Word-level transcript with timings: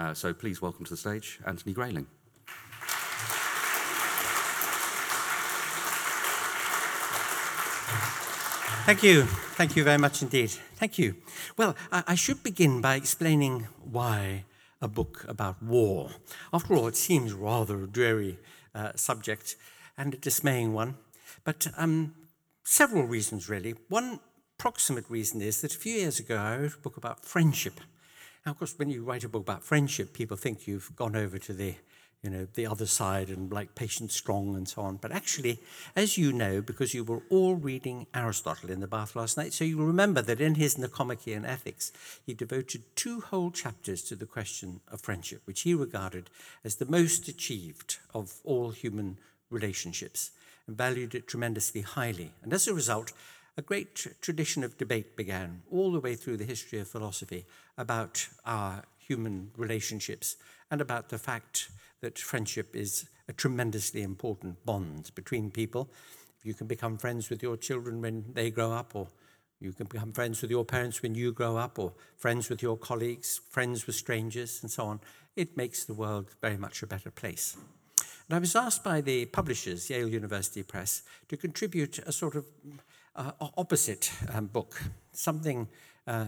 Uh, 0.00 0.14
so 0.14 0.32
please 0.32 0.62
welcome 0.62 0.82
to 0.82 0.92
the 0.92 0.96
stage 0.96 1.38
Anthony 1.46 1.74
Grayling. 1.74 2.06
Thank 8.86 9.02
you. 9.02 9.24
Thank 9.58 9.76
you 9.76 9.84
very 9.84 9.98
much 9.98 10.22
indeed. 10.22 10.52
Thank 10.76 10.98
you. 10.98 11.16
Well, 11.58 11.76
I, 11.92 12.02
I 12.06 12.14
should 12.14 12.42
begin 12.42 12.80
by 12.80 12.94
explaining 12.94 13.68
why 13.84 14.46
a 14.80 14.88
book 14.88 15.26
about 15.28 15.62
war. 15.62 16.12
After 16.50 16.74
all, 16.74 16.88
it 16.88 16.96
seems 16.96 17.34
rather 17.34 17.84
a 17.84 17.86
dreary 17.86 18.38
uh, 18.74 18.92
subject 18.94 19.56
and 19.98 20.14
a 20.14 20.16
dismaying 20.16 20.72
one. 20.72 20.96
But 21.44 21.66
um, 21.76 22.14
several 22.64 23.04
reasons, 23.04 23.50
really. 23.50 23.74
One 23.90 24.20
proximate 24.56 25.10
reason 25.10 25.42
is 25.42 25.60
that 25.60 25.74
a 25.74 25.78
few 25.78 25.92
years 25.92 26.18
ago 26.18 26.38
I 26.38 26.56
wrote 26.56 26.74
a 26.76 26.78
book 26.78 26.96
about 26.96 27.26
friendship. 27.26 27.80
Now, 28.44 28.52
of 28.52 28.58
course, 28.58 28.78
when 28.78 28.90
you 28.90 29.04
write 29.04 29.24
a 29.24 29.28
book 29.28 29.42
about 29.42 29.64
friendship, 29.64 30.12
people 30.12 30.36
think 30.36 30.66
you've 30.66 30.94
gone 30.96 31.16
over 31.16 31.38
to 31.38 31.52
the 31.52 31.74
you 32.22 32.28
know, 32.28 32.46
the 32.54 32.66
other 32.66 32.86
side 32.86 33.30
and 33.30 33.50
like 33.50 33.74
Patience 33.74 34.14
Strong 34.14 34.54
and 34.54 34.68
so 34.68 34.82
on. 34.82 34.96
But 34.96 35.12
actually, 35.12 35.58
as 35.96 36.18
you 36.18 36.32
know, 36.32 36.60
because 36.60 36.92
you 36.92 37.02
were 37.02 37.22
all 37.30 37.54
reading 37.54 38.06
Aristotle 38.14 38.70
in 38.70 38.80
the 38.80 38.86
bath 38.86 39.16
last 39.16 39.38
night, 39.38 39.52
so 39.54 39.64
you 39.64 39.82
remember 39.82 40.20
that 40.22 40.40
in 40.40 40.56
his 40.56 40.76
Nicomachean 40.76 41.46
Ethics, 41.46 41.92
he 42.24 42.34
devoted 42.34 42.82
two 42.94 43.20
whole 43.20 43.50
chapters 43.50 44.02
to 44.02 44.16
the 44.16 44.26
question 44.26 44.80
of 44.88 45.00
friendship, 45.00 45.40
which 45.46 45.62
he 45.62 45.72
regarded 45.72 46.28
as 46.62 46.76
the 46.76 46.84
most 46.84 47.26
achieved 47.26 47.98
of 48.12 48.34
all 48.44 48.70
human 48.70 49.16
relationships 49.48 50.30
and 50.66 50.76
valued 50.76 51.14
it 51.14 51.26
tremendously 51.26 51.80
highly. 51.80 52.32
And 52.42 52.52
as 52.52 52.68
a 52.68 52.74
result, 52.74 53.12
a 53.56 53.62
great 53.62 53.94
tr- 53.94 54.10
tradition 54.20 54.64
of 54.64 54.78
debate 54.78 55.16
began 55.16 55.62
all 55.70 55.92
the 55.92 56.00
way 56.00 56.14
through 56.14 56.36
the 56.36 56.44
history 56.44 56.78
of 56.78 56.88
philosophy 56.88 57.46
about 57.76 58.26
our 58.44 58.84
human 58.98 59.50
relationships 59.56 60.36
and 60.70 60.80
about 60.80 61.08
the 61.08 61.18
fact 61.18 61.70
that 62.00 62.18
friendship 62.18 62.74
is 62.74 63.08
a 63.28 63.32
tremendously 63.32 64.02
important 64.02 64.64
bond 64.64 65.10
between 65.14 65.50
people. 65.50 65.90
If 66.38 66.46
you 66.46 66.54
can 66.54 66.66
become 66.66 66.96
friends 66.96 67.28
with 67.28 67.42
your 67.42 67.56
children 67.56 68.00
when 68.00 68.24
they 68.32 68.50
grow 68.50 68.72
up, 68.72 68.94
or 68.94 69.08
you 69.60 69.72
can 69.72 69.86
become 69.86 70.12
friends 70.12 70.40
with 70.40 70.50
your 70.50 70.64
parents 70.64 71.02
when 71.02 71.14
you 71.14 71.32
grow 71.32 71.56
up, 71.56 71.78
or 71.78 71.92
friends 72.16 72.48
with 72.48 72.62
your 72.62 72.76
colleagues, 72.76 73.40
friends 73.50 73.86
with 73.86 73.96
strangers, 73.96 74.60
and 74.62 74.70
so 74.70 74.86
on, 74.86 75.00
it 75.36 75.56
makes 75.56 75.84
the 75.84 75.94
world 75.94 76.30
very 76.40 76.56
much 76.56 76.82
a 76.82 76.86
better 76.86 77.10
place. 77.10 77.56
And 78.28 78.36
I 78.36 78.38
was 78.38 78.56
asked 78.56 78.84
by 78.84 79.00
the 79.00 79.26
publishers, 79.26 79.90
Yale 79.90 80.08
University 80.08 80.62
Press, 80.62 81.02
to 81.28 81.36
contribute 81.36 81.98
a 81.98 82.12
sort 82.12 82.36
of 82.36 82.46
uh, 83.20 83.48
opposite 83.56 84.12
um, 84.32 84.46
book, 84.46 84.82
something 85.12 85.68
uh, 86.06 86.26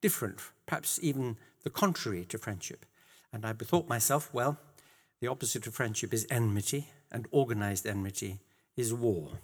different, 0.00 0.40
perhaps 0.66 0.98
even 1.02 1.36
the 1.62 1.70
contrary 1.70 2.24
to 2.24 2.38
friendship. 2.38 2.84
And 3.32 3.44
I 3.44 3.52
bethought 3.52 3.88
myself, 3.88 4.32
well, 4.32 4.58
the 5.20 5.28
opposite 5.28 5.66
of 5.66 5.74
friendship 5.74 6.12
is 6.12 6.26
enmity, 6.30 6.88
and 7.10 7.26
organized 7.30 7.86
enmity 7.86 8.40
is 8.76 8.92
war. 8.92 9.38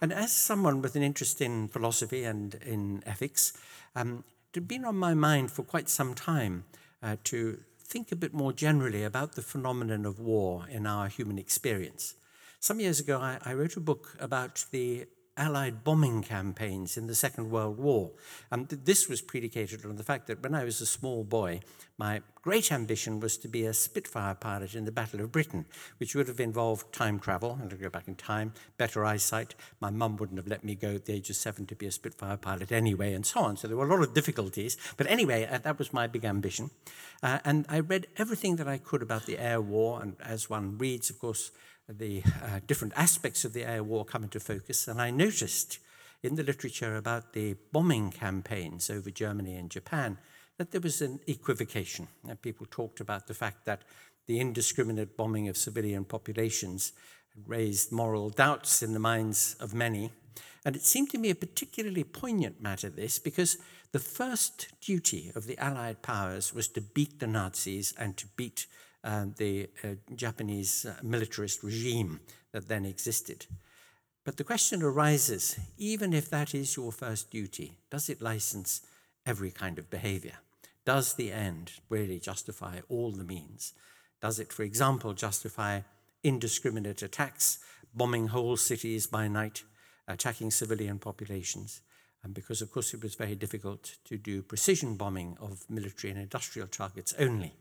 And 0.00 0.12
as 0.12 0.32
someone 0.32 0.82
with 0.82 0.96
an 0.96 1.02
interest 1.02 1.40
in 1.40 1.68
philosophy 1.68 2.24
and 2.24 2.54
in 2.54 3.02
ethics, 3.06 3.52
um, 3.94 4.24
it 4.52 4.60
had 4.60 4.68
been 4.68 4.84
on 4.84 4.96
my 4.96 5.14
mind 5.14 5.50
for 5.50 5.62
quite 5.62 5.88
some 5.88 6.14
time 6.14 6.64
uh, 7.02 7.16
to 7.24 7.60
think 7.78 8.10
a 8.10 8.16
bit 8.16 8.34
more 8.34 8.52
generally 8.52 9.04
about 9.04 9.32
the 9.32 9.42
phenomenon 9.42 10.04
of 10.04 10.18
war 10.18 10.66
in 10.70 10.86
our 10.86 11.08
human 11.08 11.38
experience. 11.38 12.14
Some 12.60 12.80
years 12.80 13.00
ago, 13.00 13.18
I, 13.20 13.38
I 13.44 13.54
wrote 13.54 13.76
a 13.76 13.80
book 13.80 14.16
about 14.18 14.66
the 14.70 15.06
Allied 15.38 15.84
bombing 15.84 16.22
campaigns 16.22 16.96
in 16.96 17.08
the 17.08 17.14
Second 17.14 17.50
World 17.50 17.76
War. 17.76 18.12
And 18.50 18.68
this 18.68 19.06
was 19.06 19.20
predicated 19.20 19.84
on 19.84 19.96
the 19.96 20.02
fact 20.02 20.28
that 20.28 20.42
when 20.42 20.54
I 20.54 20.64
was 20.64 20.80
a 20.80 20.86
small 20.86 21.24
boy, 21.24 21.60
my 21.98 22.22
great 22.40 22.72
ambition 22.72 23.20
was 23.20 23.36
to 23.38 23.48
be 23.48 23.66
a 23.66 23.74
Spitfire 23.74 24.34
pilot 24.34 24.74
in 24.74 24.86
the 24.86 24.92
Battle 24.92 25.20
of 25.20 25.32
Britain, 25.32 25.66
which 25.98 26.14
would 26.14 26.28
have 26.28 26.40
involved 26.40 26.90
time 26.90 27.18
travel, 27.18 27.58
and 27.60 27.68
to 27.68 27.76
go 27.76 27.90
back 27.90 28.08
in 28.08 28.14
time, 28.14 28.54
better 28.78 29.04
eyesight. 29.04 29.54
My 29.78 29.90
mum 29.90 30.16
wouldn't 30.16 30.38
have 30.38 30.48
let 30.48 30.64
me 30.64 30.74
go 30.74 30.94
at 30.94 31.04
the 31.04 31.12
age 31.12 31.28
of 31.28 31.36
seven 31.36 31.66
to 31.66 31.74
be 31.74 31.86
a 31.86 31.90
Spitfire 31.90 32.38
pilot 32.38 32.72
anyway, 32.72 33.12
and 33.12 33.26
so 33.26 33.40
on. 33.40 33.58
So 33.58 33.68
there 33.68 33.76
were 33.76 33.86
a 33.86 33.90
lot 33.94 34.02
of 34.02 34.14
difficulties. 34.14 34.78
But 34.96 35.06
anyway, 35.10 35.46
uh, 35.46 35.58
that 35.58 35.78
was 35.78 35.92
my 35.92 36.06
big 36.06 36.24
ambition. 36.24 36.70
Uh, 37.22 37.40
and 37.44 37.66
I 37.68 37.80
read 37.80 38.06
everything 38.16 38.56
that 38.56 38.68
I 38.68 38.78
could 38.78 39.02
about 39.02 39.26
the 39.26 39.38
air 39.38 39.60
war, 39.60 40.00
and 40.00 40.16
as 40.20 40.48
one 40.48 40.78
reads, 40.78 41.10
of 41.10 41.18
course, 41.18 41.50
the 41.88 42.22
uh, 42.42 42.60
different 42.66 42.94
aspects 42.96 43.44
of 43.44 43.52
the 43.52 43.64
air 43.64 43.82
war 43.82 44.04
come 44.04 44.24
into 44.24 44.40
focus, 44.40 44.88
and 44.88 45.00
I 45.00 45.10
noticed 45.10 45.78
in 46.22 46.34
the 46.34 46.42
literature 46.42 46.96
about 46.96 47.32
the 47.32 47.56
bombing 47.72 48.10
campaigns 48.10 48.90
over 48.90 49.10
Germany 49.10 49.54
and 49.54 49.70
Japan 49.70 50.18
that 50.58 50.70
there 50.70 50.80
was 50.80 51.02
an 51.02 51.20
equivocation. 51.26 52.08
And 52.28 52.40
people 52.40 52.66
talked 52.70 53.00
about 53.00 53.26
the 53.26 53.34
fact 53.34 53.64
that 53.66 53.82
the 54.26 54.40
indiscriminate 54.40 55.16
bombing 55.16 55.48
of 55.48 55.56
civilian 55.56 56.04
populations 56.04 56.92
raised 57.46 57.92
moral 57.92 58.30
doubts 58.30 58.82
in 58.82 58.92
the 58.92 58.98
minds 58.98 59.56
of 59.60 59.74
many. 59.74 60.10
And 60.64 60.74
it 60.74 60.82
seemed 60.82 61.10
to 61.10 61.18
me 61.18 61.30
a 61.30 61.34
particularly 61.34 62.02
poignant 62.02 62.60
matter, 62.60 62.88
this, 62.88 63.18
because 63.18 63.58
the 63.92 63.98
first 63.98 64.68
duty 64.80 65.30
of 65.34 65.46
the 65.46 65.58
Allied 65.58 66.02
powers 66.02 66.52
was 66.52 66.66
to 66.68 66.80
beat 66.80 67.20
the 67.20 67.26
Nazis 67.26 67.94
and 67.98 68.16
to 68.16 68.26
beat 68.36 68.66
uh, 69.06 69.26
the 69.36 69.70
uh, 69.84 69.88
Japanese 70.16 70.84
uh, 70.84 70.96
militarist 71.00 71.62
regime 71.62 72.18
that 72.50 72.66
then 72.66 72.84
existed. 72.84 73.46
But 74.24 74.36
the 74.36 74.42
question 74.42 74.82
arises 74.82 75.60
even 75.78 76.12
if 76.12 76.28
that 76.30 76.56
is 76.56 76.76
your 76.76 76.90
first 76.90 77.30
duty, 77.30 77.78
does 77.88 78.08
it 78.08 78.20
license 78.20 78.80
every 79.24 79.52
kind 79.52 79.78
of 79.78 79.90
behavior? 79.90 80.38
Does 80.84 81.14
the 81.14 81.30
end 81.30 81.74
really 81.88 82.18
justify 82.18 82.80
all 82.88 83.12
the 83.12 83.22
means? 83.22 83.74
Does 84.20 84.40
it, 84.40 84.52
for 84.52 84.64
example, 84.64 85.12
justify 85.12 85.82
indiscriminate 86.24 87.02
attacks, 87.02 87.60
bombing 87.94 88.28
whole 88.28 88.56
cities 88.56 89.06
by 89.06 89.28
night, 89.28 89.62
attacking 90.08 90.50
civilian 90.50 90.98
populations? 90.98 91.80
And 92.24 92.34
because, 92.34 92.60
of 92.60 92.72
course, 92.72 92.92
it 92.92 93.04
was 93.04 93.14
very 93.14 93.36
difficult 93.36 93.98
to 94.06 94.18
do 94.18 94.42
precision 94.42 94.96
bombing 94.96 95.36
of 95.40 95.64
military 95.70 96.10
and 96.12 96.20
industrial 96.20 96.66
targets 96.66 97.14
only. 97.20 97.54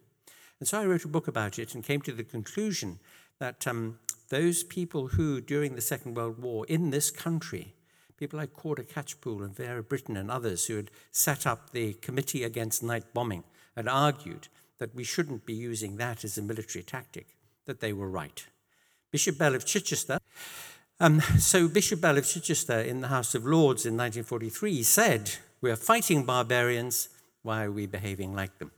And 0.60 0.68
so 0.68 0.82
I 0.82 0.86
wrote 0.86 1.06
a 1.06 1.10
book 1.10 1.28
about 1.28 1.60
it 1.60 1.76
and 1.76 1.84
came 1.84 2.02
to 2.02 2.12
the 2.12 2.24
conclusion 2.24 3.00
that 3.40 3.68
um, 3.68 4.00
those 4.30 4.64
people 4.64 5.10
who, 5.10 5.42
during 5.42 5.76
the 5.76 5.82
Second 5.82 6.16
World 6.16 6.40
War 6.40 6.66
in 6.68 6.90
this 6.90 7.12
country, 7.12 7.76
people 8.18 8.40
like 8.40 8.54
Corder 8.54 8.84
Catchpool 8.84 9.44
and 9.44 9.56
Vera 9.56 9.84
Brittain 9.84 10.18
and 10.18 10.32
others 10.32 10.66
who 10.66 10.78
had 10.78 10.92
set 11.12 11.46
up 11.46 11.72
the 11.72 11.94
Committee 11.94 12.44
Against 12.44 12.84
Night 12.84 13.14
Bombing 13.14 13.44
and 13.76 13.90
argued 13.90 14.48
that 14.78 14.96
we 14.96 15.04
shouldn't 15.04 15.46
be 15.46 15.54
using 15.54 15.98
that 15.98 16.24
as 16.24 16.38
a 16.38 16.42
military 16.42 16.84
tactic, 16.84 17.38
that 17.66 17.82
they 17.82 17.94
were 17.94 18.10
right. 18.10 18.46
Bishop 19.12 19.38
Bell 19.38 19.56
of 19.56 19.66
Chichester, 19.66 20.20
um, 21.00 21.20
so 21.40 21.68
Bishop 21.68 22.00
Bell 22.00 22.18
of 22.18 22.26
Chichester 22.26 22.80
in 22.80 23.02
the 23.02 23.10
House 23.10 23.36
of 23.36 23.46
Lords 23.46 23.86
in 23.86 23.98
1943 23.98 24.82
said, 24.84 25.32
We 25.60 25.70
are 25.70 25.76
fighting 25.76 26.24
barbarians, 26.24 27.10
why 27.42 27.66
are 27.66 27.72
we 27.72 27.86
behaving 27.86 28.34
like 28.34 28.58
them? 28.60 28.72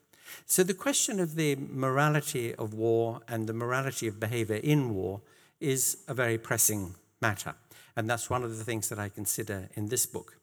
So 0.45 0.63
the 0.63 0.73
question 0.73 1.19
of 1.19 1.35
the 1.35 1.55
morality 1.55 2.53
of 2.55 2.73
war 2.73 3.21
and 3.27 3.47
the 3.47 3.53
morality 3.53 4.07
of 4.07 4.19
behavior 4.19 4.57
in 4.57 4.93
war 4.93 5.21
is 5.59 5.97
a 6.07 6.13
very 6.13 6.38
pressing 6.38 6.95
matter. 7.21 7.55
And 7.95 8.09
that's 8.09 8.29
one 8.29 8.43
of 8.43 8.57
the 8.57 8.63
things 8.63 8.89
that 8.89 8.99
I 8.99 9.09
consider 9.09 9.69
in 9.75 9.88
this 9.88 10.05
book. 10.05 10.38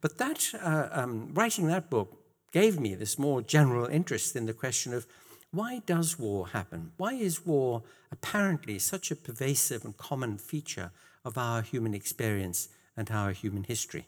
But 0.00 0.18
that, 0.18 0.52
uh, 0.60 0.88
um, 0.92 1.30
writing 1.32 1.66
that 1.68 1.90
book 1.90 2.18
gave 2.52 2.78
me 2.78 2.94
this 2.94 3.18
more 3.18 3.42
general 3.42 3.86
interest 3.86 4.36
in 4.36 4.46
the 4.46 4.52
question 4.52 4.92
of 4.92 5.06
why 5.50 5.82
does 5.84 6.18
war 6.18 6.48
happen? 6.48 6.92
Why 6.96 7.12
is 7.14 7.46
war 7.46 7.82
apparently 8.10 8.78
such 8.78 9.10
a 9.10 9.16
pervasive 9.16 9.84
and 9.84 9.96
common 9.96 10.38
feature 10.38 10.90
of 11.24 11.36
our 11.36 11.62
human 11.62 11.94
experience 11.94 12.68
and 12.96 13.10
our 13.10 13.32
human 13.32 13.64
history? 13.64 14.06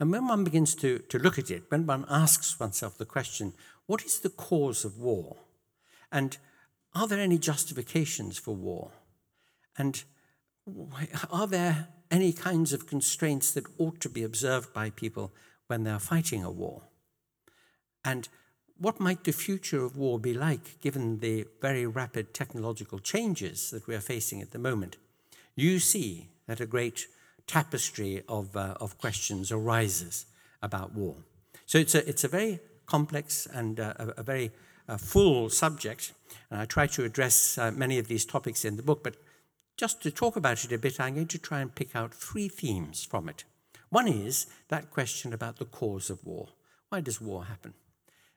And 0.00 0.10
when 0.10 0.26
one 0.26 0.44
begins 0.44 0.74
to, 0.76 0.98
to 0.98 1.18
look 1.18 1.38
at 1.38 1.50
it, 1.50 1.64
when 1.68 1.86
one 1.86 2.06
asks 2.08 2.58
oneself 2.58 2.96
the 2.96 3.04
question, 3.04 3.52
what 3.90 4.04
is 4.04 4.20
the 4.20 4.30
cause 4.30 4.84
of 4.84 4.98
war? 4.98 5.36
And 6.12 6.38
are 6.94 7.08
there 7.08 7.18
any 7.18 7.38
justifications 7.38 8.38
for 8.38 8.54
war? 8.54 8.92
And 9.76 10.04
are 11.28 11.48
there 11.48 11.88
any 12.08 12.32
kinds 12.32 12.72
of 12.72 12.86
constraints 12.86 13.50
that 13.50 13.66
ought 13.78 13.98
to 14.02 14.08
be 14.08 14.22
observed 14.22 14.72
by 14.72 14.90
people 14.90 15.32
when 15.66 15.82
they're 15.82 15.98
fighting 15.98 16.44
a 16.44 16.52
war? 16.52 16.82
And 18.04 18.28
what 18.78 19.00
might 19.00 19.24
the 19.24 19.32
future 19.32 19.84
of 19.84 19.96
war 19.96 20.20
be 20.20 20.34
like 20.34 20.80
given 20.80 21.18
the 21.18 21.48
very 21.60 21.84
rapid 21.84 22.32
technological 22.32 23.00
changes 23.00 23.72
that 23.72 23.88
we 23.88 23.96
are 23.96 24.00
facing 24.00 24.40
at 24.40 24.52
the 24.52 24.60
moment? 24.60 24.98
You 25.56 25.80
see 25.80 26.28
that 26.46 26.60
a 26.60 26.74
great 26.76 27.08
tapestry 27.48 28.22
of, 28.28 28.56
uh, 28.56 28.74
of 28.80 28.98
questions 28.98 29.50
arises 29.50 30.26
about 30.62 30.94
war. 30.94 31.16
So 31.66 31.78
it's 31.78 31.96
a, 31.96 32.08
it's 32.08 32.22
a 32.22 32.28
very 32.28 32.60
complex 32.90 33.46
and 33.46 33.78
uh, 33.78 33.94
a, 33.96 34.08
a, 34.18 34.22
very 34.22 34.50
uh, 34.88 34.96
full 34.96 35.48
subject. 35.48 36.12
And 36.50 36.60
I 36.60 36.64
try 36.64 36.86
to 36.88 37.04
address 37.04 37.56
uh, 37.56 37.70
many 37.70 37.98
of 37.98 38.08
these 38.08 38.24
topics 38.24 38.64
in 38.64 38.76
the 38.76 38.82
book, 38.82 39.04
but 39.04 39.16
just 39.76 40.02
to 40.02 40.10
talk 40.10 40.36
about 40.36 40.64
it 40.64 40.72
a 40.72 40.78
bit, 40.78 41.00
I'm 41.00 41.14
going 41.14 41.28
to 41.28 41.38
try 41.38 41.60
and 41.60 41.74
pick 41.74 41.96
out 41.96 42.12
three 42.12 42.48
themes 42.48 43.04
from 43.04 43.28
it. 43.28 43.44
One 43.88 44.08
is 44.08 44.46
that 44.68 44.90
question 44.90 45.32
about 45.32 45.56
the 45.56 45.64
cause 45.64 46.10
of 46.10 46.24
war. 46.24 46.48
Why 46.90 47.00
does 47.00 47.20
war 47.20 47.44
happen? 47.44 47.74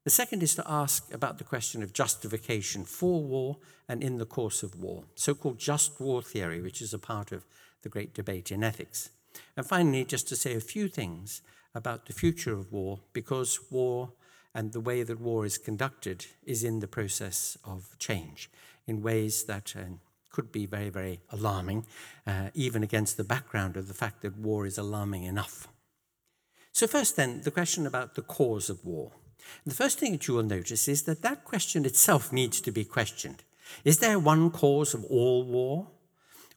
The 0.03 0.09
second 0.09 0.43
is 0.43 0.55
to 0.55 0.63
ask 0.67 1.13
about 1.13 1.37
the 1.37 1.43
question 1.43 1.81
of 1.81 1.93
justification 1.93 2.85
for 2.85 3.23
war 3.23 3.57
and 3.87 4.03
in 4.03 4.17
the 4.17 4.25
course 4.25 4.63
of 4.63 4.75
war, 4.75 5.05
so 5.15 5.33
called 5.33 5.59
just 5.59 5.99
war 5.99 6.21
theory, 6.21 6.61
which 6.61 6.81
is 6.81 6.93
a 6.93 6.99
part 6.99 7.31
of 7.31 7.45
the 7.83 7.89
great 7.89 8.13
debate 8.13 8.51
in 8.51 8.63
ethics. 8.63 9.09
And 9.57 9.65
finally, 9.65 10.05
just 10.05 10.27
to 10.29 10.35
say 10.35 10.55
a 10.55 10.59
few 10.59 10.87
things 10.87 11.41
about 11.73 12.05
the 12.05 12.13
future 12.13 12.53
of 12.53 12.71
war, 12.71 12.99
because 13.13 13.59
war 13.71 14.11
and 14.53 14.71
the 14.71 14.79
way 14.79 15.03
that 15.03 15.19
war 15.19 15.45
is 15.45 15.57
conducted 15.57 16.25
is 16.45 16.63
in 16.63 16.79
the 16.79 16.87
process 16.87 17.57
of 17.63 17.97
change 17.99 18.49
in 18.85 19.01
ways 19.01 19.45
that 19.45 19.73
uh, 19.77 19.83
could 20.29 20.51
be 20.51 20.65
very, 20.65 20.89
very 20.89 21.19
alarming, 21.31 21.85
uh, 22.27 22.49
even 22.53 22.83
against 22.83 23.17
the 23.17 23.23
background 23.23 23.77
of 23.77 23.87
the 23.87 23.93
fact 23.93 24.21
that 24.21 24.37
war 24.37 24.65
is 24.65 24.77
alarming 24.77 25.23
enough. 25.23 25.67
So, 26.71 26.87
first, 26.87 27.15
then, 27.15 27.41
the 27.41 27.51
question 27.51 27.85
about 27.85 28.15
the 28.15 28.23
cause 28.23 28.69
of 28.69 28.83
war. 28.83 29.11
The 29.65 29.75
first 29.75 29.99
thing 29.99 30.13
that 30.13 30.27
you 30.27 30.33
will 30.33 30.43
notice 30.43 30.87
is 30.87 31.03
that 31.03 31.21
that 31.21 31.43
question 31.43 31.85
itself 31.85 32.33
needs 32.33 32.59
to 32.61 32.71
be 32.71 32.83
questioned. 32.83 33.43
Is 33.83 33.99
there 33.99 34.19
one 34.19 34.49
cause 34.49 34.93
of 34.93 35.05
all 35.05 35.43
war? 35.43 35.87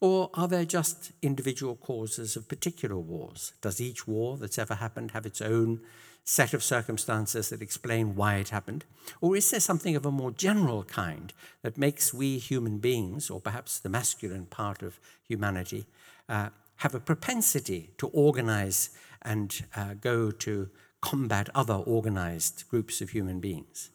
Or 0.01 0.31
are 0.35 0.49
there 0.49 0.65
just 0.65 1.13
individual 1.23 1.75
causes 1.75 2.37
of 2.37 2.49
particular 2.49 2.99
wars? 2.99 3.53
Does 3.63 3.81
each 3.81 4.07
war 4.07 4.37
that's 4.37 4.59
ever 4.59 4.75
happened 4.75 5.13
have 5.13 5.27
its 5.27 5.41
own 5.41 5.81
set 6.27 6.53
of 6.53 6.63
circumstances 6.63 7.49
that 7.49 7.63
explain 7.63 8.17
why 8.17 8.35
it 8.35 8.49
happened? 8.49 8.85
Or 9.21 9.37
is 9.37 9.49
there 9.51 9.61
something 9.61 9.95
of 9.95 10.05
a 10.05 10.11
more 10.11 10.33
general 10.33 10.83
kind 10.83 11.33
that 11.63 11.79
makes 11.79 12.13
we 12.13 12.39
human 12.39 12.79
beings, 12.79 13.31
or 13.31 13.41
perhaps 13.41 13.79
the 13.79 13.89
masculine 13.89 14.47
part 14.47 14.83
of 14.83 14.99
humanity, 15.27 15.87
uh, 16.29 16.49
have 16.77 16.95
a 16.95 17.01
propensity 17.01 17.91
to 17.99 18.09
organize 18.09 18.91
and 19.23 19.65
uh, 19.77 19.95
go 19.95 20.33
to 20.33 20.69
combat 21.01 21.49
other 21.55 21.75
organized 21.75 22.65
groups 22.69 23.01
of 23.01 23.11
human 23.11 23.39
beings? 23.39 23.91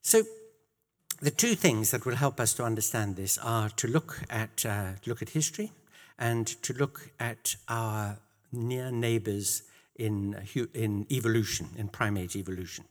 So, 0.00 0.22
the 1.20 1.30
two 1.30 1.54
things 1.54 1.92
that 1.92 2.04
will 2.06 2.16
help 2.16 2.40
us 2.40 2.54
to 2.54 2.64
understand 2.64 3.14
this 3.14 3.38
are 3.38 3.68
to 3.68 3.86
look 3.86 4.22
at, 4.30 4.64
uh, 4.66 4.92
look 5.06 5.22
at 5.22 5.28
history 5.28 5.72
and 6.18 6.46
to 6.62 6.72
look 6.72 7.10
at 7.20 7.54
our 7.68 8.16
near 8.50 8.90
neighbors 8.90 9.62
in, 9.96 10.36
in 10.74 11.06
evolution, 11.10 11.68
in 11.76 11.88
primate 11.88 12.36
evolution. 12.36 12.84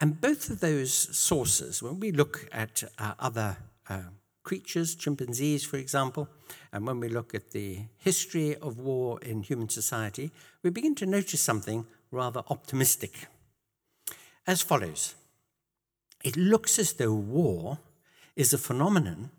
And 0.00 0.20
both 0.20 0.48
of 0.50 0.60
those 0.60 0.92
sources, 0.92 1.82
when 1.82 1.98
we 1.98 2.12
look 2.12 2.48
at 2.52 2.84
uh, 2.98 3.14
other 3.18 3.56
uh, 3.88 4.02
creatures, 4.44 4.94
chimpanzees, 4.94 5.64
for 5.64 5.76
example, 5.76 6.28
and 6.72 6.86
when 6.86 7.00
we 7.00 7.08
look 7.08 7.34
at 7.34 7.50
the 7.50 7.80
history 7.98 8.56
of 8.56 8.78
war 8.78 9.18
in 9.22 9.42
human 9.42 9.68
society, 9.68 10.30
we 10.62 10.70
begin 10.70 10.94
to 10.94 11.06
notice 11.06 11.42
something 11.42 11.86
rather 12.10 12.42
optimistic. 12.48 13.26
As 14.46 14.62
follows 14.62 15.14
it 16.24 16.36
looks 16.36 16.78
as 16.78 16.94
though 16.94 17.14
war 17.14 17.78
is 18.34 18.52
a 18.52 18.58
phenomenon 18.58 19.30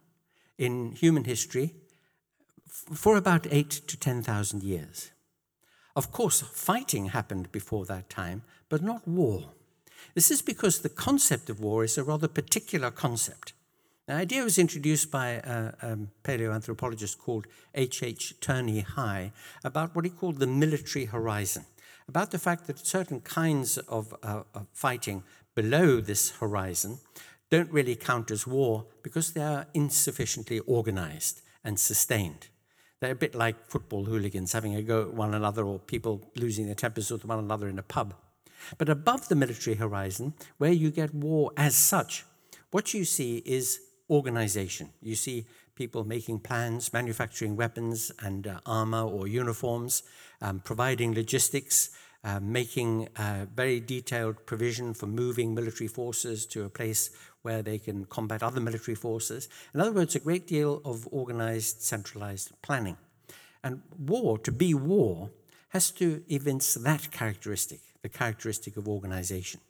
in 0.57 0.93
human 0.93 1.25
history 1.25 1.73
for 2.67 3.17
about 3.17 3.47
eight 3.51 3.69
to 3.87 3.97
10,000 3.97 4.63
years. 4.63 5.11
Of 5.95 6.11
course, 6.11 6.41
fighting 6.41 7.07
happened 7.07 7.51
before 7.51 7.85
that 7.85 8.09
time, 8.09 8.43
but 8.69 8.83
not 8.83 9.07
war. 9.07 9.51
This 10.15 10.31
is 10.31 10.41
because 10.41 10.79
the 10.79 10.89
concept 10.89 11.49
of 11.49 11.59
war 11.59 11.83
is 11.83 11.97
a 11.97 12.03
rather 12.03 12.27
particular 12.27 12.91
concept. 12.91 13.53
The 14.07 14.15
idea 14.15 14.43
was 14.43 14.57
introduced 14.57 15.11
by 15.11 15.27
a, 15.27 15.73
a 15.81 15.97
paleoanthropologist 16.23 17.19
called 17.19 17.45
H. 17.75 18.01
H. 18.01 18.33
Turney 18.39 18.79
High 18.79 19.31
about 19.63 19.95
what 19.95 20.05
he 20.05 20.09
called 20.09 20.39
the 20.39 20.47
military 20.47 21.05
horizon, 21.05 21.65
about 22.07 22.31
the 22.31 22.39
fact 22.39 22.65
that 22.65 22.79
certain 22.79 23.21
kinds 23.21 23.77
of, 23.77 24.15
uh, 24.23 24.43
of 24.55 24.65
fighting 24.73 25.23
below 25.53 26.01
this 26.01 26.31
horizon 26.37 26.99
don't 27.51 27.71
really 27.71 27.95
count 27.95 28.31
as 28.31 28.47
war 28.47 28.85
because 29.03 29.33
they 29.33 29.43
are 29.43 29.67
insufficiently 29.73 30.59
organized 30.61 31.41
and 31.63 31.79
sustained. 31.79 32.47
They're 32.99 33.11
a 33.11 33.15
bit 33.15 33.33
like 33.33 33.69
football 33.69 34.05
hooligans 34.05 34.51
having 34.51 34.75
a 34.75 34.81
go 34.81 35.03
at 35.03 35.13
one 35.13 35.33
another 35.33 35.63
or 35.63 35.79
people 35.79 36.31
losing 36.35 36.65
their 36.65 36.75
tempers 36.75 37.11
with 37.11 37.25
one 37.25 37.39
another 37.39 37.67
in 37.69 37.79
a 37.79 37.83
pub. 37.83 38.13
But 38.77 38.89
above 38.89 39.29
the 39.29 39.35
military 39.35 39.77
horizon, 39.77 40.33
where 40.57 40.71
you 40.71 40.91
get 40.91 41.13
war 41.13 41.51
as 41.55 41.75
such, 41.75 42.25
what 42.71 42.93
you 42.93 43.05
see 43.05 43.37
is 43.45 43.79
organization. 44.09 44.89
You 45.01 45.15
see 45.15 45.45
people 45.75 46.03
making 46.03 46.39
plans, 46.39 46.91
manufacturing 46.91 47.55
weapons 47.55 48.11
and 48.19 48.47
uh, 48.47 48.59
armor 48.65 49.03
or 49.03 49.27
uniforms, 49.27 50.03
um, 50.41 50.59
providing 50.59 51.13
logistics, 51.13 51.91
uh, 52.23 52.39
making 52.41 53.07
uh, 53.15 53.45
very 53.55 53.79
detailed 53.79 54.45
provision 54.45 54.93
for 54.93 55.07
moving 55.07 55.55
military 55.55 55.87
forces 55.87 56.45
to 56.47 56.65
a 56.65 56.69
place 56.69 57.11
where 57.41 57.61
they 57.61 57.77
can 57.77 58.05
combat 58.05 58.43
other 58.43 58.59
military 58.59 58.95
forces. 58.95 59.47
In 59.73 59.79
other 59.79 59.91
words, 59.91 60.15
a 60.15 60.19
great 60.19 60.47
deal 60.47 60.81
of 60.83 61.07
organized, 61.11 61.81
centralized 61.81 62.51
planning. 62.61 62.97
And 63.63 63.81
war, 63.97 64.37
to 64.39 64.51
be 64.51 64.73
war, 64.73 65.31
has 65.69 65.91
to 65.91 66.23
evince 66.29 66.73
that 66.73 67.11
characteristic, 67.11 67.81
the 68.01 68.09
characteristic 68.09 68.77
of 68.77 68.87
organization. 68.87 69.61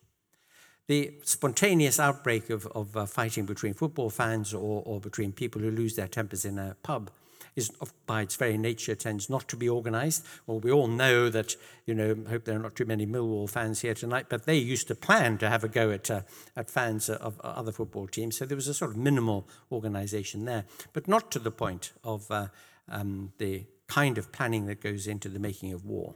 The 0.88 1.14
spontaneous 1.24 2.00
outbreak 2.00 2.50
of, 2.50 2.66
of 2.68 2.98
uh, 2.98 3.06
fighting 3.06 3.46
between 3.46 3.76
football 3.76 4.10
fans 4.10 4.54
or, 4.54 4.82
or 4.86 5.00
between 5.00 5.32
people 5.32 5.62
who 5.62 5.70
lose 5.70 5.96
their 5.96 6.08
tempers 6.08 6.46
in 6.46 6.58
a 6.58 6.76
pub 6.82 7.12
is 7.56 7.72
by 8.06 8.22
its 8.22 8.36
very 8.36 8.58
nature 8.58 8.96
tends 8.96 9.30
not 9.30 9.48
to 9.50 9.56
be 9.56 9.70
organized. 9.70 10.26
Well, 10.48 10.60
we 10.60 10.72
all 10.72 10.88
know 10.88 11.30
that, 11.30 11.56
you 11.86 11.94
know, 11.94 12.16
hope 12.30 12.46
there 12.46 12.56
are 12.56 12.62
not 12.62 12.76
too 12.76 12.86
many 12.86 13.06
Millwall 13.06 13.50
fans 13.50 13.82
here 13.82 13.94
tonight, 13.94 14.28
but 14.30 14.46
they 14.46 14.58
used 14.58 14.88
to 14.88 14.96
plan 14.96 15.38
to 15.40 15.50
have 15.50 15.64
a 15.64 15.68
go 15.68 15.92
at, 15.92 16.10
uh, 16.10 16.22
at 16.56 16.70
fans 16.70 17.10
of 17.10 17.40
other 17.42 17.72
football 17.72 18.08
teams. 18.08 18.38
So 18.38 18.46
there 18.46 18.56
was 18.56 18.68
a 18.68 18.74
sort 18.74 18.92
of 18.92 18.98
minimal 18.98 19.48
organization 19.72 20.46
there, 20.46 20.66
but 20.94 21.08
not 21.08 21.32
to 21.32 21.40
the 21.40 21.52
point 21.52 21.92
of 22.04 22.30
uh, 22.32 22.48
um, 22.88 23.34
the 23.38 23.66
kind 23.88 24.18
of 24.18 24.32
planning 24.32 24.68
that 24.68 24.82
goes 24.82 25.08
into 25.08 25.30
the 25.30 25.40
making 25.40 25.74
of 25.74 25.86
war. 25.86 26.16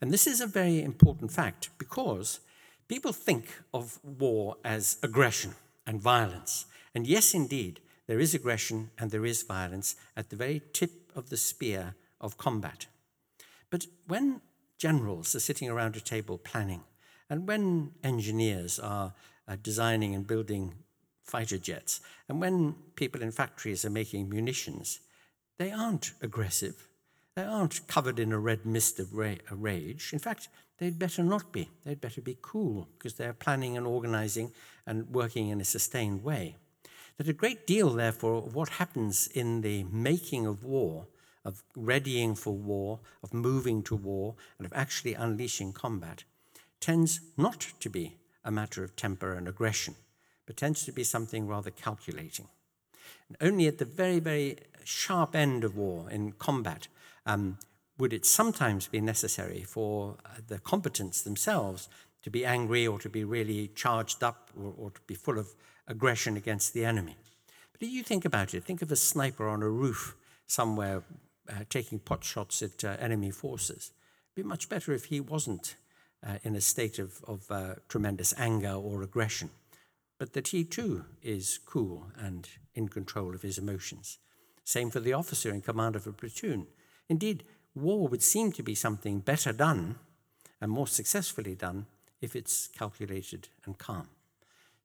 And 0.00 0.12
this 0.12 0.26
is 0.26 0.40
a 0.40 0.46
very 0.46 0.82
important 0.82 1.32
fact 1.32 1.70
because 1.78 2.40
people 2.86 3.12
think 3.12 3.46
of 3.72 3.98
war 4.02 4.56
as 4.64 4.98
aggression 5.02 5.54
and 5.86 6.00
violence. 6.00 6.66
And 6.94 7.06
yes, 7.06 7.34
indeed, 7.34 7.80
there 8.06 8.20
is 8.20 8.34
aggression 8.34 8.90
and 8.98 9.10
there 9.10 9.24
is 9.24 9.42
violence 9.42 9.96
at 10.16 10.30
the 10.30 10.36
very 10.36 10.62
tip 10.72 11.10
of 11.14 11.30
the 11.30 11.36
spear 11.36 11.94
of 12.20 12.38
combat. 12.38 12.86
But 13.70 13.86
when 14.06 14.40
generals 14.78 15.34
are 15.34 15.40
sitting 15.40 15.68
around 15.68 15.96
a 15.96 16.00
table 16.00 16.38
planning, 16.38 16.82
and 17.30 17.48
when 17.48 17.92
engineers 18.02 18.78
are 18.78 19.14
uh, 19.48 19.56
designing 19.62 20.14
and 20.14 20.26
building 20.26 20.74
fighter 21.22 21.58
jets, 21.58 22.00
and 22.28 22.40
when 22.40 22.74
people 22.94 23.22
in 23.22 23.32
factories 23.32 23.84
are 23.84 23.90
making 23.90 24.28
munitions, 24.28 25.00
they 25.58 25.70
aren't 25.70 26.12
aggressive. 26.20 26.88
They 27.34 27.42
aren't 27.42 27.86
covered 27.88 28.18
in 28.18 28.32
a 28.32 28.38
red 28.38 28.66
mist 28.66 29.00
of 29.00 29.14
ra- 29.14 29.34
rage. 29.50 30.10
In 30.12 30.18
fact, 30.18 30.48
they'd 30.78 30.98
better 30.98 31.22
not 31.22 31.52
be. 31.52 31.70
They'd 31.84 32.00
better 32.00 32.20
be 32.20 32.36
cool 32.42 32.88
because 32.96 33.14
they're 33.14 33.32
planning 33.32 33.76
and 33.76 33.86
organizing 33.86 34.52
and 34.86 35.08
working 35.10 35.48
in 35.48 35.60
a 35.60 35.64
sustained 35.64 36.22
way 36.22 36.56
that 37.16 37.28
a 37.28 37.32
great 37.32 37.66
deal, 37.66 37.90
therefore, 37.90 38.36
of 38.36 38.54
what 38.54 38.70
happens 38.70 39.28
in 39.28 39.60
the 39.60 39.84
making 39.84 40.46
of 40.46 40.64
war, 40.64 41.06
of 41.44 41.62
readying 41.76 42.34
for 42.34 42.52
war, 42.52 43.00
of 43.22 43.32
moving 43.32 43.82
to 43.84 43.94
war, 43.94 44.34
and 44.58 44.66
of 44.66 44.72
actually 44.74 45.14
unleashing 45.14 45.72
combat, 45.72 46.24
tends 46.80 47.20
not 47.36 47.72
to 47.80 47.88
be 47.88 48.16
a 48.44 48.50
matter 48.50 48.82
of 48.82 48.96
temper 48.96 49.34
and 49.34 49.48
aggression, 49.48 49.94
but 50.46 50.56
tends 50.56 50.84
to 50.84 50.92
be 50.92 51.04
something 51.04 51.46
rather 51.46 51.70
calculating. 51.70 52.48
And 53.28 53.36
only 53.40 53.66
at 53.66 53.78
the 53.78 53.84
very, 53.84 54.18
very 54.18 54.58
sharp 54.84 55.34
end 55.34 55.64
of 55.64 55.76
war, 55.76 56.10
in 56.10 56.32
combat, 56.32 56.88
um, 57.26 57.58
would 57.96 58.12
it 58.12 58.26
sometimes 58.26 58.88
be 58.88 59.00
necessary 59.00 59.62
for 59.62 60.16
uh, 60.24 60.40
the 60.48 60.58
combatants 60.58 61.22
themselves 61.22 61.88
to 62.22 62.30
be 62.30 62.44
angry 62.44 62.86
or 62.86 62.98
to 62.98 63.08
be 63.08 63.22
really 63.22 63.68
charged 63.68 64.22
up 64.22 64.50
or, 64.58 64.74
or 64.76 64.90
to 64.90 65.00
be 65.06 65.14
full 65.14 65.38
of 65.38 65.54
aggression 65.86 66.36
against 66.36 66.72
the 66.72 66.84
enemy. 66.84 67.16
But 67.72 67.82
if 67.82 67.90
you 67.90 68.02
think 68.02 68.24
about 68.24 68.54
it, 68.54 68.64
think 68.64 68.82
of 68.82 68.92
a 68.92 68.96
sniper 68.96 69.48
on 69.48 69.62
a 69.62 69.68
roof 69.68 70.16
somewhere 70.46 71.02
uh, 71.48 71.64
taking 71.68 71.98
pot 71.98 72.24
shots 72.24 72.62
at 72.62 72.84
uh, 72.84 72.96
enemy 73.00 73.30
forces. 73.30 73.92
It'd 74.34 74.44
be 74.44 74.48
much 74.48 74.68
better 74.68 74.92
if 74.92 75.06
he 75.06 75.20
wasn't 75.20 75.76
uh, 76.26 76.38
in 76.42 76.56
a 76.56 76.60
state 76.60 76.98
of, 76.98 77.22
of 77.26 77.50
uh, 77.50 77.74
tremendous 77.88 78.32
anger 78.38 78.72
or 78.72 79.02
aggression, 79.02 79.50
but 80.18 80.32
that 80.32 80.48
he 80.48 80.64
too 80.64 81.04
is 81.22 81.58
cool 81.66 82.06
and 82.18 82.48
in 82.74 82.88
control 82.88 83.34
of 83.34 83.42
his 83.42 83.58
emotions. 83.58 84.18
Same 84.64 84.90
for 84.90 85.00
the 85.00 85.12
officer 85.12 85.50
in 85.50 85.60
command 85.60 85.96
of 85.96 86.06
a 86.06 86.12
platoon. 86.12 86.66
Indeed, 87.08 87.44
war 87.74 88.08
would 88.08 88.22
seem 88.22 88.52
to 88.52 88.62
be 88.62 88.74
something 88.74 89.20
better 89.20 89.52
done 89.52 89.96
and 90.60 90.70
more 90.70 90.86
successfully 90.86 91.54
done 91.54 91.86
if 92.20 92.34
it's 92.34 92.68
calculated 92.68 93.48
and 93.66 93.76
calm. 93.76 94.08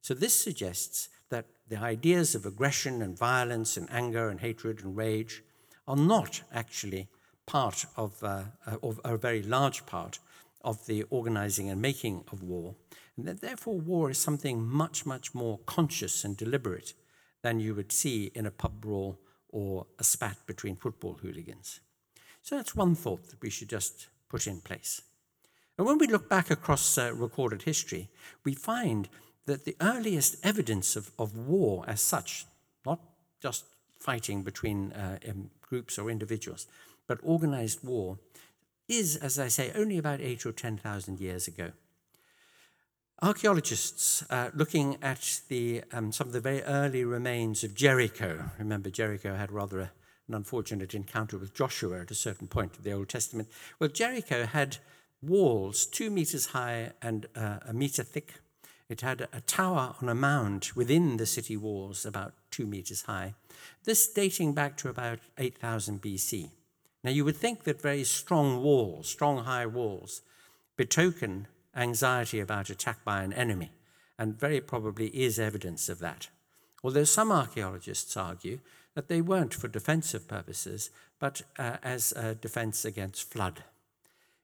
So 0.00 0.14
this 0.14 0.34
suggests 0.34 1.08
that 1.28 1.46
the 1.68 1.78
ideas 1.78 2.34
of 2.34 2.46
aggression 2.46 3.02
and 3.02 3.16
violence 3.16 3.76
and 3.76 3.88
anger 3.90 4.28
and 4.28 4.40
hatred 4.40 4.82
and 4.82 4.96
rage 4.96 5.42
are 5.86 5.96
not 5.96 6.42
actually 6.52 7.08
part 7.46 7.86
of, 7.96 8.22
uh, 8.22 8.44
of 8.82 9.00
a 9.04 9.16
very 9.16 9.42
large 9.42 9.86
part 9.86 10.18
of 10.62 10.86
the 10.86 11.02
organizing 11.04 11.68
and 11.70 11.80
making 11.80 12.24
of 12.32 12.42
war, 12.42 12.74
and 13.16 13.26
that 13.26 13.40
therefore 13.40 13.80
war 13.80 14.10
is 14.10 14.18
something 14.18 14.62
much, 14.62 15.06
much 15.06 15.34
more 15.34 15.58
conscious 15.66 16.24
and 16.24 16.36
deliberate 16.36 16.94
than 17.42 17.60
you 17.60 17.74
would 17.74 17.92
see 17.92 18.30
in 18.34 18.46
a 18.46 18.50
pub 18.50 18.80
brawl 18.80 19.18
or 19.48 19.86
a 19.98 20.04
spat 20.04 20.36
between 20.46 20.76
football 20.76 21.14
hooligans. 21.22 21.80
So 22.42 22.56
that's 22.56 22.76
one 22.76 22.94
thought 22.94 23.28
that 23.30 23.42
we 23.42 23.50
should 23.50 23.68
just 23.68 24.08
put 24.28 24.46
in 24.46 24.60
place. 24.60 25.02
And 25.76 25.86
when 25.86 25.98
we 25.98 26.06
look 26.06 26.28
back 26.28 26.50
across 26.50 26.98
uh, 26.98 27.12
recorded 27.14 27.62
history, 27.62 28.10
we 28.44 28.54
find 28.54 29.08
that 29.50 29.64
the 29.64 29.76
earliest 29.80 30.36
evidence 30.44 30.96
of, 30.96 31.10
of 31.18 31.36
war 31.36 31.84
as 31.88 32.00
such, 32.00 32.46
not 32.86 33.00
just 33.42 33.64
fighting 33.98 34.42
between 34.42 34.92
uh, 34.92 35.18
groups 35.60 35.98
or 35.98 36.08
individuals, 36.08 36.66
but 37.08 37.18
organized 37.22 37.84
war, 37.84 38.18
is, 38.88 39.16
as 39.16 39.38
I 39.38 39.48
say, 39.48 39.72
only 39.74 39.98
about 39.98 40.20
eight 40.20 40.46
or 40.46 40.52
10,000 40.52 41.20
years 41.20 41.48
ago. 41.48 41.72
Archaeologists 43.22 44.24
uh, 44.30 44.50
looking 44.54 44.96
at 45.02 45.40
the, 45.48 45.82
um, 45.92 46.12
some 46.12 46.28
of 46.28 46.32
the 46.32 46.40
very 46.40 46.62
early 46.62 47.04
remains 47.04 47.64
of 47.64 47.74
Jericho, 47.74 48.50
remember 48.58 48.88
Jericho 48.88 49.34
had 49.34 49.50
rather 49.50 49.80
a, 49.80 49.90
an 50.28 50.34
unfortunate 50.34 50.94
encounter 50.94 51.36
with 51.36 51.52
Joshua 51.52 52.00
at 52.00 52.10
a 52.10 52.14
certain 52.14 52.46
point 52.46 52.76
of 52.76 52.84
the 52.84 52.92
Old 52.92 53.08
Testament. 53.08 53.48
Well, 53.78 53.90
Jericho 53.90 54.46
had 54.46 54.78
walls 55.20 55.86
two 55.86 56.10
meters 56.10 56.46
high 56.46 56.92
and 57.02 57.26
uh, 57.36 57.58
a 57.66 57.72
meter 57.72 58.04
thick. 58.04 58.34
It 58.90 59.02
had 59.02 59.28
a 59.32 59.40
tower 59.42 59.94
on 60.02 60.08
a 60.08 60.16
mound 60.16 60.72
within 60.74 61.16
the 61.16 61.24
city 61.24 61.56
walls, 61.56 62.04
about 62.04 62.34
two 62.50 62.66
meters 62.66 63.02
high. 63.02 63.34
This 63.84 64.08
dating 64.08 64.54
back 64.54 64.76
to 64.78 64.88
about 64.88 65.20
8000 65.38 66.02
BC. 66.02 66.50
Now, 67.04 67.12
you 67.12 67.24
would 67.24 67.36
think 67.36 67.62
that 67.64 67.80
very 67.80 68.02
strong 68.02 68.64
walls, 68.64 69.08
strong 69.08 69.44
high 69.44 69.64
walls, 69.64 70.22
betoken 70.76 71.46
anxiety 71.76 72.40
about 72.40 72.68
attack 72.68 73.04
by 73.04 73.22
an 73.22 73.32
enemy, 73.32 73.70
and 74.18 74.38
very 74.38 74.60
probably 74.60 75.06
is 75.08 75.38
evidence 75.38 75.88
of 75.88 76.00
that. 76.00 76.28
Although 76.82 77.04
some 77.04 77.30
archaeologists 77.30 78.16
argue 78.16 78.58
that 78.96 79.06
they 79.06 79.20
weren't 79.20 79.54
for 79.54 79.68
defensive 79.68 80.26
purposes, 80.26 80.90
but 81.20 81.42
uh, 81.60 81.76
as 81.84 82.10
a 82.16 82.34
defense 82.34 82.84
against 82.84 83.32
flood. 83.32 83.62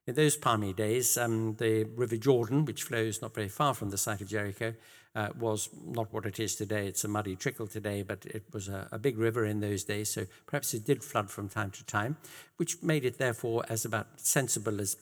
In 0.06 0.14
those 0.14 0.36
palmy 0.36 0.72
days, 0.72 1.16
um, 1.18 1.56
the 1.56 1.82
River 1.96 2.16
Jordan, 2.16 2.64
which 2.64 2.84
flows 2.84 3.20
not 3.20 3.34
very 3.34 3.48
far 3.48 3.74
from 3.74 3.90
the 3.90 3.98
site 3.98 4.20
of 4.20 4.28
Jericho, 4.28 4.72
uh, 5.16 5.30
was 5.36 5.68
not 5.84 6.12
what 6.12 6.26
it 6.26 6.38
is 6.38 6.54
today. 6.54 6.86
It's 6.86 7.02
a 7.02 7.08
muddy 7.08 7.34
trickle 7.34 7.66
today, 7.66 8.02
but 8.02 8.24
it 8.26 8.44
was 8.52 8.68
a, 8.68 8.86
a, 8.92 9.00
big 9.00 9.18
river 9.18 9.44
in 9.44 9.58
those 9.58 9.82
days, 9.82 10.10
so 10.10 10.26
perhaps 10.46 10.74
it 10.74 10.84
did 10.84 11.02
flood 11.02 11.28
from 11.28 11.48
time 11.48 11.72
to 11.72 11.84
time, 11.84 12.18
which 12.56 12.82
made 12.84 13.04
it 13.04 13.18
therefore 13.18 13.64
as 13.68 13.84
about 13.84 14.20
sensible 14.20 14.80
as 14.80 14.96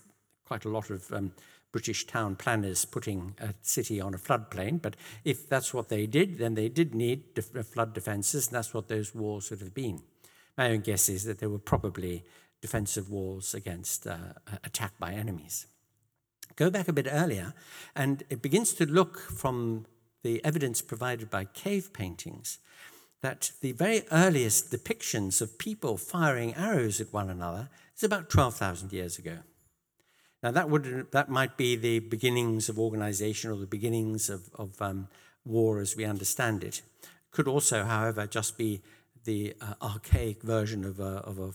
quite 0.47 0.65
a 0.65 0.71
lot 0.71 0.89
of 0.89 1.13
um, 1.13 1.33
British 1.71 2.07
town 2.07 2.35
planners 2.37 2.87
putting 2.87 3.35
a 3.41 3.53
city 3.61 4.01
on 4.01 4.15
a 4.15 4.19
floodplain. 4.19 4.81
But 4.81 4.97
if 5.23 5.49
that's 5.51 5.75
what 5.75 5.91
they 5.91 6.07
did, 6.07 6.39
then 6.39 6.55
they 6.55 6.71
did 6.71 6.95
need 6.95 7.35
def- 7.35 7.67
flood 7.67 7.93
defences, 7.93 8.47
and 8.47 8.57
that's 8.57 8.73
what 8.73 8.89
those 8.89 9.15
walls 9.15 9.51
would 9.51 9.61
have 9.61 9.75
been. 9.75 10.01
My 10.57 10.71
own 10.71 10.81
guess 10.81 11.09
is 11.09 11.25
that 11.25 11.41
they 11.41 11.49
were 11.49 11.59
probably 11.59 12.25
defensive 12.65 13.11
walls 13.11 13.53
against 13.53 14.07
uh, 14.07 14.17
attack 14.65 14.93
by 14.99 15.13
enemies. 15.13 15.67
Go 16.57 16.71
back 16.71 16.89
a 16.89 16.95
bit 16.95 17.07
earlier, 17.11 17.53
and 17.95 18.23
it 18.31 18.41
begins 18.41 18.73
to 18.73 18.87
look 18.87 19.19
from 19.19 19.85
the 20.23 20.43
evidence 20.43 20.81
provided 20.81 21.29
by 21.29 21.45
cave 21.45 21.93
paintings 21.93 22.59
that 23.21 23.53
the 23.61 23.73
very 23.73 24.05
earliest 24.11 24.73
depictions 24.73 25.43
of 25.43 25.59
people 25.59 25.99
firing 25.99 26.55
arrows 26.55 27.03
at 27.03 27.13
one 27.13 27.29
another 27.29 27.69
is 27.95 28.03
about 28.03 28.31
12,000 28.31 28.95
years 28.95 29.19
ago. 29.19 29.41
Now, 30.43 30.51
that, 30.51 30.71
would, 30.71 31.09
that 31.13 31.29
might 31.29 31.59
be 31.59 31.77
the 31.77 31.99
beginnings 31.99 32.71
of 32.71 32.79
organization 32.79 33.51
or 33.51 33.57
the 33.57 33.67
beginnings 33.67 34.31
of, 34.31 34.49
of 34.55 34.81
um, 34.81 35.09
war 35.45 35.81
as 35.81 35.97
we 35.99 36.07
understand 36.07 36.65
it. 36.65 36.81
Could 37.31 37.47
also, 37.47 37.85
however, 37.85 38.27
just 38.27 38.57
be 38.57 38.81
the 39.25 39.55
uh, 39.61 39.75
archaic 39.83 40.41
version 40.43 40.83
of 40.87 40.99
a, 40.99 41.21
of 41.29 41.39
a 41.39 41.51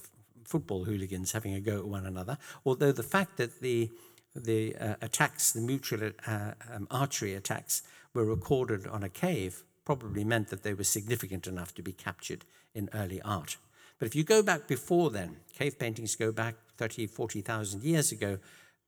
football 0.50 0.86
hooligans 0.86 1.32
having 1.32 1.53
a 1.53 1.62
go 1.62 1.77
at 1.77 1.88
one 1.88 2.06
another, 2.06 2.38
although 2.65 2.91
the 2.91 3.03
fact 3.03 3.38
that 3.38 3.62
the, 3.62 3.91
the 4.36 4.75
uh, 4.75 4.96
attacks, 5.01 5.51
the 5.51 5.62
mutual 5.62 6.12
uh, 6.25 6.51
um, 6.74 6.88
archery 6.89 7.36
attacks, 7.36 7.84
were 8.15 8.25
recorded 8.25 8.88
on 8.88 9.03
a 9.03 9.10
cave 9.10 9.63
probably 9.86 10.24
meant 10.24 10.50
that 10.50 10.63
they 10.63 10.74
were 10.74 10.84
significant 10.84 11.46
enough 11.48 11.74
to 11.75 11.84
be 11.84 11.91
captured 11.91 12.46
in 12.74 12.89
early 12.94 13.22
art. 13.22 13.58
But 14.00 14.08
if 14.08 14.15
you 14.15 14.24
go 14.24 14.41
back 14.41 14.68
before 14.68 15.12
then, 15.12 15.38
cave 15.53 15.77
paintings 15.77 16.15
go 16.15 16.32
back 16.32 16.56
30, 16.77 17.08
40,000 17.08 17.84
years 17.84 18.12
ago, 18.12 18.39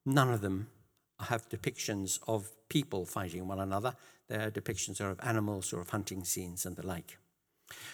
none 0.06 0.32
of 0.32 0.42
them 0.42 0.68
have 1.20 1.50
depictions 1.50 2.20
of 2.28 2.52
people 2.70 3.06
fighting 3.06 3.48
one 3.48 3.60
another. 3.60 3.96
Their 4.30 4.50
depictions 4.50 5.02
are 5.02 5.10
of 5.10 5.20
animals 5.22 5.74
or 5.74 5.82
of 5.82 5.90
hunting 5.90 6.24
scenes 6.24 6.66
and 6.66 6.76
the 6.76 6.88
like. 6.88 7.18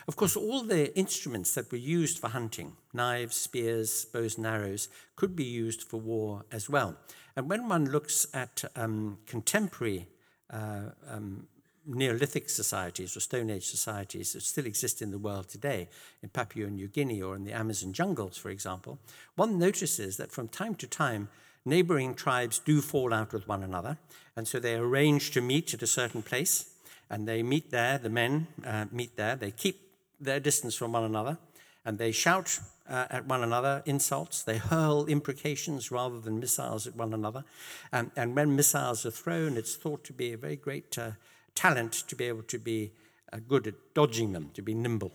Of 0.08 0.16
course, 0.16 0.36
all 0.36 0.64
the 0.64 0.96
instruments 0.98 1.54
that 1.56 1.72
were 1.72 1.78
used 1.78 2.20
for 2.20 2.30
hunting, 2.30 2.74
knives, 2.94 3.36
spears, 3.36 4.06
bows 4.06 4.38
and 4.38 4.46
arrows, 4.46 4.90
could 5.16 5.36
be 5.36 5.44
used 5.44 5.84
for 5.84 6.00
war 6.00 6.46
as 6.52 6.70
well. 6.70 6.98
And 7.36 7.50
when 7.50 7.70
one 7.70 7.86
looks 7.86 8.28
at 8.34 8.64
um, 8.76 9.20
contemporary 9.26 10.08
uh, 10.50 10.90
um, 11.10 11.48
Neolithic 11.86 12.50
societies 12.50 13.16
or 13.16 13.22
Stone 13.22 13.50
Age 13.50 13.66
societies 13.66 14.34
that 14.34 14.42
still 14.42 14.66
exist 14.66 15.02
in 15.02 15.12
the 15.12 15.18
world 15.18 15.48
today, 15.48 15.88
in 16.22 16.30
Papua 16.30 16.70
New 16.70 16.88
Guinea 16.88 17.22
or 17.22 17.36
in 17.36 17.46
the 17.46 17.54
Amazon 17.54 17.94
jungles, 17.94 18.38
for 18.38 18.50
example, 18.50 19.00
one 19.36 19.58
notices 19.58 20.18
that 20.18 20.32
from 20.32 20.50
time 20.50 20.76
to 20.76 20.88
time, 20.88 21.30
neighboring 21.64 22.14
tribes 22.14 22.60
do 22.60 22.82
fall 22.82 23.14
out 23.14 23.32
with 23.32 23.48
one 23.48 23.64
another. 23.64 23.98
And 24.36 24.48
so 24.48 24.60
they 24.60 24.76
arrange 24.76 25.32
to 25.32 25.42
meet 25.42 25.74
at 25.74 25.82
a 25.82 25.88
certain 25.88 26.22
place 26.22 26.74
and 27.10 27.28
they 27.28 27.44
meet 27.44 27.72
there, 27.72 27.98
the 27.98 28.10
men 28.10 28.48
uh, 28.66 28.86
meet 28.92 29.16
there, 29.16 29.36
they 29.36 29.52
keep 29.52 29.92
their 30.20 30.40
distance 30.40 30.76
from 30.76 30.92
one 30.92 31.04
another, 31.04 31.38
and 31.86 31.98
they 31.98 32.12
shout 32.12 32.60
uh, 32.90 33.06
at 33.10 33.26
one 33.26 33.44
another 33.44 33.84
insults, 33.86 34.44
they 34.44 34.58
hurl 34.58 35.06
imprecations 35.06 35.92
rather 35.92 36.20
than 36.20 36.40
missiles 36.40 36.88
at 36.88 36.96
one 36.96 37.14
another. 37.14 37.44
And 37.92 38.36
when 38.36 38.56
missiles 38.56 39.06
are 39.06 39.12
thrown, 39.12 39.58
it's 39.58 39.76
thought 39.76 40.04
to 40.06 40.14
be 40.14 40.34
a 40.34 40.38
very 40.38 40.56
great 40.56 40.98
uh, 40.98 41.12
talent 41.56 41.94
to 42.08 42.16
be 42.16 42.26
able 42.26 42.44
to 42.44 42.60
be 42.60 42.92
uh, 43.34 43.40
good 43.46 43.68
at 43.68 43.76
dodging 43.94 44.32
them, 44.34 44.52
to 44.54 44.62
be 44.62 44.74
nimble. 44.74 45.12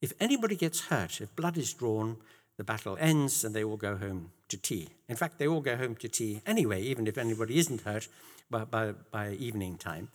If 0.00 0.12
anybody 0.20 0.56
gets 0.56 0.86
hurt, 0.86 1.20
if 1.20 1.34
blood 1.34 1.56
is 1.56 1.72
drawn, 1.72 2.18
the 2.56 2.64
battle 2.64 2.96
ends 3.00 3.44
and 3.44 3.54
they 3.54 3.64
all 3.64 3.76
go 3.76 3.96
home 3.96 4.32
to 4.48 4.56
tea. 4.56 4.88
In 5.08 5.16
fact, 5.16 5.38
they 5.38 5.46
all 5.46 5.60
go 5.60 5.76
home 5.76 5.94
to 5.96 6.08
tea 6.08 6.42
anyway, 6.44 6.82
even 6.82 7.06
if 7.06 7.16
anybody 7.16 7.58
isn't 7.58 7.82
hurt 7.82 8.08
by, 8.50 8.64
by, 8.64 8.92
by 9.10 9.32
evening 9.32 9.78
time. 9.78 10.08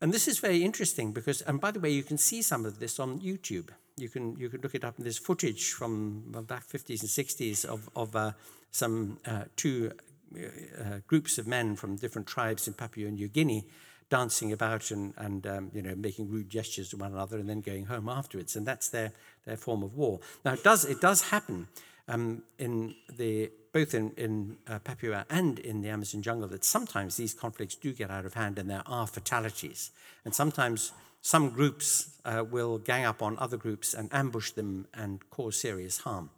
And 0.00 0.12
this 0.12 0.28
is 0.28 0.38
very 0.38 0.62
interesting 0.62 1.12
because, 1.12 1.40
and 1.42 1.60
by 1.60 1.70
the 1.70 1.80
way, 1.80 1.90
you 1.90 2.02
can 2.02 2.18
see 2.18 2.42
some 2.42 2.66
of 2.66 2.78
this 2.78 2.98
on 2.98 3.20
YouTube. 3.20 3.70
You 3.96 4.08
can, 4.08 4.36
you 4.38 4.50
can 4.50 4.60
look 4.60 4.74
it 4.74 4.84
up, 4.84 4.94
there's 4.98 5.18
footage 5.18 5.72
from 5.72 6.24
back 6.46 6.66
50s 6.68 7.00
and 7.00 7.08
60s 7.08 7.64
of, 7.64 7.88
of 7.96 8.14
uh, 8.14 8.32
some 8.70 9.18
uh, 9.26 9.44
two 9.56 9.92
uh, 10.36 10.98
groups 11.06 11.38
of 11.38 11.46
men 11.46 11.76
from 11.76 11.96
different 11.96 12.26
tribes 12.26 12.68
in 12.68 12.74
Papua 12.74 13.10
New 13.10 13.28
Guinea 13.28 13.64
dancing 14.10 14.52
about 14.52 14.90
and, 14.90 15.14
and 15.16 15.46
um, 15.46 15.70
you 15.72 15.82
know, 15.82 15.94
making 15.94 16.30
rude 16.30 16.48
gestures 16.50 16.90
to 16.90 16.96
one 16.96 17.12
another 17.12 17.38
and 17.38 17.48
then 17.48 17.60
going 17.60 17.86
home 17.86 18.08
afterwards. 18.08 18.54
And 18.54 18.66
that's 18.66 18.90
their, 18.90 19.12
their 19.46 19.56
form 19.56 19.82
of 19.82 19.94
war. 19.94 20.20
Now, 20.44 20.52
it 20.52 20.62
does, 20.62 20.84
it 20.84 21.00
does 21.00 21.30
happen 21.30 21.68
um, 22.06 22.42
in 22.58 22.94
the 23.16 23.50
both 23.76 23.92
in, 23.92 24.10
in 24.16 24.56
uh, 24.66 24.78
Papua 24.78 25.26
and 25.28 25.58
in 25.58 25.82
the 25.82 25.90
Amazon 25.90 26.22
jungle, 26.22 26.48
that 26.48 26.64
sometimes 26.64 27.18
these 27.18 27.34
conflicts 27.34 27.74
do 27.74 27.92
get 27.92 28.10
out 28.10 28.24
of 28.24 28.32
hand 28.32 28.58
and 28.58 28.70
there 28.70 28.82
are 28.86 29.06
fatalities. 29.06 29.90
And 30.24 30.34
sometimes 30.34 30.92
some 31.20 31.50
groups 31.50 32.18
uh, 32.24 32.42
will 32.50 32.78
gang 32.78 33.04
up 33.04 33.20
on 33.20 33.36
other 33.36 33.58
groups 33.58 33.92
and 33.92 34.08
ambush 34.14 34.52
them 34.52 34.86
and 34.94 35.28
cause 35.28 35.60
serious 35.60 35.98
harm. 35.98 36.30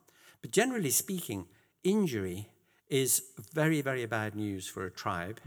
But 0.42 0.50
generally 0.50 0.90
speaking, 0.90 1.46
injury 1.84 2.48
is 2.88 3.22
very, 3.54 3.82
very 3.82 4.04
bad 4.06 4.34
news 4.34 4.66
for 4.66 4.84
a 4.84 4.90
tribe 4.90 5.38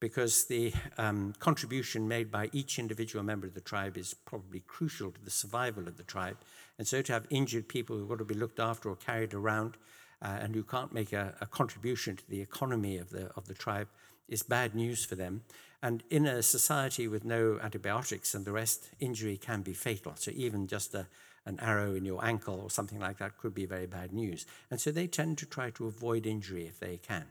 because 0.00 0.46
the 0.46 0.72
um, 0.96 1.34
contribution 1.40 2.08
made 2.08 2.30
by 2.30 2.48
each 2.54 2.78
individual 2.78 3.22
member 3.22 3.46
of 3.46 3.52
the 3.52 3.60
tribe 3.60 3.98
is 3.98 4.14
probably 4.14 4.60
crucial 4.60 5.10
to 5.10 5.22
the 5.22 5.30
survival 5.30 5.88
of 5.88 5.98
the 5.98 6.04
tribe. 6.04 6.38
And 6.78 6.88
so 6.88 7.02
to 7.02 7.12
have 7.12 7.26
injured 7.28 7.68
people 7.68 7.98
who've 7.98 8.08
got 8.08 8.16
to 8.16 8.24
be 8.24 8.34
looked 8.34 8.60
after 8.60 8.88
or 8.88 8.96
carried 8.96 9.34
around 9.34 9.76
uh, 10.22 10.38
and 10.40 10.54
who 10.54 10.62
can't 10.62 10.92
make 10.92 11.12
a, 11.12 11.34
a, 11.40 11.46
contribution 11.46 12.16
to 12.16 12.28
the 12.28 12.40
economy 12.40 12.98
of 12.98 13.10
the, 13.10 13.30
of 13.36 13.46
the 13.46 13.54
tribe 13.54 13.88
is 14.28 14.42
bad 14.42 14.74
news 14.74 15.04
for 15.04 15.14
them. 15.14 15.42
And 15.82 16.02
in 16.10 16.26
a 16.26 16.42
society 16.42 17.08
with 17.08 17.24
no 17.24 17.58
antibiotics 17.62 18.34
and 18.34 18.44
the 18.44 18.52
rest, 18.52 18.90
injury 19.00 19.36
can 19.36 19.62
be 19.62 19.74
fatal. 19.74 20.14
So 20.16 20.30
even 20.34 20.66
just 20.66 20.94
a, 20.94 21.06
an 21.44 21.60
arrow 21.60 21.94
in 21.94 22.04
your 22.04 22.24
ankle 22.24 22.60
or 22.60 22.70
something 22.70 22.98
like 22.98 23.18
that 23.18 23.36
could 23.36 23.54
be 23.54 23.66
very 23.66 23.86
bad 23.86 24.12
news. 24.12 24.46
And 24.70 24.80
so 24.80 24.90
they 24.90 25.06
tend 25.06 25.38
to 25.38 25.46
try 25.46 25.70
to 25.70 25.86
avoid 25.86 26.26
injury 26.26 26.66
if 26.66 26.80
they 26.80 26.96
can, 26.96 27.26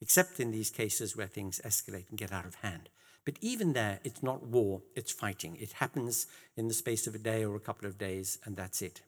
except 0.00 0.40
in 0.40 0.52
these 0.52 0.70
cases 0.70 1.16
where 1.16 1.26
things 1.26 1.60
escalate 1.64 2.08
and 2.08 2.18
get 2.18 2.32
out 2.32 2.46
of 2.46 2.56
hand. 2.56 2.88
But 3.24 3.36
even 3.40 3.72
there, 3.72 4.00
it's 4.02 4.22
not 4.22 4.46
war, 4.46 4.82
it's 4.96 5.12
fighting. 5.12 5.56
It 5.60 5.72
happens 5.72 6.26
in 6.56 6.68
the 6.68 6.74
space 6.74 7.06
of 7.06 7.14
a 7.14 7.18
day 7.18 7.44
or 7.44 7.54
a 7.54 7.60
couple 7.60 7.86
of 7.86 7.98
days, 7.98 8.38
and 8.44 8.56
that's 8.56 8.82
it. 8.82 9.02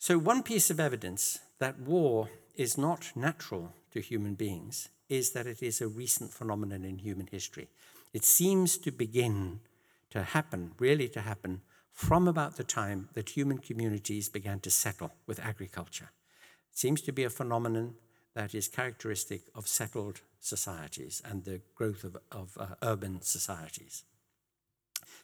So, 0.00 0.16
one 0.16 0.44
piece 0.44 0.70
of 0.70 0.78
evidence 0.78 1.40
that 1.58 1.80
war 1.80 2.30
is 2.54 2.78
not 2.78 3.10
natural 3.16 3.72
to 3.90 4.00
human 4.00 4.34
beings 4.34 4.88
is 5.08 5.32
that 5.32 5.46
it 5.46 5.60
is 5.60 5.80
a 5.80 5.88
recent 5.88 6.32
phenomenon 6.32 6.84
in 6.84 6.98
human 6.98 7.26
history. 7.26 7.68
It 8.12 8.24
seems 8.24 8.78
to 8.78 8.92
begin 8.92 9.60
to 10.10 10.22
happen, 10.22 10.72
really 10.78 11.08
to 11.08 11.20
happen, 11.20 11.62
from 11.92 12.28
about 12.28 12.56
the 12.56 12.64
time 12.64 13.08
that 13.14 13.30
human 13.30 13.58
communities 13.58 14.28
began 14.28 14.60
to 14.60 14.70
settle 14.70 15.10
with 15.26 15.40
agriculture. 15.40 16.12
It 16.70 16.78
seems 16.78 17.00
to 17.02 17.12
be 17.12 17.24
a 17.24 17.30
phenomenon 17.30 17.94
that 18.34 18.54
is 18.54 18.68
characteristic 18.68 19.42
of 19.52 19.66
settled 19.66 20.20
societies 20.38 21.20
and 21.24 21.44
the 21.44 21.60
growth 21.74 22.04
of, 22.04 22.16
of 22.30 22.56
uh, 22.56 22.66
urban 22.82 23.20
societies. 23.22 24.04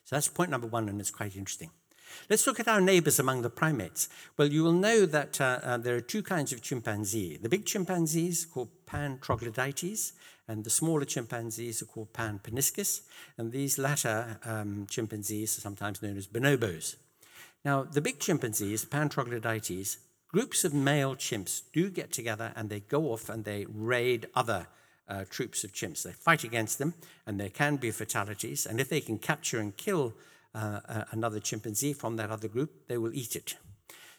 So 0.05 0.17
that's 0.17 0.27
point 0.27 0.51
number 0.51 0.67
one, 0.67 0.89
and 0.89 1.01
it's 1.01 1.13
quite 1.13 1.37
interesting. 1.37 1.71
Let's 2.31 2.47
look 2.47 2.61
at 2.61 2.69
our 2.69 2.81
neighbors 2.81 3.19
among 3.19 3.43
the 3.43 3.51
primates. 3.51 4.09
Well, 4.37 4.49
you 4.49 4.65
will 4.65 4.73
know 4.73 5.07
that 5.07 5.41
uh, 5.41 5.61
uh, 5.63 5.77
there 5.79 5.97
are 5.97 6.01
two 6.01 6.23
kinds 6.23 6.53
of 6.53 6.63
chimpanzee. 6.63 7.37
The 7.37 7.49
big 7.49 7.67
chimpanzees 7.67 8.47
called 8.47 8.71
Pan 8.87 9.19
troglodytes, 9.21 10.13
and 10.49 10.65
the 10.65 10.71
smaller 10.71 11.05
chimpanzees 11.05 11.83
are 11.83 11.87
called 11.87 12.13
Pan 12.13 12.41
paniscus, 12.43 13.03
and 13.37 13.53
these 13.53 13.79
latter 13.79 14.39
um, 14.45 14.87
chimpanzees 14.89 15.59
are 15.59 15.61
sometimes 15.61 16.03
known 16.03 16.17
as 16.17 16.27
bonobos. 16.27 16.97
Now, 17.65 17.83
the 17.85 18.01
big 18.01 18.21
chimpanzees, 18.21 18.85
Pan 18.85 19.09
troglodytes, 19.09 19.99
groups 20.29 20.65
of 20.65 20.75
male 20.75 21.15
chimps 21.15 21.63
do 21.73 21.89
get 21.89 22.13
together 22.13 22.53
and 22.57 22.69
they 22.69 22.81
go 22.81 23.13
off 23.13 23.29
and 23.29 23.45
they 23.45 23.67
raid 23.69 24.27
other 24.35 24.67
uh, 25.09 25.25
troops 25.31 25.65
of 25.65 25.73
chimps. 25.73 26.03
They 26.03 26.13
fight 26.13 26.45
against 26.45 26.79
them, 26.79 26.95
and 27.27 27.39
there 27.39 27.51
can 27.51 27.77
be 27.77 27.91
fatalities. 27.91 28.67
And 28.67 28.81
if 28.81 28.89
they 28.89 29.01
can 29.01 29.19
capture 29.19 29.61
and 29.61 29.77
kill 29.77 30.15
uh, 30.55 31.05
another 31.11 31.41
chimpanzee 31.41 31.93
from 31.93 32.17
that 32.17 32.31
other 32.31 32.49
group, 32.49 32.89
they 32.89 32.99
will 32.99 33.15
eat 33.15 33.37
it. 33.37 33.57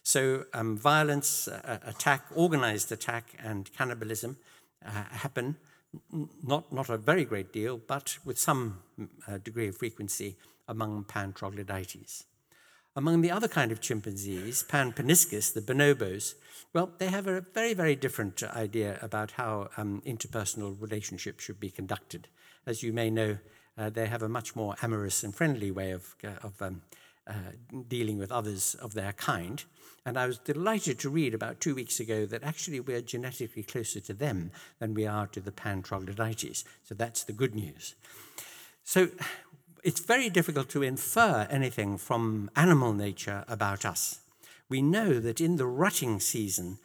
So, 0.03 0.45
um, 0.53 0.77
violence, 0.77 1.47
uh, 1.47 1.79
attack, 1.83 2.25
organized 2.35 2.91
attack, 2.91 3.35
and 3.43 3.71
cannibalism 3.73 4.37
uh, 4.85 4.91
happen, 4.91 5.57
not, 6.43 6.71
not 6.71 6.89
a 6.89 6.97
very 6.97 7.25
great 7.25 7.51
deal, 7.51 7.79
but 7.87 8.17
with 8.23 8.37
some 8.37 8.79
uh, 9.27 9.37
degree 9.39 9.67
of 9.67 9.77
frequency 9.77 10.37
among 10.67 11.05
pan 11.05 11.33
troglodytes. 11.33 12.25
Among 12.95 13.21
the 13.21 13.31
other 13.31 13.49
kind 13.49 13.71
of 13.71 13.81
chimpanzees, 13.81 14.63
Pan 14.63 14.93
paniscus, 14.93 15.53
the 15.53 15.61
bonobos, 15.61 16.35
well, 16.71 16.91
they 16.97 17.07
have 17.07 17.27
a 17.27 17.41
very, 17.41 17.73
very 17.73 17.95
different 17.95 18.41
idea 18.43 18.99
about 19.01 19.31
how 19.31 19.69
um, 19.75 20.01
interpersonal 20.05 20.79
relationships 20.79 21.43
should 21.43 21.59
be 21.59 21.69
conducted. 21.69 22.27
As 22.65 22.83
you 22.83 22.93
may 22.93 23.09
know, 23.09 23.37
uh, 23.77 23.89
they 23.89 24.07
have 24.07 24.23
a 24.23 24.29
much 24.29 24.55
more 24.55 24.75
amorous 24.81 25.23
and 25.23 25.35
friendly 25.35 25.71
way 25.71 25.91
of, 25.91 26.15
uh, 26.23 26.29
of 26.43 26.61
um, 26.61 26.81
uh, 27.27 27.33
dealing 27.87 28.17
with 28.17 28.31
others 28.31 28.75
of 28.75 28.93
their 28.93 29.13
kind. 29.13 29.63
And 30.05 30.17
I 30.17 30.27
was 30.27 30.37
delighted 30.37 30.99
to 30.99 31.09
read 31.09 31.33
about 31.33 31.59
two 31.59 31.73
weeks 31.73 31.99
ago 31.99 32.25
that 32.27 32.43
actually 32.43 32.79
we're 32.79 33.01
genetically 33.01 33.63
closer 33.63 33.99
to 34.01 34.13
them 34.13 34.51
than 34.79 34.93
we 34.93 35.07
are 35.07 35.25
to 35.27 35.39
the 35.39 35.51
pan 35.51 35.81
troglodytes. 35.81 36.63
So 36.83 36.93
that's 36.93 37.23
the 37.23 37.33
good 37.33 37.55
news. 37.55 37.95
So 38.83 39.09
it's 39.83 39.99
very 39.99 40.29
difficult 40.29 40.69
to 40.69 40.83
infer 40.83 41.47
anything 41.49 41.97
from 41.97 42.51
animal 42.55 42.93
nature 42.93 43.43
about 43.47 43.85
us. 43.85 44.19
We 44.69 44.81
know 44.81 45.19
that 45.19 45.41
in 45.41 45.55
the 45.55 45.65
rutting 45.65 46.19
season, 46.19 46.77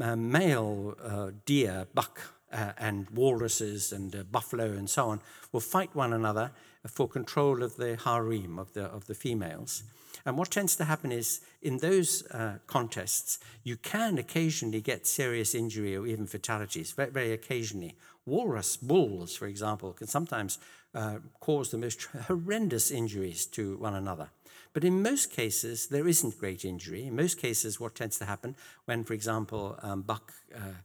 uh, 0.00 0.16
male 0.16 0.94
uh, 1.02 1.30
deer, 1.44 1.86
buck, 1.94 2.20
uh, 2.54 2.72
and 2.78 3.10
walruses 3.10 3.92
and 3.92 4.14
uh, 4.14 4.22
buffalo 4.30 4.72
and 4.72 4.88
so 4.88 5.08
on 5.08 5.20
will 5.52 5.60
fight 5.60 5.94
one 5.94 6.12
another 6.12 6.52
for 6.86 7.08
control 7.08 7.62
of 7.62 7.76
the 7.76 7.96
harem, 7.96 8.58
of 8.58 8.72
the, 8.74 8.84
of 8.84 9.06
the 9.06 9.14
females. 9.14 9.82
And 10.24 10.38
what 10.38 10.50
tends 10.50 10.76
to 10.76 10.84
happen 10.84 11.12
is 11.12 11.40
in 11.60 11.78
those 11.78 12.26
uh, 12.30 12.58
contests, 12.66 13.38
you 13.62 13.76
can 13.76 14.16
occasionally 14.18 14.80
get 14.80 15.06
serious 15.06 15.54
injury 15.54 15.96
or 15.96 16.06
even 16.06 16.26
fatalities, 16.26 16.92
very, 16.92 17.10
very 17.10 17.32
occasionally. 17.32 17.94
Walrus 18.26 18.76
bulls, 18.76 19.36
for 19.36 19.46
example, 19.46 19.92
can 19.92 20.06
sometimes 20.06 20.58
uh, 20.94 21.18
cause 21.40 21.70
the 21.70 21.78
most 21.78 22.04
horrendous 22.26 22.90
injuries 22.90 23.46
to 23.46 23.76
one 23.78 23.94
another. 23.94 24.28
But 24.72 24.84
in 24.84 25.02
most 25.02 25.30
cases, 25.30 25.88
there 25.88 26.08
isn't 26.08 26.38
great 26.38 26.64
injury. 26.64 27.06
In 27.06 27.16
most 27.16 27.38
cases, 27.38 27.78
what 27.78 27.94
tends 27.94 28.18
to 28.18 28.24
happen 28.24 28.56
when, 28.86 29.04
for 29.04 29.12
example, 29.12 29.78
um, 29.82 30.02
buck 30.02 30.32
uh, 30.54 30.80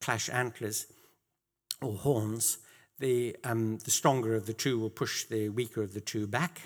clash 0.00 0.30
antlers, 0.30 0.86
or 1.84 1.96
horns, 1.98 2.58
the, 2.98 3.36
um, 3.44 3.78
the 3.78 3.90
stronger 3.90 4.34
of 4.34 4.46
the 4.46 4.52
two 4.52 4.78
will 4.78 4.90
push 4.90 5.24
the 5.24 5.48
weaker 5.48 5.82
of 5.82 5.94
the 5.94 6.00
two 6.00 6.26
back. 6.26 6.60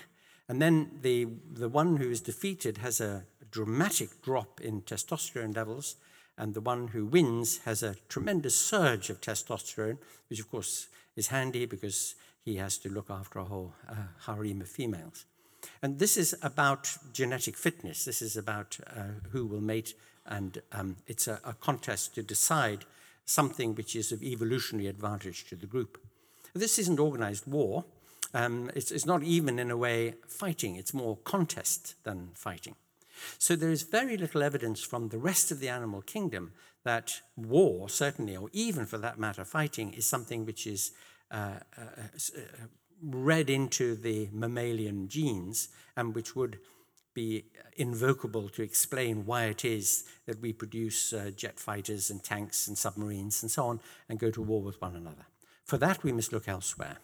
And 0.47 0.61
then 0.61 0.99
the, 1.01 1.27
the 1.51 1.69
one 1.69 1.97
who 1.97 2.09
is 2.09 2.21
defeated 2.21 2.79
has 2.79 3.01
a 3.01 3.25
dramatic 3.51 4.21
drop 4.21 4.61
in 4.61 4.81
testosterone 4.81 5.55
levels, 5.55 5.95
and 6.37 6.53
the 6.53 6.61
one 6.61 6.87
who 6.87 7.05
wins 7.05 7.59
has 7.65 7.83
a 7.83 7.95
tremendous 8.07 8.55
surge 8.55 9.09
of 9.09 9.21
testosterone, 9.21 9.97
which 10.29 10.39
of 10.39 10.49
course 10.49 10.87
is 11.15 11.27
handy 11.27 11.65
because 11.65 12.15
he 12.45 12.55
has 12.55 12.77
to 12.79 12.89
look 12.89 13.09
after 13.09 13.39
a 13.39 13.43
whole 13.43 13.73
uh, 13.89 13.95
harem 14.25 14.61
of 14.61 14.69
females. 14.69 15.25
And 15.81 15.99
this 15.99 16.15
is 16.15 16.35
about 16.41 16.97
genetic 17.11 17.57
fitness. 17.57 18.05
This 18.05 18.21
is 18.21 18.37
about 18.37 18.79
uh, 18.87 19.03
who 19.31 19.45
will 19.45 19.61
mate, 19.61 19.93
and 20.25 20.61
um, 20.71 20.95
it's 21.07 21.27
a, 21.27 21.39
a 21.43 21.53
contest 21.53 22.15
to 22.15 22.23
decide 22.23 22.85
something 23.25 23.75
which 23.75 23.95
is 23.95 24.11
of 24.11 24.23
evolutionary 24.23 24.87
advantage 24.87 25.45
to 25.45 25.55
the 25.55 25.67
group. 25.67 25.97
This 26.53 26.79
isn't 26.79 26.99
organized 26.99 27.47
war. 27.47 27.85
Um, 28.33 28.69
it's, 28.75 28.91
it's 28.91 29.05
not 29.05 29.23
even, 29.23 29.59
in 29.59 29.71
a 29.71 29.77
way, 29.77 30.15
fighting. 30.27 30.75
It's 30.75 30.93
more 30.93 31.17
contest 31.17 31.95
than 32.03 32.29
fighting. 32.33 32.75
So 33.37 33.55
there 33.55 33.71
is 33.71 33.83
very 33.83 34.17
little 34.17 34.43
evidence 34.43 34.81
from 34.81 35.09
the 35.09 35.17
rest 35.17 35.51
of 35.51 35.59
the 35.59 35.69
animal 35.69 36.01
kingdom 36.01 36.53
that 36.83 37.21
war, 37.35 37.89
certainly, 37.89 38.35
or 38.35 38.49
even 38.53 38.85
for 38.85 38.97
that 38.97 39.19
matter, 39.19 39.43
fighting, 39.43 39.93
is 39.93 40.05
something 40.05 40.45
which 40.45 40.65
is 40.65 40.91
uh, 41.31 41.59
uh, 41.77 41.81
uh, 42.37 42.41
read 43.03 43.49
into 43.49 43.95
the 43.95 44.29
mammalian 44.31 45.07
genes 45.07 45.69
and 45.95 46.15
which 46.15 46.35
would 46.35 46.59
be 47.19 47.43
invocable 47.75 48.47
to 48.49 48.63
explain 48.63 49.25
why 49.25 49.45
it 49.45 49.65
is 49.65 50.05
that 50.25 50.41
we 50.41 50.53
produce 50.53 51.11
uh, 51.11 51.31
jet 51.35 51.59
fighters 51.59 52.09
and 52.09 52.23
tanks 52.23 52.67
and 52.67 52.77
submarines 52.77 53.41
and 53.43 53.51
so 53.51 53.65
on 53.65 53.79
and 54.07 54.19
go 54.19 54.31
to 54.31 54.41
war 54.41 54.61
with 54.61 54.81
one 54.81 54.95
another. 54.95 55.25
For 55.65 55.77
that, 55.77 56.03
we 56.03 56.13
must 56.13 56.31
look 56.31 56.47
elsewhere. 56.47 56.97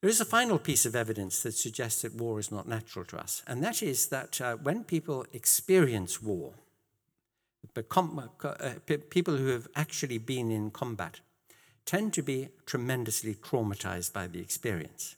There 0.00 0.10
is 0.10 0.20
a 0.20 0.34
final 0.38 0.58
piece 0.58 0.84
of 0.84 0.96
evidence 0.96 1.42
that 1.42 1.54
suggests 1.54 2.02
that 2.02 2.16
war 2.16 2.40
is 2.40 2.50
not 2.50 2.66
natural 2.66 3.04
to 3.06 3.18
us, 3.18 3.42
and 3.46 3.62
that 3.62 3.82
is 3.82 4.08
that 4.08 4.40
uh, 4.40 4.56
when 4.56 4.82
people 4.82 5.24
experience 5.32 6.20
war, 6.20 6.54
uh, 7.76 7.82
people 9.10 9.36
who 9.36 9.46
have 9.46 9.68
actually 9.76 10.18
been 10.18 10.50
in 10.50 10.72
combat 10.72 11.20
tend 11.84 12.12
to 12.14 12.22
be 12.22 12.48
tremendously 12.66 13.34
traumatized 13.34 14.12
by 14.12 14.26
the 14.26 14.40
experience. 14.40 15.14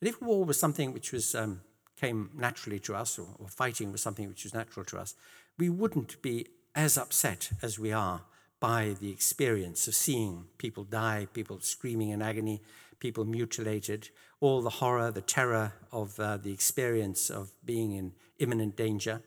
And 0.00 0.08
if 0.08 0.20
war 0.20 0.44
was 0.44 0.58
something 0.58 0.92
which 0.92 1.12
was 1.12 1.34
um, 1.34 1.62
came 2.00 2.30
naturally 2.34 2.78
to 2.80 2.94
us, 2.94 3.18
or, 3.18 3.28
or 3.38 3.48
fighting 3.48 3.92
was 3.92 4.00
something 4.00 4.28
which 4.28 4.44
was 4.44 4.54
natural 4.54 4.84
to 4.86 4.98
us, 4.98 5.14
we 5.58 5.68
wouldn't 5.68 6.22
be 6.22 6.46
as 6.74 6.96
upset 6.96 7.50
as 7.62 7.78
we 7.78 7.92
are 7.92 8.22
by 8.60 8.94
the 9.00 9.10
experience 9.10 9.88
of 9.88 9.94
seeing 9.94 10.44
people 10.58 10.84
die, 10.84 11.26
people 11.32 11.60
screaming 11.60 12.10
in 12.10 12.22
agony, 12.22 12.62
people 13.00 13.24
mutilated, 13.24 14.08
all 14.40 14.62
the 14.62 14.70
horror, 14.70 15.10
the 15.10 15.20
terror 15.20 15.72
of 15.92 16.18
uh, 16.20 16.36
the 16.36 16.52
experience 16.52 17.30
of 17.30 17.52
being 17.64 17.92
in 17.92 18.12
imminent 18.38 18.76
danger, 18.76 19.22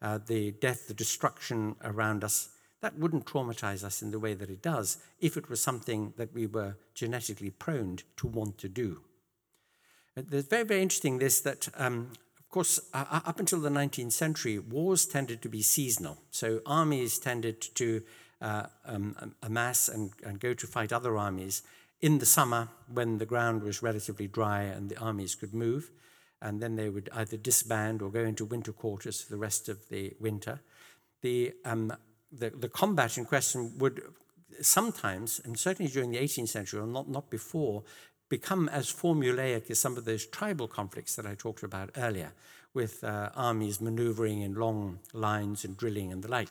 uh, 0.00 0.18
the 0.26 0.52
death, 0.52 0.88
the 0.88 0.94
destruction 0.94 1.76
around 1.84 2.24
us. 2.24 2.50
That 2.80 2.96
wouldn't 2.96 3.26
traumatize 3.26 3.82
us 3.82 4.02
in 4.02 4.12
the 4.12 4.20
way 4.20 4.34
that 4.34 4.50
it 4.50 4.62
does 4.62 4.98
if 5.20 5.36
it 5.36 5.50
was 5.50 5.60
something 5.60 6.14
that 6.16 6.32
we 6.32 6.46
were 6.46 6.76
genetically 6.94 7.50
prone 7.50 7.98
to 8.16 8.26
want 8.26 8.58
to 8.58 8.68
do. 8.68 9.02
It's 10.18 10.48
very, 10.48 10.64
very 10.64 10.82
interesting 10.82 11.18
this 11.18 11.40
that, 11.42 11.68
um, 11.76 12.12
of 12.38 12.48
course, 12.50 12.80
uh, 12.92 13.20
up 13.24 13.38
until 13.38 13.60
the 13.60 13.68
19th 13.68 14.12
century, 14.12 14.58
wars 14.58 15.06
tended 15.06 15.42
to 15.42 15.48
be 15.48 15.62
seasonal. 15.62 16.18
So 16.30 16.60
armies 16.66 17.18
tended 17.18 17.60
to 17.76 18.02
uh, 18.40 18.66
um, 18.84 19.34
amass 19.42 19.88
and, 19.88 20.10
and 20.24 20.40
go 20.40 20.54
to 20.54 20.66
fight 20.66 20.92
other 20.92 21.16
armies 21.16 21.62
in 22.00 22.18
the 22.18 22.26
summer 22.26 22.68
when 22.92 23.18
the 23.18 23.26
ground 23.26 23.62
was 23.62 23.82
relatively 23.82 24.26
dry 24.26 24.62
and 24.62 24.88
the 24.88 24.98
armies 24.98 25.34
could 25.34 25.54
move. 25.54 25.90
And 26.40 26.60
then 26.60 26.76
they 26.76 26.88
would 26.88 27.10
either 27.14 27.36
disband 27.36 28.02
or 28.02 28.10
go 28.10 28.20
into 28.20 28.44
winter 28.44 28.72
quarters 28.72 29.20
for 29.20 29.30
the 29.30 29.38
rest 29.38 29.68
of 29.68 29.88
the 29.88 30.14
winter. 30.20 30.60
The, 31.22 31.52
um, 31.64 31.92
the, 32.32 32.50
the 32.50 32.68
combat 32.68 33.18
in 33.18 33.24
question 33.24 33.78
would 33.78 34.02
sometimes, 34.60 35.40
and 35.44 35.58
certainly 35.58 35.90
during 35.90 36.10
the 36.10 36.18
18th 36.18 36.48
century, 36.48 36.80
or 36.80 36.86
not, 36.86 37.08
not 37.08 37.30
before, 37.30 37.82
become 38.28 38.68
as 38.68 38.92
formulaic 38.92 39.70
as 39.70 39.78
some 39.78 39.96
of 39.96 40.04
those 40.04 40.26
tribal 40.26 40.68
conflicts 40.68 41.16
that 41.16 41.26
I 41.26 41.34
talked 41.34 41.62
about 41.62 41.90
earlier, 41.96 42.32
with 42.74 43.02
uh, 43.02 43.30
armies 43.34 43.80
maneuvering 43.80 44.42
in 44.42 44.54
long 44.54 44.98
lines 45.12 45.64
and 45.64 45.76
drilling 45.76 46.12
and 46.12 46.22
the 46.22 46.30
like. 46.30 46.50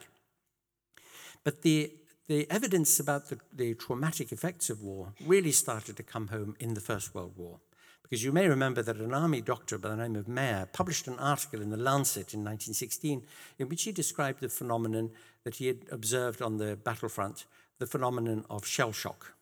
But 1.44 1.62
the, 1.62 1.92
the 2.26 2.50
evidence 2.50 2.98
about 3.00 3.28
the, 3.28 3.38
the 3.54 3.74
traumatic 3.74 4.32
effects 4.32 4.68
of 4.70 4.82
war 4.82 5.12
really 5.24 5.52
started 5.52 5.96
to 5.96 6.02
come 6.02 6.28
home 6.28 6.56
in 6.58 6.74
the 6.74 6.80
First 6.80 7.14
World 7.14 7.32
War. 7.36 7.60
Because 8.02 8.24
you 8.24 8.32
may 8.32 8.48
remember 8.48 8.82
that 8.82 8.96
an 8.96 9.12
army 9.12 9.42
doctor 9.42 9.76
by 9.76 9.90
the 9.90 9.96
name 9.96 10.16
of 10.16 10.28
Mayer 10.28 10.66
published 10.72 11.08
an 11.08 11.18
article 11.18 11.60
in 11.60 11.70
the 11.70 11.76
Lancet 11.76 12.32
in 12.32 12.40
1916 12.40 13.22
in 13.58 13.68
which 13.68 13.82
he 13.82 13.92
described 13.92 14.40
the 14.40 14.48
phenomenon 14.48 15.10
that 15.44 15.56
he 15.56 15.66
had 15.66 15.84
observed 15.90 16.40
on 16.40 16.56
the 16.56 16.76
battlefront, 16.76 17.44
the 17.78 17.86
phenomenon 17.86 18.44
of 18.48 18.66
shell 18.66 18.92
shock. 18.92 19.34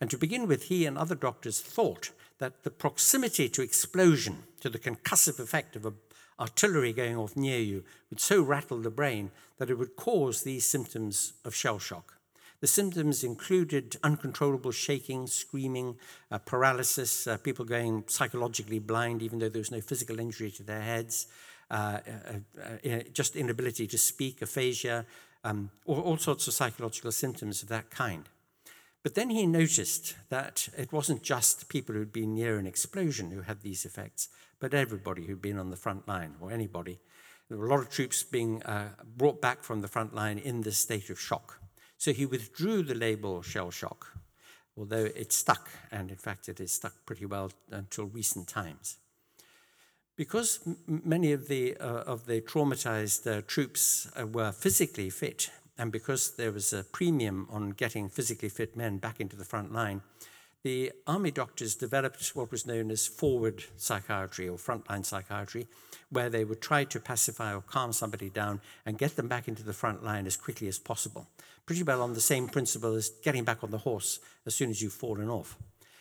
And 0.00 0.10
to 0.10 0.18
begin 0.18 0.46
with, 0.46 0.64
he 0.64 0.86
and 0.86 0.96
other 0.96 1.14
doctors 1.14 1.60
thought 1.60 2.10
that 2.38 2.62
the 2.64 2.70
proximity 2.70 3.48
to 3.50 3.62
explosion, 3.62 4.44
to 4.60 4.68
the 4.68 4.78
concussive 4.78 5.38
effect 5.38 5.76
of 5.76 5.94
artillery 6.38 6.92
going 6.92 7.16
off 7.16 7.36
near 7.36 7.58
you, 7.58 7.84
would 8.08 8.20
so 8.20 8.42
rattle 8.42 8.78
the 8.78 8.90
brain 8.90 9.30
that 9.58 9.70
it 9.70 9.78
would 9.78 9.96
cause 9.96 10.42
these 10.42 10.66
symptoms 10.66 11.34
of 11.44 11.54
shell 11.54 11.78
shock. 11.78 12.14
The 12.60 12.66
symptoms 12.66 13.24
included 13.24 13.96
uncontrollable 14.02 14.70
shaking, 14.70 15.26
screaming, 15.26 15.96
uh, 16.30 16.38
paralysis, 16.38 17.26
uh, 17.26 17.38
people 17.38 17.64
going 17.64 18.04
psychologically 18.06 18.78
blind 18.78 19.22
even 19.22 19.38
though 19.38 19.48
there 19.48 19.60
was 19.60 19.70
no 19.70 19.80
physical 19.80 20.20
injury 20.20 20.50
to 20.52 20.62
their 20.62 20.82
heads, 20.82 21.26
uh, 21.70 22.00
uh, 22.06 22.88
uh 22.88 23.00
just 23.12 23.36
inability 23.36 23.86
to 23.86 23.96
speak, 23.96 24.42
aphasia, 24.42 25.06
um, 25.44 25.70
all, 25.86 26.00
all 26.00 26.16
sorts 26.18 26.46
of 26.48 26.54
psychological 26.54 27.12
symptoms 27.12 27.62
of 27.62 27.68
that 27.68 27.90
kind. 27.90 28.28
But 29.02 29.14
then 29.14 29.30
he 29.30 29.46
noticed 29.46 30.14
that 30.28 30.68
it 30.76 30.92
wasn't 30.92 31.22
just 31.22 31.68
people 31.68 31.94
who'd 31.94 32.12
been 32.12 32.34
near 32.34 32.58
an 32.58 32.66
explosion 32.66 33.30
who 33.30 33.42
had 33.42 33.62
these 33.62 33.84
effects, 33.84 34.28
but 34.58 34.74
everybody 34.74 35.24
who'd 35.26 35.40
been 35.40 35.58
on 35.58 35.70
the 35.70 35.76
front 35.76 36.06
line, 36.06 36.34
or 36.40 36.50
anybody. 36.50 37.00
There 37.48 37.58
were 37.58 37.66
a 37.66 37.70
lot 37.70 37.80
of 37.80 37.90
troops 37.90 38.22
being 38.22 38.62
uh, 38.62 38.90
brought 39.16 39.40
back 39.40 39.62
from 39.62 39.80
the 39.80 39.88
front 39.88 40.14
line 40.14 40.38
in 40.38 40.60
this 40.60 40.78
state 40.78 41.08
of 41.10 41.18
shock. 41.18 41.60
So 41.96 42.12
he 42.12 42.26
withdrew 42.26 42.82
the 42.82 42.94
label 42.94 43.42
shell 43.42 43.70
shock, 43.70 44.06
although 44.76 45.06
it 45.16 45.32
stuck, 45.32 45.70
and 45.90 46.10
in 46.10 46.16
fact 46.16 46.48
it 46.48 46.58
has 46.58 46.72
stuck 46.72 46.94
pretty 47.06 47.26
well 47.26 47.50
until 47.70 48.04
recent 48.04 48.48
times. 48.48 48.98
Because 50.16 50.60
many 50.86 51.32
of 51.32 51.48
the, 51.48 51.76
uh, 51.78 52.02
of 52.04 52.26
the 52.26 52.42
traumatized 52.42 53.26
uh, 53.26 53.42
troops 53.46 54.10
uh, 54.18 54.26
were 54.26 54.52
physically 54.52 55.08
fit, 55.08 55.50
and 55.80 55.90
because 55.90 56.32
there 56.32 56.52
was 56.52 56.74
a 56.74 56.84
premium 56.84 57.48
on 57.50 57.70
getting 57.70 58.10
physically 58.10 58.50
fit 58.50 58.76
men 58.76 58.98
back 58.98 59.18
into 59.18 59.34
the 59.34 59.46
front 59.46 59.72
line, 59.72 60.02
the 60.62 60.92
army 61.06 61.30
doctors 61.30 61.74
developed 61.74 62.36
what 62.36 62.50
was 62.50 62.66
known 62.66 62.90
as 62.90 63.06
forward 63.06 63.64
psychiatry 63.78 64.46
or 64.46 64.58
frontline 64.58 65.06
psychiatry, 65.06 65.66
where 66.10 66.28
they 66.28 66.44
would 66.44 66.60
try 66.60 66.84
to 66.84 67.00
pacify 67.00 67.54
or 67.54 67.62
calm 67.62 67.94
somebody 67.94 68.28
down 68.28 68.60
and 68.84 68.98
get 68.98 69.16
them 69.16 69.26
back 69.26 69.48
into 69.48 69.62
the 69.62 69.72
front 69.72 70.04
line 70.04 70.26
as 70.26 70.36
quickly 70.36 70.68
as 70.68 70.78
possible. 70.78 71.26
Pretty 71.64 71.82
well 71.82 72.02
on 72.02 72.12
the 72.12 72.20
same 72.20 72.46
principle 72.46 72.94
as 72.94 73.08
getting 73.24 73.44
back 73.44 73.64
on 73.64 73.70
the 73.70 73.78
horse 73.78 74.20
as 74.44 74.54
soon 74.54 74.68
as 74.68 74.82
you've 74.82 74.92
fallen 74.92 75.30
off. 75.30 75.56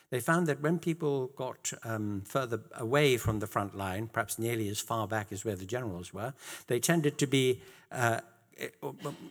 They 0.10 0.20
found 0.20 0.46
that 0.48 0.62
when 0.62 0.80
people 0.80 1.28
got 1.38 1.72
um, 1.86 2.24
further 2.26 2.60
away 2.76 3.15
from 3.15 3.39
the 3.39 3.48
front 3.48 3.78
line, 3.78 4.08
perhaps 4.08 4.38
nearly 4.38 4.68
as 4.68 4.82
far 4.82 5.08
back 5.08 5.32
as 5.32 5.46
where 5.46 5.56
the 5.56 5.65
generals 5.65 6.13
were, 6.13 6.34
they 6.68 6.82
tended 6.82 7.18
to 7.20 7.28
be 7.28 7.62
uh, 7.94 8.20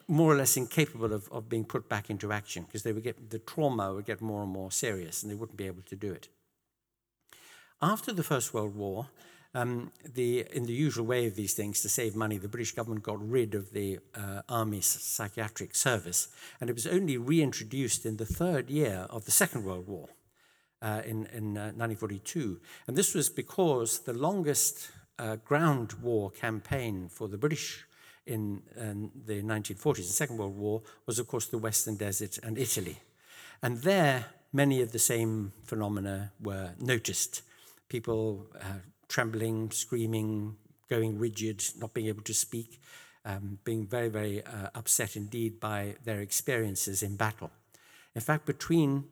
more 0.06 0.32
or 0.32 0.36
less 0.36 0.56
incapable 0.56 1.12
of, 1.12 1.28
of 1.30 1.48
being 1.48 1.64
put 1.64 1.88
back 1.88 2.10
into 2.10 2.32
action 2.32 2.64
because 2.64 2.82
they 2.82 2.92
would 2.92 3.04
get 3.04 3.30
the 3.30 3.38
trauma 3.38 3.92
would 3.92 4.06
get 4.06 4.20
more 4.20 4.42
and 4.42 4.50
more 4.50 4.70
serious 4.70 5.22
and 5.22 5.30
they 5.30 5.36
wouldn't 5.36 5.58
be 5.58 5.66
able 5.66 5.82
to 5.82 5.96
do 5.96 6.12
it. 6.12 6.28
After 7.80 8.12
the 8.12 8.24
First 8.24 8.52
World 8.52 8.74
War, 8.74 9.08
um, 9.54 9.92
the, 10.04 10.44
in 10.52 10.66
the 10.66 10.72
usual 10.72 11.06
way 11.06 11.26
of 11.26 11.36
these 11.36 11.54
things, 11.54 11.80
to 11.82 11.88
save 11.88 12.14
money, 12.14 12.36
the 12.36 12.48
British 12.48 12.72
government 12.72 13.02
got 13.02 13.20
rid 13.26 13.54
of 13.54 13.72
the 13.72 13.98
uh, 14.14 14.42
Army 14.48 14.80
Psychiatric 14.80 15.74
Service, 15.74 16.28
and 16.60 16.68
it 16.68 16.74
was 16.74 16.86
only 16.86 17.16
reintroduced 17.16 18.04
in 18.04 18.16
the 18.16 18.26
third 18.26 18.68
year 18.68 19.06
of 19.10 19.24
the 19.24 19.30
Second 19.30 19.64
World 19.64 19.86
War 19.86 20.08
uh, 20.82 21.02
in, 21.04 21.26
in 21.26 21.56
uh, 21.56 21.72
1942. 21.74 22.60
And 22.86 22.96
this 22.96 23.14
was 23.14 23.28
because 23.28 24.00
the 24.00 24.12
longest 24.12 24.90
uh, 25.18 25.36
ground 25.36 25.94
war 25.94 26.30
campaign 26.30 27.08
for 27.08 27.28
the 27.28 27.38
British 27.38 27.84
in, 28.28 28.62
in 28.76 29.10
the 29.26 29.42
1940s, 29.42 29.96
the 29.96 30.02
Second 30.04 30.36
World 30.36 30.56
War, 30.56 30.82
was, 31.06 31.18
of 31.18 31.26
course, 31.26 31.46
the 31.46 31.58
Western 31.58 31.96
Desert 31.96 32.38
and 32.42 32.58
Italy. 32.58 32.98
And 33.62 33.78
there, 33.78 34.26
many 34.52 34.80
of 34.82 34.92
the 34.92 34.98
same 34.98 35.52
phenomena 35.64 36.32
were 36.40 36.70
noticed. 36.78 37.42
People 37.88 38.46
uh, 38.60 38.80
trembling, 39.08 39.70
screaming, 39.70 40.56
going 40.88 41.18
rigid, 41.18 41.64
not 41.78 41.94
being 41.94 42.06
able 42.06 42.22
to 42.22 42.34
speak, 42.34 42.80
um, 43.24 43.58
being 43.64 43.86
very, 43.86 44.08
very 44.08 44.44
uh, 44.44 44.68
upset 44.74 45.16
indeed 45.16 45.58
by 45.58 45.96
their 46.04 46.20
experiences 46.20 47.02
in 47.02 47.16
battle. 47.16 47.50
In 48.14 48.20
fact, 48.20 48.46
between 48.46 49.04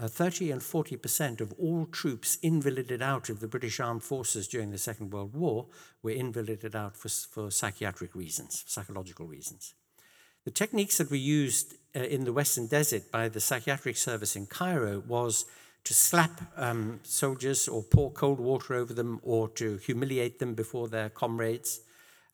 uh, 0.00 0.08
30 0.08 0.50
and 0.50 0.60
40% 0.62 1.40
of 1.40 1.52
all 1.58 1.86
troops 1.86 2.38
invalided 2.42 3.02
out 3.02 3.28
of 3.28 3.40
the 3.40 3.48
British 3.48 3.80
Armed 3.80 4.02
Forces 4.02 4.48
during 4.48 4.70
the 4.70 4.78
Second 4.78 5.12
World 5.12 5.34
War 5.34 5.66
were 6.02 6.10
invalided 6.10 6.74
out 6.74 6.96
for, 6.96 7.08
for 7.08 7.50
psychiatric 7.50 8.14
reasons, 8.14 8.64
psychological 8.66 9.26
reasons. 9.26 9.74
The 10.44 10.50
techniques 10.50 10.96
that 10.98 11.10
were 11.10 11.16
used 11.16 11.74
uh, 11.94 12.00
in 12.00 12.24
the 12.24 12.32
Western 12.32 12.66
Desert 12.66 13.12
by 13.12 13.28
the 13.28 13.40
psychiatric 13.40 13.98
service 13.98 14.36
in 14.36 14.46
Cairo 14.46 15.02
was 15.06 15.44
to 15.84 15.92
slap 15.92 16.40
um, 16.56 17.00
soldiers 17.02 17.68
or 17.68 17.82
pour 17.82 18.10
cold 18.10 18.40
water 18.40 18.74
over 18.74 18.94
them 18.94 19.20
or 19.22 19.48
to 19.50 19.76
humiliate 19.78 20.38
them 20.38 20.54
before 20.54 20.88
their 20.88 21.10
comrades. 21.10 21.80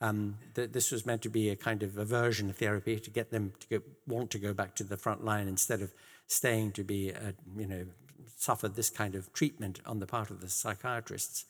Um, 0.00 0.36
th- 0.54 0.70
this 0.70 0.92
was 0.92 1.04
meant 1.04 1.22
to 1.22 1.28
be 1.28 1.48
a 1.48 1.56
kind 1.56 1.82
of 1.82 1.96
aversion 1.96 2.52
therapy 2.52 3.00
to 3.00 3.10
get 3.10 3.30
them 3.30 3.52
to 3.60 3.78
go, 3.78 3.84
want 4.06 4.30
to 4.32 4.38
go 4.38 4.52
back 4.52 4.76
to 4.76 4.84
the 4.84 4.96
front 4.96 5.24
line 5.24 5.48
instead 5.48 5.80
of 5.80 5.92
staying 6.26 6.72
to 6.72 6.84
be, 6.84 7.12
uh, 7.12 7.32
you 7.56 7.66
know, 7.66 7.86
suffered 8.36 8.74
this 8.74 8.90
kind 8.90 9.14
of 9.14 9.32
treatment 9.32 9.80
on 9.86 9.98
the 9.98 10.06
part 10.06 10.30
of 10.30 10.40
the 10.40 10.48
psychiatrists. 10.48 11.44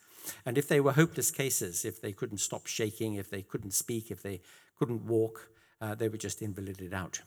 And 0.45 0.57
if 0.57 0.67
they 0.67 0.79
were 0.79 0.93
hopeless 0.93 1.31
cases, 1.31 1.85
if 1.85 2.01
they 2.01 2.11
couldn't 2.11 2.39
stop 2.39 2.67
shaking, 2.67 3.15
if 3.15 3.29
they 3.29 3.41
couldn't 3.41 3.73
speak, 3.73 4.11
if 4.11 4.21
they 4.21 4.41
couldn't 4.77 5.05
walk, 5.05 5.49
uh, 5.81 5.95
they 5.95 6.09
were 6.09 6.17
just 6.17 6.41
invalided 6.41 6.93
out. 6.93 7.21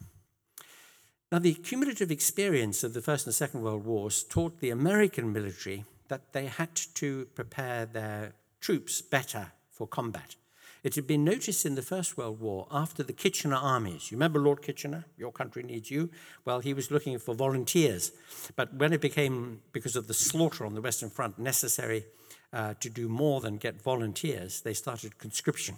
Now, 1.31 1.39
the 1.39 1.53
cumulative 1.53 2.11
experience 2.11 2.83
of 2.83 2.93
the 2.93 3.01
First 3.01 3.25
and 3.25 3.33
Second 3.33 3.61
World 3.61 3.85
Wars 3.85 4.23
taught 4.23 4.59
the 4.59 4.69
American 4.69 5.31
military 5.31 5.85
that 6.09 6.33
they 6.33 6.47
had 6.47 6.75
to 6.95 7.25
prepare 7.33 7.85
their 7.85 8.33
troops 8.59 9.01
better 9.01 9.53
for 9.69 9.87
combat. 9.87 10.35
It 10.83 10.95
had 10.95 11.05
been 11.05 11.23
noticed 11.23 11.63
in 11.65 11.75
the 11.75 11.83
First 11.83 12.17
World 12.17 12.39
War 12.39 12.67
after 12.71 13.03
the 13.03 13.13
Kitchener 13.13 13.55
armies. 13.55 14.09
You 14.09 14.17
remember 14.17 14.39
Lord 14.39 14.63
Kitchener? 14.63 15.05
Your 15.15 15.31
country 15.31 15.61
needs 15.61 15.91
you. 15.91 16.09
Well, 16.43 16.59
he 16.59 16.73
was 16.73 16.89
looking 16.89 17.19
for 17.19 17.35
volunteers. 17.35 18.11
But 18.55 18.73
when 18.73 18.91
it 18.91 18.99
became, 18.99 19.61
because 19.73 19.95
of 19.95 20.07
the 20.07 20.15
slaughter 20.15 20.65
on 20.65 20.73
the 20.73 20.81
Western 20.81 21.11
Front, 21.11 21.37
necessary 21.37 22.05
uh, 22.51 22.73
to 22.79 22.89
do 22.89 23.07
more 23.07 23.41
than 23.41 23.57
get 23.57 23.79
volunteers, 23.79 24.61
they 24.61 24.73
started 24.73 25.19
conscription. 25.19 25.77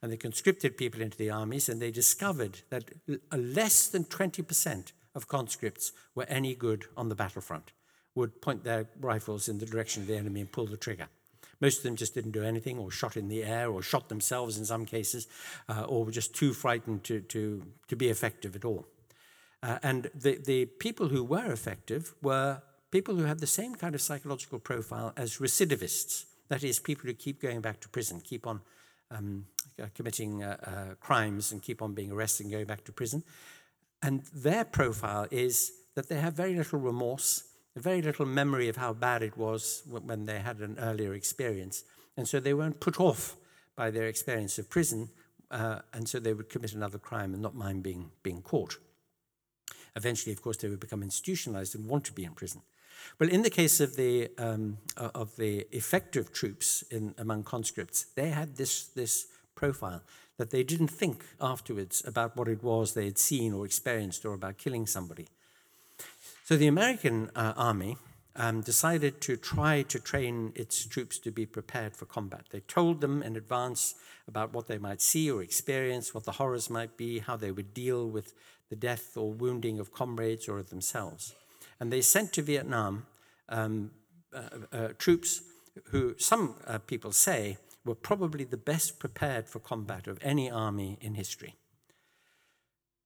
And 0.00 0.10
they 0.10 0.16
conscripted 0.16 0.78
people 0.78 1.02
into 1.02 1.18
the 1.18 1.28
armies, 1.28 1.68
and 1.68 1.82
they 1.82 1.90
discovered 1.90 2.62
that 2.70 2.84
less 3.30 3.88
than 3.88 4.04
20% 4.04 4.92
of 5.14 5.28
conscripts 5.28 5.92
were 6.14 6.24
any 6.24 6.54
good 6.54 6.86
on 6.96 7.10
the 7.10 7.14
battlefront, 7.14 7.72
would 8.14 8.40
point 8.40 8.64
their 8.64 8.88
rifles 8.98 9.50
in 9.50 9.58
the 9.58 9.66
direction 9.66 10.02
of 10.02 10.08
the 10.08 10.16
enemy 10.16 10.40
and 10.40 10.50
pull 10.50 10.66
the 10.66 10.78
trigger. 10.78 11.08
Most 11.60 11.78
of 11.78 11.82
them 11.82 11.96
just 11.96 12.14
didn't 12.14 12.32
do 12.32 12.42
anything, 12.42 12.78
or 12.78 12.90
shot 12.90 13.16
in 13.16 13.28
the 13.28 13.44
air, 13.44 13.70
or 13.70 13.82
shot 13.82 14.08
themselves 14.08 14.58
in 14.58 14.64
some 14.64 14.86
cases, 14.86 15.28
uh, 15.68 15.82
or 15.82 16.04
were 16.04 16.10
just 16.10 16.34
too 16.34 16.52
frightened 16.52 17.04
to, 17.04 17.20
to, 17.20 17.62
to 17.88 17.96
be 17.96 18.08
effective 18.08 18.56
at 18.56 18.64
all. 18.64 18.86
Uh, 19.62 19.78
and 19.82 20.10
the, 20.14 20.38
the 20.44 20.64
people 20.64 21.08
who 21.08 21.22
were 21.22 21.52
effective 21.52 22.14
were 22.22 22.62
people 22.90 23.14
who 23.14 23.24
had 23.24 23.40
the 23.40 23.46
same 23.46 23.74
kind 23.74 23.94
of 23.94 24.00
psychological 24.00 24.58
profile 24.58 25.12
as 25.16 25.38
recidivists. 25.38 26.24
That 26.48 26.64
is, 26.64 26.78
people 26.80 27.06
who 27.06 27.14
keep 27.14 27.40
going 27.40 27.60
back 27.60 27.80
to 27.80 27.88
prison, 27.88 28.20
keep 28.20 28.46
on 28.46 28.60
um, 29.10 29.46
uh, 29.80 29.86
committing 29.94 30.42
uh, 30.42 30.56
uh, 30.64 30.94
crimes 30.98 31.52
and 31.52 31.62
keep 31.62 31.82
on 31.82 31.94
being 31.94 32.10
arrested 32.10 32.44
and 32.44 32.52
going 32.52 32.66
back 32.66 32.84
to 32.84 32.92
prison. 32.92 33.22
And 34.02 34.22
their 34.34 34.64
profile 34.64 35.26
is 35.30 35.72
that 35.94 36.08
they 36.08 36.18
have 36.20 36.32
very 36.32 36.54
little 36.54 36.78
remorse, 36.78 37.44
very 37.76 38.02
little 38.02 38.26
memory 38.26 38.68
of 38.68 38.76
how 38.76 38.92
bad 38.92 39.22
it 39.22 39.36
was 39.36 39.82
when 39.86 40.26
they 40.26 40.40
had 40.40 40.58
an 40.58 40.76
earlier 40.80 41.14
experience. 41.14 41.84
And 42.16 42.28
so 42.28 42.40
they 42.40 42.54
weren't 42.54 42.80
put 42.80 42.98
off 42.98 43.36
by 43.76 43.90
their 43.90 44.06
experience 44.06 44.58
of 44.58 44.68
prison, 44.68 45.08
uh, 45.50 45.80
and 45.92 46.08
so 46.08 46.18
they 46.18 46.34
would 46.34 46.48
commit 46.48 46.74
another 46.74 46.98
crime 46.98 47.32
and 47.32 47.42
not 47.42 47.54
mind 47.54 47.82
being, 47.82 48.10
being 48.22 48.42
caught. 48.42 48.78
Eventually, 49.96 50.32
of 50.32 50.42
course, 50.42 50.56
they 50.56 50.68
would 50.68 50.80
become 50.80 51.02
institutionalized 51.02 51.74
and 51.74 51.88
want 51.88 52.04
to 52.04 52.12
be 52.12 52.24
in 52.24 52.32
prison. 52.32 52.62
Well, 53.18 53.30
in 53.30 53.42
the 53.42 53.50
case 53.50 53.80
of 53.80 53.96
the, 53.96 54.30
um, 54.36 54.78
of 54.96 55.36
the 55.36 55.66
effective 55.74 56.32
troops 56.32 56.82
in, 56.90 57.14
among 57.18 57.44
conscripts, 57.44 58.04
they 58.14 58.30
had 58.30 58.56
this, 58.56 58.84
this 58.88 59.26
profile 59.54 60.02
that 60.36 60.50
they 60.50 60.62
didn't 60.62 60.88
think 60.88 61.24
afterwards 61.40 62.02
about 62.06 62.36
what 62.36 62.48
it 62.48 62.62
was 62.62 62.94
they 62.94 63.04
had 63.04 63.18
seen 63.18 63.52
or 63.52 63.64
experienced 63.64 64.24
or 64.24 64.34
about 64.34 64.58
killing 64.58 64.86
somebody. 64.86 65.28
So 66.50 66.56
the 66.56 66.66
American 66.66 67.30
uh, 67.36 67.52
army 67.56 67.96
um, 68.34 68.60
decided 68.60 69.20
to 69.20 69.36
try 69.36 69.82
to 69.82 70.00
train 70.00 70.52
its 70.56 70.84
troops 70.84 71.16
to 71.20 71.30
be 71.30 71.46
prepared 71.46 71.94
for 71.94 72.06
combat. 72.06 72.46
They 72.50 72.58
told 72.58 73.00
them 73.00 73.22
in 73.22 73.36
advance 73.36 73.94
about 74.26 74.52
what 74.52 74.66
they 74.66 74.76
might 74.76 75.00
see 75.00 75.30
or 75.30 75.44
experience, 75.44 76.12
what 76.12 76.24
the 76.24 76.32
horrors 76.32 76.68
might 76.68 76.96
be, 76.96 77.20
how 77.20 77.36
they 77.36 77.52
would 77.52 77.72
deal 77.72 78.10
with 78.10 78.34
the 78.68 78.74
death 78.74 79.16
or 79.16 79.32
wounding 79.32 79.78
of 79.78 79.92
comrades 79.92 80.48
or 80.48 80.58
of 80.58 80.70
themselves. 80.70 81.36
And 81.78 81.92
they 81.92 82.00
sent 82.00 82.32
to 82.32 82.42
Vietnam 82.42 83.06
um, 83.48 83.92
uh, 84.34 84.48
uh, 84.72 84.88
troops 84.98 85.42
who 85.92 86.16
some 86.18 86.56
uh, 86.66 86.78
people 86.78 87.12
say 87.12 87.58
were 87.84 87.94
probably 87.94 88.42
the 88.42 88.56
best 88.56 88.98
prepared 88.98 89.48
for 89.48 89.60
combat 89.60 90.08
of 90.08 90.18
any 90.20 90.50
army 90.50 90.98
in 91.00 91.14
history. 91.14 91.54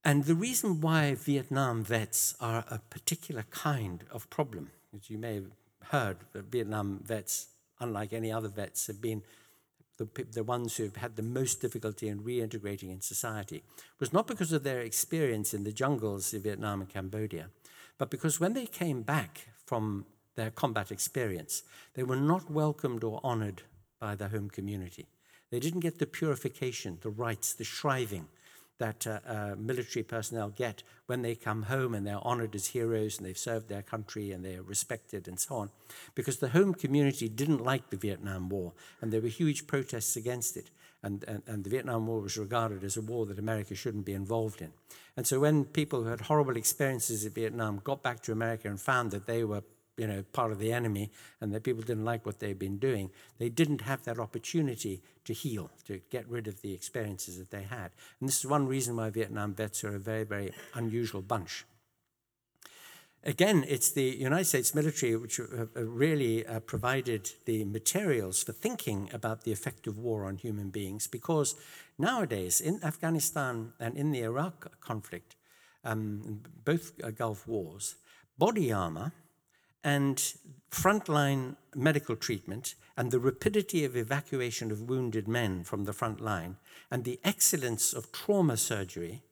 And 0.04 0.24
the 0.24 0.34
reason 0.34 0.82
why 0.82 1.14
Vietnam 1.14 1.82
vets 1.82 2.34
are 2.38 2.64
a 2.70 2.78
particular 2.90 3.44
kind 3.50 4.04
of 4.10 4.28
problem, 4.28 4.70
as 4.94 5.08
you 5.08 5.16
may 5.16 5.36
have 5.36 5.50
heard, 5.84 6.18
that 6.34 6.52
Vietnam 6.52 7.00
vets, 7.02 7.46
unlike 7.80 8.12
any 8.12 8.30
other 8.30 8.48
vets, 8.48 8.86
have 8.86 9.00
been 9.00 9.22
the, 9.96 10.06
the 10.30 10.44
ones 10.44 10.76
who 10.76 10.82
have 10.84 10.96
had 10.96 11.16
the 11.16 11.22
most 11.22 11.62
difficulty 11.62 12.08
in 12.08 12.20
reintegrating 12.20 12.90
in 12.90 13.00
society, 13.00 13.62
was 13.98 14.12
not 14.12 14.26
because 14.26 14.52
of 14.52 14.62
their 14.62 14.80
experience 14.80 15.54
in 15.54 15.64
the 15.64 15.72
jungles 15.72 16.34
of 16.34 16.42
Vietnam 16.42 16.82
and 16.82 16.90
Cambodia, 16.90 17.48
but 17.96 18.10
because 18.10 18.38
when 18.38 18.52
they 18.52 18.66
came 18.66 19.02
back 19.02 19.48
from 19.64 20.04
their 20.34 20.50
combat 20.50 20.90
experience, 20.90 21.62
they 21.94 22.02
were 22.02 22.16
not 22.16 22.50
welcomed 22.50 23.04
or 23.04 23.20
honored 23.24 23.62
by 24.00 24.14
the 24.14 24.28
home 24.28 24.50
community. 24.50 25.06
They 25.50 25.60
didn't 25.60 25.80
get 25.80 25.98
the 25.98 26.06
purification, 26.06 26.98
the 27.00 27.10
rites, 27.10 27.54
the 27.54 27.64
shriving 27.64 28.26
that 28.78 29.06
uh, 29.06 29.20
uh, 29.26 29.54
military 29.56 30.02
personnel 30.02 30.48
get 30.50 30.82
when 31.06 31.22
they 31.22 31.34
come 31.34 31.64
home 31.64 31.94
and 31.94 32.06
they're 32.06 32.26
honored 32.26 32.54
as 32.54 32.68
heroes 32.68 33.18
and 33.18 33.26
they've 33.26 33.38
served 33.38 33.68
their 33.68 33.82
country 33.82 34.32
and 34.32 34.44
they're 34.44 34.62
respected 34.62 35.28
and 35.28 35.38
so 35.38 35.56
on. 35.56 35.70
Because 36.14 36.38
the 36.38 36.48
home 36.48 36.74
community 36.74 37.28
didn't 37.28 37.62
like 37.64 37.90
the 37.90 37.96
Vietnam 37.96 38.48
War 38.48 38.72
and 39.00 39.12
there 39.12 39.20
were 39.20 39.28
huge 39.28 39.66
protests 39.66 40.16
against 40.16 40.56
it. 40.56 40.70
And, 41.02 41.22
and, 41.28 41.42
and, 41.46 41.64
the 41.64 41.68
Vietnam 41.68 42.06
War 42.06 42.22
was 42.22 42.38
regarded 42.38 42.82
as 42.82 42.96
a 42.96 43.02
war 43.02 43.26
that 43.26 43.38
America 43.38 43.74
shouldn't 43.74 44.06
be 44.06 44.14
involved 44.14 44.62
in. 44.62 44.72
And 45.18 45.26
so 45.26 45.38
when 45.38 45.66
people 45.66 46.02
who 46.02 46.08
had 46.08 46.22
horrible 46.22 46.56
experiences 46.56 47.26
in 47.26 47.32
Vietnam 47.32 47.82
got 47.84 48.02
back 48.02 48.22
to 48.22 48.32
America 48.32 48.68
and 48.68 48.80
found 48.80 49.10
that 49.10 49.26
they 49.26 49.44
were 49.44 49.62
you 49.96 50.06
know, 50.06 50.24
part 50.32 50.52
of 50.52 50.58
the 50.58 50.72
enemy 50.72 51.10
and 51.40 51.52
that 51.54 51.62
people 51.62 51.82
didn't 51.82 52.04
like 52.04 52.26
what 52.26 52.40
they'd 52.40 52.58
been 52.58 52.78
doing, 52.78 53.10
they 53.38 53.48
didn't 53.48 53.82
have 53.82 54.04
that 54.04 54.18
opportunity 54.18 55.02
to 55.24 55.32
heal, 55.32 55.70
to 55.86 56.00
get 56.10 56.28
rid 56.28 56.48
of 56.48 56.62
the 56.62 56.72
experiences 56.72 57.38
that 57.38 57.50
they 57.50 57.62
had. 57.62 57.90
And 58.20 58.28
this 58.28 58.38
is 58.38 58.46
one 58.46 58.66
reason 58.66 58.96
why 58.96 59.10
Vietnam 59.10 59.54
vets 59.54 59.84
are 59.84 59.94
a 59.94 59.98
very, 59.98 60.24
very 60.24 60.52
unusual 60.74 61.22
bunch. 61.22 61.64
Again, 63.26 63.64
it's 63.66 63.90
the 63.90 64.02
United 64.04 64.44
States 64.44 64.74
military 64.74 65.16
which 65.16 65.40
really 65.74 66.46
uh, 66.46 66.60
provided 66.60 67.30
the 67.46 67.64
materials 67.64 68.42
for 68.42 68.52
thinking 68.52 69.08
about 69.14 69.44
the 69.44 69.52
effect 69.52 69.86
of 69.86 69.96
war 69.96 70.26
on 70.26 70.36
human 70.36 70.68
beings 70.68 71.06
because 71.06 71.54
nowadays 71.98 72.60
in 72.60 72.84
Afghanistan 72.84 73.72
and 73.80 73.96
in 73.96 74.10
the 74.10 74.20
Iraq 74.20 74.78
conflict, 74.80 75.36
um, 75.84 76.42
both 76.64 76.92
uh, 77.02 77.10
Gulf 77.12 77.48
wars, 77.48 77.94
body 78.36 78.70
armor 78.70 79.12
and 79.84 80.34
frontline 80.70 81.56
medical 81.76 82.16
treatment 82.16 82.74
and 82.96 83.10
the 83.10 83.20
rapidity 83.20 83.84
of 83.84 83.96
evacuation 83.96 84.70
of 84.70 84.88
wounded 84.88 85.28
men 85.28 85.62
from 85.62 85.84
the 85.84 85.92
front 85.92 86.20
line 86.20 86.56
and 86.90 87.04
the 87.04 87.20
excellence 87.22 87.92
of 87.92 88.10
trauma 88.10 88.56
surgery 88.56 89.22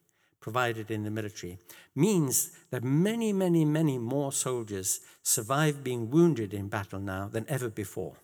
provided 0.41 0.91
in 0.91 1.05
the 1.05 1.11
military 1.11 1.59
means 1.95 2.51
that 2.71 2.83
many, 2.83 3.33
many, 3.33 3.65
many 3.65 3.97
more 3.97 4.33
soldiers 4.33 5.01
survive 5.23 5.85
being 5.85 6.11
wounded 6.11 6.53
in 6.53 6.69
battle 6.69 7.01
now 7.01 7.29
than 7.29 7.47
ever 7.49 7.71
before. 7.71 8.17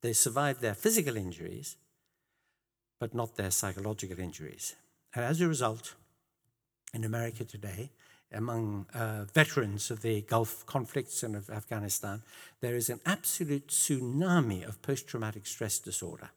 They 0.00 0.12
survive 0.12 0.60
their 0.60 0.74
physical 0.74 1.16
injuries, 1.16 1.76
but 3.00 3.14
not 3.14 3.36
their 3.36 3.50
psychological 3.50 4.20
injuries. 4.20 4.76
And 5.14 5.24
as 5.24 5.40
a 5.40 5.48
result, 5.48 5.94
in 6.94 7.04
America 7.04 7.44
today, 7.44 7.90
among 8.32 8.86
uh, 8.94 9.24
veterans 9.32 9.90
of 9.90 10.02
the 10.02 10.22
Gulf 10.22 10.66
conflicts 10.66 11.22
and 11.22 11.34
of 11.34 11.50
Afghanistan, 11.50 12.22
there 12.60 12.76
is 12.76 12.90
an 12.90 13.00
absolute 13.06 13.68
tsunami 13.68 14.66
of 14.66 14.82
post 14.82 15.08
traumatic 15.08 15.46
stress 15.46 15.78
disorder. 15.78 16.30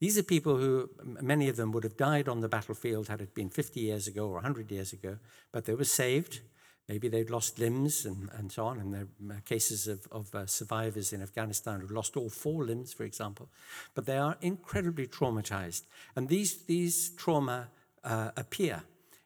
These 0.00 0.18
are 0.18 0.24
people 0.24 0.56
who, 0.56 0.90
many 1.04 1.48
of 1.48 1.54
them 1.54 1.70
would 1.70 1.84
have 1.84 1.96
died 1.96 2.28
on 2.28 2.40
the 2.40 2.48
battlefield 2.48 3.06
had 3.06 3.20
it 3.20 3.34
been 3.34 3.50
50 3.50 3.78
years 3.78 4.08
ago 4.08 4.26
or 4.26 4.34
100 4.34 4.70
years 4.72 4.92
ago, 4.92 5.18
but 5.52 5.64
they 5.64 5.74
were 5.74 5.84
saved. 5.84 6.40
Maybe 6.88 7.06
they'd 7.06 7.30
lost 7.30 7.60
limbs 7.60 8.04
and, 8.04 8.28
and 8.32 8.50
so 8.50 8.66
on. 8.66 8.80
And 8.80 8.92
there 8.92 9.06
are 9.30 9.40
cases 9.42 9.86
of, 9.86 10.08
of 10.10 10.34
uh, 10.34 10.46
survivors 10.46 11.12
in 11.12 11.22
Afghanistan 11.22 11.80
who 11.80 11.94
lost 11.94 12.16
all 12.16 12.28
four 12.28 12.64
limbs, 12.64 12.92
for 12.92 13.04
example. 13.04 13.48
But 13.94 14.06
they 14.06 14.18
are 14.18 14.36
incredibly 14.40 15.06
traumatized. 15.06 15.82
And 16.16 16.28
these, 16.28 16.64
these 16.64 17.10
trauma 17.10 17.68
uh, 18.02 18.32
appear 18.36 18.82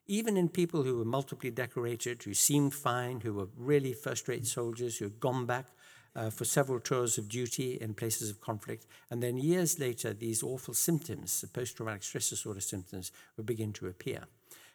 even 0.06 0.36
in 0.36 0.48
people 0.48 0.82
who 0.82 0.98
were 0.98 1.04
multiply 1.04 1.50
decorated, 1.50 2.22
who 2.22 2.34
seemed 2.34 2.74
fine, 2.74 3.20
who 3.20 3.34
were 3.34 3.48
really 3.56 3.92
first 3.92 4.28
rate 4.28 4.46
soldiers, 4.46 4.98
who 4.98 5.06
had 5.06 5.20
gone 5.20 5.46
back 5.46 5.66
uh, 6.14 6.30
for 6.30 6.44
several 6.44 6.80
tours 6.80 7.18
of 7.18 7.28
duty 7.28 7.78
in 7.80 7.94
places 7.94 8.30
of 8.30 8.40
conflict. 8.40 8.86
And 9.10 9.22
then 9.22 9.36
years 9.36 9.78
later, 9.78 10.12
these 10.12 10.42
awful 10.42 10.74
symptoms, 10.74 11.40
the 11.40 11.48
post 11.48 11.76
traumatic 11.76 12.02
stress 12.02 12.30
disorder 12.30 12.60
symptoms, 12.60 13.12
would 13.36 13.46
begin 13.46 13.72
to 13.74 13.86
appear. 13.86 14.24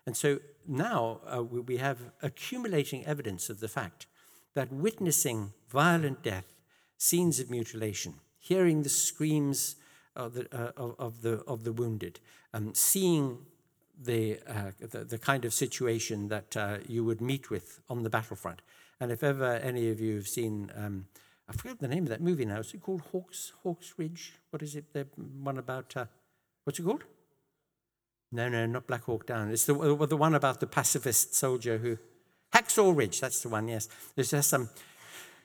And 0.06 0.16
so 0.18 0.40
now 0.68 1.22
uh, 1.28 1.44
we 1.44 1.78
have 1.78 2.00
accumulating 2.22 3.06
evidence 3.06 3.50
of 3.50 3.60
the 3.60 3.68
fact 3.68 4.08
that 4.54 4.72
witnessing 4.72 5.54
violent 5.70 6.24
death, 6.24 6.54
scenes 6.98 7.40
of 7.40 7.50
mutilation, 7.50 8.16
hearing 8.40 8.84
the 8.84 8.90
screams 8.90 9.76
of 10.16 10.34
the, 10.34 10.48
uh, 10.54 10.72
of, 10.76 10.96
of, 11.00 11.22
the, 11.22 11.42
of 11.48 11.64
the 11.64 11.72
wounded, 11.72 12.20
um, 12.54 12.74
seeing 12.74 13.38
the, 14.04 14.40
uh, 14.48 14.72
the, 14.80 15.04
the, 15.04 15.18
kind 15.18 15.46
of 15.46 15.54
situation 15.54 16.30
that 16.30 16.58
uh, 16.58 16.78
you 16.88 17.04
would 17.04 17.22
meet 17.22 17.50
with 17.50 17.80
on 17.90 18.04
the 18.04 18.10
battlefront. 18.10 18.62
And 19.00 19.12
if 19.12 19.24
ever 19.24 19.56
any 19.56 19.90
of 19.90 20.00
you 20.00 20.16
have 20.16 20.28
seen, 20.28 20.72
um, 20.76 21.06
I 21.48 21.54
forget 21.54 21.80
the 21.80 21.88
name 21.88 22.04
of 22.04 22.10
that 22.10 22.22
movie 22.22 22.46
now. 22.46 22.60
Is 22.60 22.74
it 22.74 22.82
called 22.82 23.02
Hawks 23.12 23.54
Hawks 23.64 23.94
Ridge? 23.98 24.34
What 24.50 24.62
is 24.62 24.76
it? 24.76 24.94
The 24.94 25.08
one 25.42 25.58
about 25.58 25.96
uh, 25.96 26.06
what's 26.64 26.80
it 26.80 26.84
called? 26.84 27.04
No, 28.32 28.48
no, 28.48 28.66
not 28.66 28.88
Black 28.88 29.04
Hawk 29.04 29.26
Down. 29.26 29.52
It's 29.52 29.66
the 29.66 29.74
the 30.08 30.18
one 30.18 30.36
about 30.36 30.60
the 30.60 30.68
pacifist 30.68 31.36
soldier 31.36 31.78
who 31.78 31.98
Hacksaw 32.54 32.96
Ridge. 32.96 33.20
That's 33.20 33.42
the 33.42 33.50
one. 33.50 33.68
Yes, 33.68 33.90
there's 34.16 34.32
just 34.32 34.50
some 34.50 34.70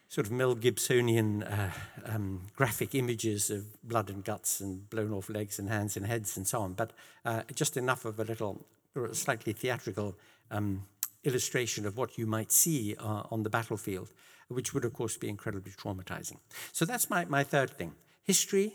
sort 0.09 0.27
of 0.27 0.33
Mel 0.33 0.55
Gibsonian 0.55 1.43
uh, 1.43 1.71
um, 2.05 2.43
graphic 2.55 2.95
images 2.95 3.51
of 3.51 3.83
blood 3.83 4.09
and 4.09 4.25
guts 4.25 4.61
and 4.61 4.89
blown 4.89 5.13
off 5.13 5.29
legs 5.29 5.59
and 5.59 5.69
hands 5.69 5.97
and 5.97 6.07
heads 6.07 6.37
and 6.37 6.47
so 6.47 6.61
on, 6.61 6.75
but 6.75 6.93
uh, 7.25 7.43
just 7.55 7.77
enough 7.77 8.05
of 8.05 8.21
a 8.21 8.25
little 8.25 8.65
slightly 9.13 9.53
theatrical 9.53 10.15
um, 10.51 10.85
illustration 11.25 11.87
of 11.87 11.97
what 11.97 12.17
you 12.17 12.27
might 12.27 12.53
see 12.53 12.95
uh, 12.99 13.23
on 13.31 13.43
the 13.43 13.51
battlefield, 13.51 14.11
which 14.49 14.73
would, 14.73 14.85
of 14.85 14.93
course, 14.93 15.17
be 15.17 15.29
incredibly 15.29 15.73
traumatizing. 15.73 16.39
So 16.73 16.85
that's 16.85 17.11
my, 17.11 17.25
my 17.25 17.43
third 17.43 17.71
thing. 17.71 17.93
History, 18.23 18.73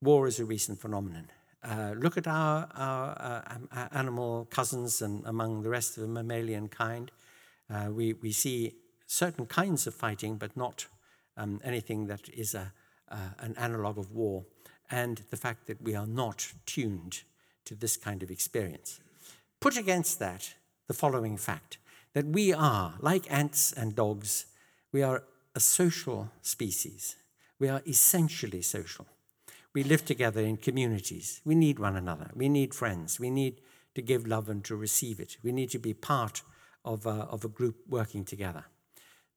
war 0.00 0.26
is 0.26 0.40
a 0.40 0.44
recent 0.44 0.80
phenomenon. 0.80 1.28
Uh, 1.62 1.94
look 1.96 2.16
at 2.16 2.26
our, 2.26 2.68
our 2.74 3.44
uh, 3.72 3.88
animal 3.92 4.46
cousins 4.50 5.00
and 5.00 5.24
among 5.26 5.62
the 5.62 5.70
rest 5.70 5.96
of 5.96 6.02
the 6.02 6.08
mammalian 6.08 6.68
kind. 6.68 7.10
Uh, 7.70 7.88
we, 7.90 8.12
we 8.14 8.32
see 8.32 8.74
certain 9.06 9.46
kinds 9.46 9.86
of 9.86 9.94
fighting, 9.94 10.36
but 10.36 10.56
not 10.56 10.86
um, 11.36 11.60
anything 11.64 12.06
that 12.06 12.28
is 12.28 12.54
a, 12.54 12.72
uh, 13.10 13.30
an 13.38 13.54
analog 13.56 13.98
of 13.98 14.12
war, 14.12 14.44
and 14.90 15.22
the 15.30 15.36
fact 15.36 15.66
that 15.66 15.82
we 15.82 15.94
are 15.94 16.06
not 16.06 16.52
tuned 16.66 17.22
to 17.64 17.74
this 17.74 17.96
kind 17.96 18.22
of 18.22 18.30
experience. 18.30 19.00
Put 19.60 19.76
against 19.76 20.18
that 20.18 20.54
the 20.88 20.94
following 20.94 21.36
fact 21.36 21.78
that 22.12 22.26
we 22.26 22.52
are, 22.52 22.94
like 23.00 23.30
ants 23.32 23.72
and 23.72 23.96
dogs, 23.96 24.46
we 24.92 25.02
are 25.02 25.24
a 25.54 25.60
social 25.60 26.30
species. 26.42 27.16
We 27.58 27.68
are 27.68 27.82
essentially 27.86 28.62
social. 28.62 29.06
We 29.72 29.82
live 29.82 30.04
together 30.04 30.40
in 30.40 30.56
communities. 30.58 31.40
We 31.44 31.54
need 31.54 31.78
one 31.78 31.96
another. 31.96 32.30
We 32.34 32.48
need 32.48 32.74
friends. 32.74 33.18
We 33.18 33.30
need 33.30 33.60
to 33.94 34.02
give 34.02 34.26
love 34.26 34.48
and 34.48 34.64
to 34.64 34.76
receive 34.76 35.18
it. 35.18 35.36
We 35.42 35.52
need 35.52 35.70
to 35.70 35.78
be 35.78 35.94
part 35.94 36.42
of 36.84 37.06
a, 37.06 37.26
of 37.30 37.44
a 37.44 37.48
group 37.48 37.76
working 37.88 38.24
together. 38.24 38.64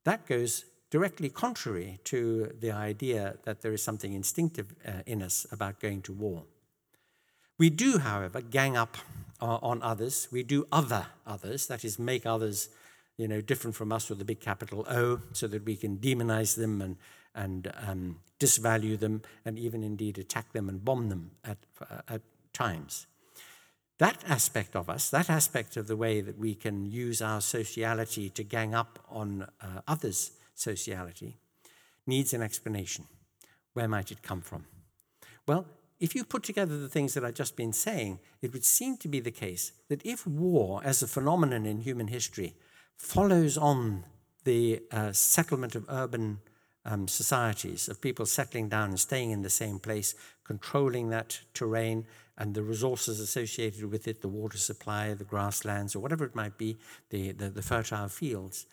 That 0.04 0.26
goes 0.26 0.64
directly 0.90 1.28
contrary 1.28 2.00
to 2.04 2.52
the 2.60 2.70
idea 2.70 3.36
that 3.44 3.60
there 3.60 3.72
is 3.72 3.82
something 3.82 4.14
instinctive 4.14 4.74
uh, 4.86 5.02
in 5.06 5.22
us 5.22 5.46
about 5.52 5.80
going 5.80 6.02
to 6.02 6.12
war. 6.12 6.44
We 7.58 7.70
do, 7.70 7.98
however, 7.98 8.40
gang 8.40 8.76
up 8.76 8.96
uh, 9.42 9.58
on 9.60 9.82
others. 9.82 10.28
We 10.30 10.42
do 10.42 10.66
other 10.72 11.06
others, 11.26 11.66
that 11.66 11.84
is, 11.84 11.98
make 11.98 12.24
others 12.24 12.70
you 13.18 13.26
know, 13.26 13.40
different 13.40 13.74
from 13.74 13.92
us 13.92 14.08
with 14.08 14.20
a 14.20 14.24
big 14.24 14.40
capital 14.40 14.86
O, 14.88 15.20
so 15.32 15.48
that 15.48 15.64
we 15.64 15.76
can 15.76 15.98
demonize 15.98 16.56
them 16.56 16.80
and, 16.80 16.96
and 17.34 17.72
um, 17.86 18.20
disvalue 18.38 18.96
them, 18.96 19.22
and 19.44 19.58
even 19.58 19.82
indeed 19.82 20.18
attack 20.18 20.52
them 20.52 20.68
and 20.68 20.84
bomb 20.84 21.08
them 21.08 21.32
at, 21.44 21.58
uh, 21.82 22.00
at 22.08 22.22
times. 22.52 23.07
That 23.98 24.22
aspect 24.28 24.76
of 24.76 24.88
us, 24.88 25.10
that 25.10 25.28
aspect 25.28 25.76
of 25.76 25.88
the 25.88 25.96
way 25.96 26.20
that 26.20 26.38
we 26.38 26.54
can 26.54 26.86
use 26.86 27.20
our 27.20 27.40
sociality 27.40 28.30
to 28.30 28.44
gang 28.44 28.74
up 28.74 29.00
on 29.08 29.46
uh, 29.60 29.80
others' 29.88 30.32
sociality, 30.54 31.36
needs 32.06 32.32
an 32.32 32.42
explanation. 32.42 33.06
Where 33.74 33.88
might 33.88 34.12
it 34.12 34.22
come 34.22 34.40
from? 34.40 34.66
Well, 35.46 35.66
if 35.98 36.14
you 36.14 36.24
put 36.24 36.44
together 36.44 36.78
the 36.78 36.88
things 36.88 37.14
that 37.14 37.24
I've 37.24 37.34
just 37.34 37.56
been 37.56 37.72
saying, 37.72 38.20
it 38.40 38.52
would 38.52 38.64
seem 38.64 38.96
to 38.98 39.08
be 39.08 39.18
the 39.18 39.32
case 39.32 39.72
that 39.88 40.06
if 40.06 40.26
war, 40.26 40.80
as 40.84 41.02
a 41.02 41.08
phenomenon 41.08 41.66
in 41.66 41.80
human 41.80 42.06
history, 42.06 42.54
follows 42.96 43.58
on 43.58 44.04
the 44.44 44.80
uh, 44.92 45.12
settlement 45.12 45.74
of 45.74 45.86
urban 45.88 46.38
um, 46.88 47.06
societies 47.06 47.88
of 47.88 48.00
people 48.00 48.24
settling 48.24 48.68
down 48.68 48.88
and 48.88 49.00
staying 49.00 49.30
in 49.30 49.42
the 49.42 49.50
same 49.50 49.78
place, 49.78 50.14
controlling 50.42 51.10
that 51.10 51.40
terrain 51.52 52.06
and 52.38 52.54
the 52.54 52.62
resources 52.62 53.20
associated 53.20 53.84
with 53.90 54.08
it, 54.08 54.22
the 54.22 54.28
water 54.28 54.56
supply, 54.56 55.12
the 55.12 55.24
grasslands, 55.24 55.94
or 55.94 56.00
whatever 56.00 56.24
it 56.24 56.34
might 56.34 56.56
be, 56.56 56.78
the, 57.10 57.32
the, 57.32 57.50
the 57.50 57.62
fertile 57.62 58.08
fields, 58.08 58.64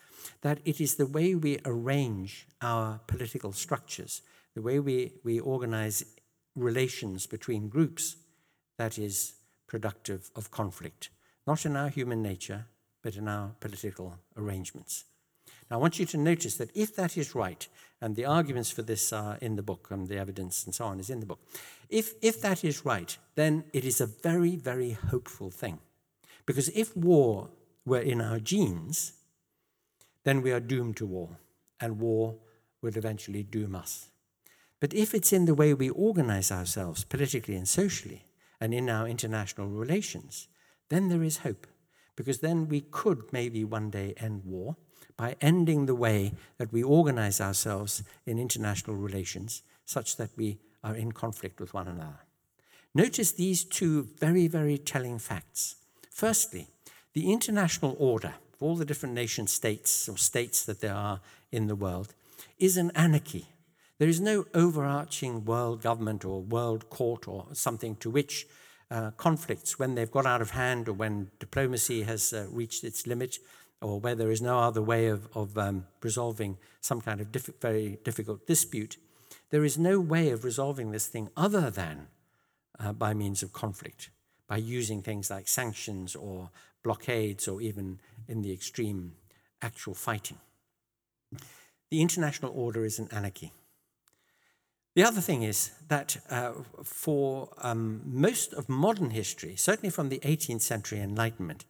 that 0.41 0.59
it 0.63 0.79
is 0.79 0.95
the 0.95 1.05
way 1.05 1.35
we 1.35 1.59
arrange 1.65 2.47
our 2.61 3.01
political 3.07 3.51
structures, 3.51 4.21
the 4.53 4.61
way 4.61 4.79
we, 4.79 5.11
we 5.23 5.39
organize 5.39 6.05
relations 6.55 7.27
between 7.27 7.67
groups 7.67 8.15
that 8.77 8.97
is 8.97 9.33
productive 9.67 10.29
of 10.35 10.51
conflict, 10.51 11.09
not 11.45 11.65
in 11.65 11.75
our 11.75 11.89
human 11.89 12.21
nature, 12.21 12.65
but 13.03 13.15
in 13.15 13.27
our 13.27 13.51
political 13.59 14.15
arrangements. 14.37 15.05
Now, 15.69 15.77
I 15.77 15.79
want 15.79 15.99
you 15.99 16.05
to 16.05 16.17
notice 16.17 16.57
that 16.57 16.71
if 16.75 16.95
that 16.95 17.17
is 17.17 17.35
right, 17.35 17.67
and 18.01 18.15
the 18.15 18.25
arguments 18.25 18.69
for 18.69 18.83
this 18.83 19.11
are 19.11 19.37
in 19.41 19.55
the 19.55 19.63
book, 19.63 19.87
and 19.89 20.07
the 20.07 20.17
evidence 20.17 20.63
and 20.65 20.75
so 20.75 20.85
on 20.85 20.99
is 20.99 21.09
in 21.09 21.21
the 21.21 21.25
book, 21.25 21.39
if, 21.89 22.13
if 22.21 22.41
that 22.41 22.63
is 22.63 22.85
right, 22.85 23.17
then 23.35 23.63
it 23.73 23.85
is 23.85 23.99
a 23.99 24.05
very, 24.05 24.55
very 24.55 24.91
hopeful 24.91 25.49
thing. 25.49 25.79
Because 26.45 26.69
if 26.69 26.95
war 26.95 27.49
were 27.85 27.99
in 27.99 28.21
our 28.21 28.39
genes, 28.39 29.13
then 30.23 30.41
we 30.41 30.51
are 30.51 30.59
doomed 30.59 30.97
to 30.97 31.05
war, 31.05 31.37
and 31.79 31.99
war 31.99 32.35
would 32.81 32.97
eventually 32.97 33.43
doom 33.43 33.75
us. 33.75 34.09
But 34.79 34.93
if 34.93 35.13
it's 35.15 35.33
in 35.33 35.45
the 35.45 35.55
way 35.55 35.73
we 35.73 35.89
organize 35.89 36.51
ourselves 36.51 37.03
politically 37.03 37.55
and 37.55 37.67
socially, 37.67 38.25
and 38.59 38.73
in 38.73 38.89
our 38.89 39.07
international 39.07 39.67
relations, 39.67 40.47
then 40.89 41.09
there 41.09 41.23
is 41.23 41.37
hope. 41.37 41.67
Because 42.15 42.39
then 42.39 42.67
we 42.69 42.81
could 42.81 43.33
maybe 43.33 43.63
one 43.63 43.89
day 43.89 44.13
end 44.17 44.43
war 44.45 44.77
by 45.17 45.35
ending 45.41 45.85
the 45.85 45.95
way 45.95 46.33
that 46.57 46.73
we 46.73 46.83
organize 46.83 47.39
ourselves 47.39 48.03
in 48.25 48.37
international 48.39 48.95
relations 48.95 49.61
such 49.85 50.17
that 50.17 50.31
we 50.35 50.57
are 50.83 50.95
in 50.95 51.11
conflict 51.11 51.59
with 51.59 51.73
one 51.73 51.87
another. 51.87 52.19
Notice 52.93 53.31
these 53.31 53.63
two 53.63 54.09
very, 54.19 54.47
very 54.47 54.77
telling 54.77 55.19
facts. 55.19 55.75
Firstly, 56.11 56.67
the 57.13 57.31
international 57.31 57.95
order 57.99 58.35
of 58.53 58.63
all 58.63 58.75
the 58.75 58.85
different 58.85 59.15
nation 59.15 59.47
states 59.47 60.07
or 60.07 60.17
states 60.17 60.63
that 60.65 60.79
there 60.79 60.93
are 60.93 61.19
in 61.51 61.67
the 61.67 61.75
world 61.75 62.13
is 62.57 62.77
an 62.77 62.91
anarchy. 62.95 63.47
There 63.97 64.09
is 64.09 64.19
no 64.19 64.45
overarching 64.53 65.45
world 65.45 65.81
government 65.81 66.25
or 66.25 66.41
world 66.41 66.89
court 66.89 67.27
or 67.27 67.47
something 67.53 67.95
to 67.97 68.09
which 68.09 68.45
uh, 68.91 69.11
conflicts, 69.11 69.79
when 69.79 69.95
they've 69.95 70.11
got 70.11 70.25
out 70.25 70.41
of 70.41 70.51
hand 70.51 70.87
or 70.87 70.93
when 70.93 71.31
diplomacy 71.39 72.03
has 72.03 72.33
uh, 72.33 72.45
reached 72.51 72.83
its 72.83 73.07
limit, 73.07 73.39
or 73.85 73.99
where 73.99 74.15
there 74.15 74.31
is 74.31 74.41
no 74.41 74.57
other 74.57 74.81
way 74.81 75.05
of, 75.05 75.27
of 75.35 75.55
um, 75.59 75.85
resolving 76.01 76.57
some 76.81 77.01
kind 77.01 77.21
of 77.21 77.31
diff- 77.31 77.61
very 77.61 77.99
difficult 78.03 78.47
dispute, 78.47 78.97
there 79.51 79.63
is 79.63 79.77
no 79.77 79.99
way 79.99 80.31
of 80.31 80.43
resolving 80.43 80.89
this 80.89 81.05
thing 81.05 81.29
other 81.37 81.69
than 81.69 82.07
uh, 82.79 82.91
by 82.91 83.13
means 83.13 83.43
of 83.43 83.53
conflict, 83.53 84.09
by 84.47 84.57
using 84.57 85.03
things 85.03 85.29
like 85.29 85.47
sanctions 85.47 86.15
or 86.15 86.49
blockades, 86.81 87.47
or 87.47 87.61
even 87.61 87.99
in 88.27 88.41
the 88.41 88.51
extreme, 88.51 89.13
actual 89.61 89.93
fighting. 89.93 90.39
The 91.91 92.01
international 92.01 92.53
order 92.55 92.85
is 92.85 92.97
an 92.97 93.07
anarchy. 93.11 93.51
The 94.95 95.03
other 95.03 95.21
thing 95.21 95.43
is 95.43 95.71
that 95.89 96.17
uh, 96.31 96.53
for 96.83 97.49
um, 97.59 98.01
most 98.03 98.51
of 98.53 98.67
modern 98.67 99.11
history, 99.11 99.55
certainly 99.55 99.91
from 99.91 100.09
the 100.09 100.19
18th 100.19 100.61
century 100.61 100.99
Enlightenment, 100.99 101.65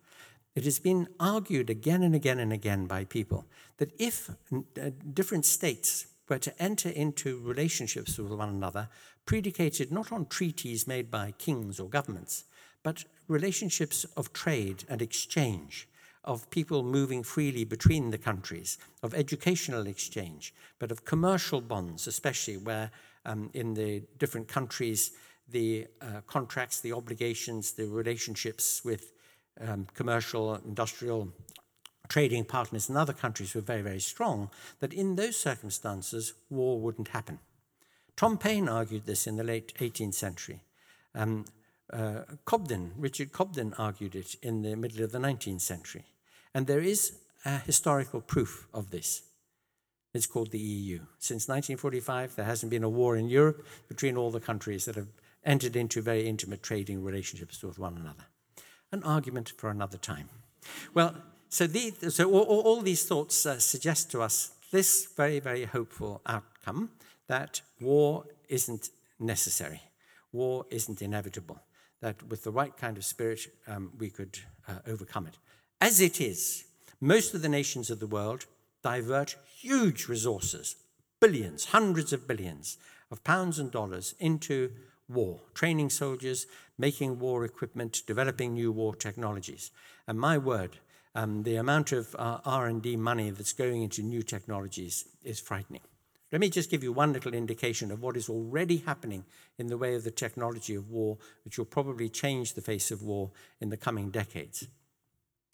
it 0.56 0.64
has 0.64 0.80
been 0.80 1.08
argued 1.20 1.70
again 1.70 2.02
and 2.02 2.16
again 2.16 2.40
and 2.40 2.54
again 2.54 2.86
by 2.88 3.04
people 3.04 3.46
that 3.78 3.92
if 4.00 4.30
uh, 4.30 4.90
different 5.14 5.46
states 5.46 6.08
were 6.30 6.40
to 6.40 6.62
enter 6.62 6.90
into 6.90 7.40
relationships 7.40 8.18
with 8.18 8.32
one 8.32 8.50
another, 8.50 8.90
predicated 9.26 9.92
not 9.92 10.12
on 10.12 10.26
treaties 10.26 10.88
made 10.88 11.12
by 11.12 11.32
kings 11.38 11.80
or 11.80 11.90
governments, 11.90 12.46
but 12.84 13.04
relationships 13.28 14.06
of 14.16 14.34
trade 14.34 14.84
and 14.90 15.02
exchange, 15.02 15.88
of 16.24 16.50
people 16.50 16.84
moving 16.84 17.22
freely 17.22 17.64
between 17.64 18.10
the 18.10 18.18
countries, 18.18 18.78
of 19.04 19.14
educational 19.14 19.86
exchange, 19.86 20.54
but 20.80 20.92
of 20.92 21.06
commercial 21.06 21.62
bonds, 21.62 22.08
especially 22.08 22.58
where 22.58 22.90
um, 23.26 23.50
in 23.54 23.74
the 23.74 24.02
different 24.18 24.48
countries 24.48 25.12
the 25.50 25.86
uh, 26.02 26.22
contracts, 26.26 26.82
the 26.82 26.94
obligations, 26.94 27.74
the 27.74 27.86
relationships 27.86 28.84
with 28.84 29.12
um, 29.62 29.88
commercial, 29.94 30.56
industrial, 30.56 31.34
trading 32.08 32.46
partners 32.46 32.90
in 32.90 32.98
other 32.98 33.14
countries 33.14 33.54
were 33.56 33.62
very, 33.62 33.82
very 33.82 34.00
strong, 34.00 34.50
that 34.80 34.94
in 34.94 35.16
those 35.16 35.38
circumstances, 35.38 36.34
war 36.50 36.80
wouldn't 36.80 37.10
happen. 37.10 37.40
Tom 38.16 38.38
Paine 38.38 38.70
argued 38.70 39.06
this 39.06 39.28
in 39.28 39.36
the 39.36 39.44
late 39.44 39.74
18th 39.80 40.14
century. 40.14 40.62
Um, 41.14 41.46
uh, 41.92 42.22
Cobden, 42.46 42.94
Richard 42.98 43.32
Cobden 43.32 43.74
argued 43.78 44.16
it 44.16 44.36
in 44.42 44.62
the 44.62 44.76
middle 44.76 45.04
of 45.04 45.12
the 45.12 45.20
19th 45.20 45.62
century. 45.62 46.06
And 46.54 46.68
there 46.68 46.82
is 46.82 47.18
a 47.44 47.60
historical 47.60 48.22
proof 48.22 48.68
of 48.74 48.92
this. 48.92 49.24
It's 50.14 50.28
called 50.28 50.52
the 50.52 50.60
EU. 50.60 51.00
Since 51.20 51.50
1945, 51.50 52.36
there 52.36 52.46
hasn't 52.46 52.70
been 52.70 52.84
a 52.84 52.90
war 52.90 53.18
in 53.18 53.28
Europe 53.28 53.66
between 53.90 54.16
all 54.16 54.32
the 54.32 54.40
countries 54.40 54.86
that 54.86 54.96
have 54.96 55.10
entered 55.44 55.76
into 55.76 56.02
very 56.02 56.28
intimate 56.28 56.64
trading 56.64 57.04
relationships 57.04 57.62
with 57.62 57.78
one 57.78 57.98
another 57.98 58.26
an 58.92 59.04
argument 59.04 59.54
for 59.58 59.70
another 59.70 59.98
time. 59.98 60.30
Well, 60.94 61.16
so, 61.50 61.68
the, 61.68 61.92
so 62.10 62.32
all, 62.32 62.62
all, 62.62 62.82
these 62.82 63.06
thoughts 63.06 63.46
uh, 63.46 63.60
suggest 63.60 64.12
to 64.12 64.22
us 64.22 64.52
this 64.72 65.08
very, 65.16 65.40
very 65.40 65.66
hopeful 65.66 66.22
outcome 66.26 66.90
that 67.28 67.62
war 67.80 68.26
isn't 68.50 68.90
necessary, 69.20 69.82
war 70.32 70.66
isn't 70.70 71.02
inevitable, 71.02 71.60
that 72.02 72.28
with 72.28 72.44
the 72.44 72.52
right 72.52 72.76
kind 72.76 72.98
of 72.98 73.06
spirit, 73.06 73.42
um, 73.68 73.92
we 73.98 74.10
could 74.10 74.40
uh, 74.68 74.80
overcome 74.88 75.28
it. 75.28 75.38
As 75.80 76.02
it 76.02 76.20
is, 76.20 76.66
most 77.00 77.34
of 77.34 77.42
the 77.42 77.50
nations 77.50 77.90
of 77.90 78.00
the 78.00 78.08
world 78.08 78.46
divert 78.84 79.36
huge 79.58 80.08
resources, 80.08 80.76
billions, 81.20 81.66
hundreds 81.66 82.14
of 82.14 82.28
billions 82.28 82.78
of 83.12 83.24
pounds 83.24 83.60
and 83.60 83.72
dollars 83.72 84.16
into 84.20 84.72
war, 85.08 85.42
training 85.54 85.90
soldiers, 85.90 86.48
making 86.78 87.20
war 87.20 87.46
equipment, 87.46 88.02
developing 88.08 88.54
new 88.54 88.72
war 88.72 88.96
technologies. 88.96 89.72
And 90.08 90.20
my 90.20 90.38
word, 90.38 90.78
um, 91.14 91.44
the 91.44 91.56
amount 91.56 91.92
of 91.92 92.16
uh, 92.18 92.40
R&D 92.46 92.98
money 92.98 93.30
that's 93.30 93.54
going 93.54 93.82
into 93.84 94.02
new 94.02 94.24
technologies 94.24 95.06
is 95.24 95.40
frightening. 95.40 95.82
Let 96.32 96.42
me 96.42 96.50
just 96.50 96.70
give 96.70 96.84
you 96.84 96.92
one 96.92 97.14
little 97.14 97.34
indication 97.34 97.92
of 97.92 98.02
what 98.02 98.18
is 98.18 98.30
already 98.30 98.78
happening 98.78 99.26
in 99.58 99.68
the 99.68 99.78
way 99.78 99.96
of 99.96 100.04
the 100.04 100.12
technology 100.12 100.76
of 100.76 100.90
war, 100.90 101.18
which 101.46 101.58
will 101.58 101.66
probably 101.66 102.10
change 102.10 102.54
the 102.54 102.62
face 102.62 102.92
of 102.92 103.04
war 103.04 103.32
in 103.62 103.70
the 103.70 103.78
coming 103.78 104.10
decades. 104.10 104.68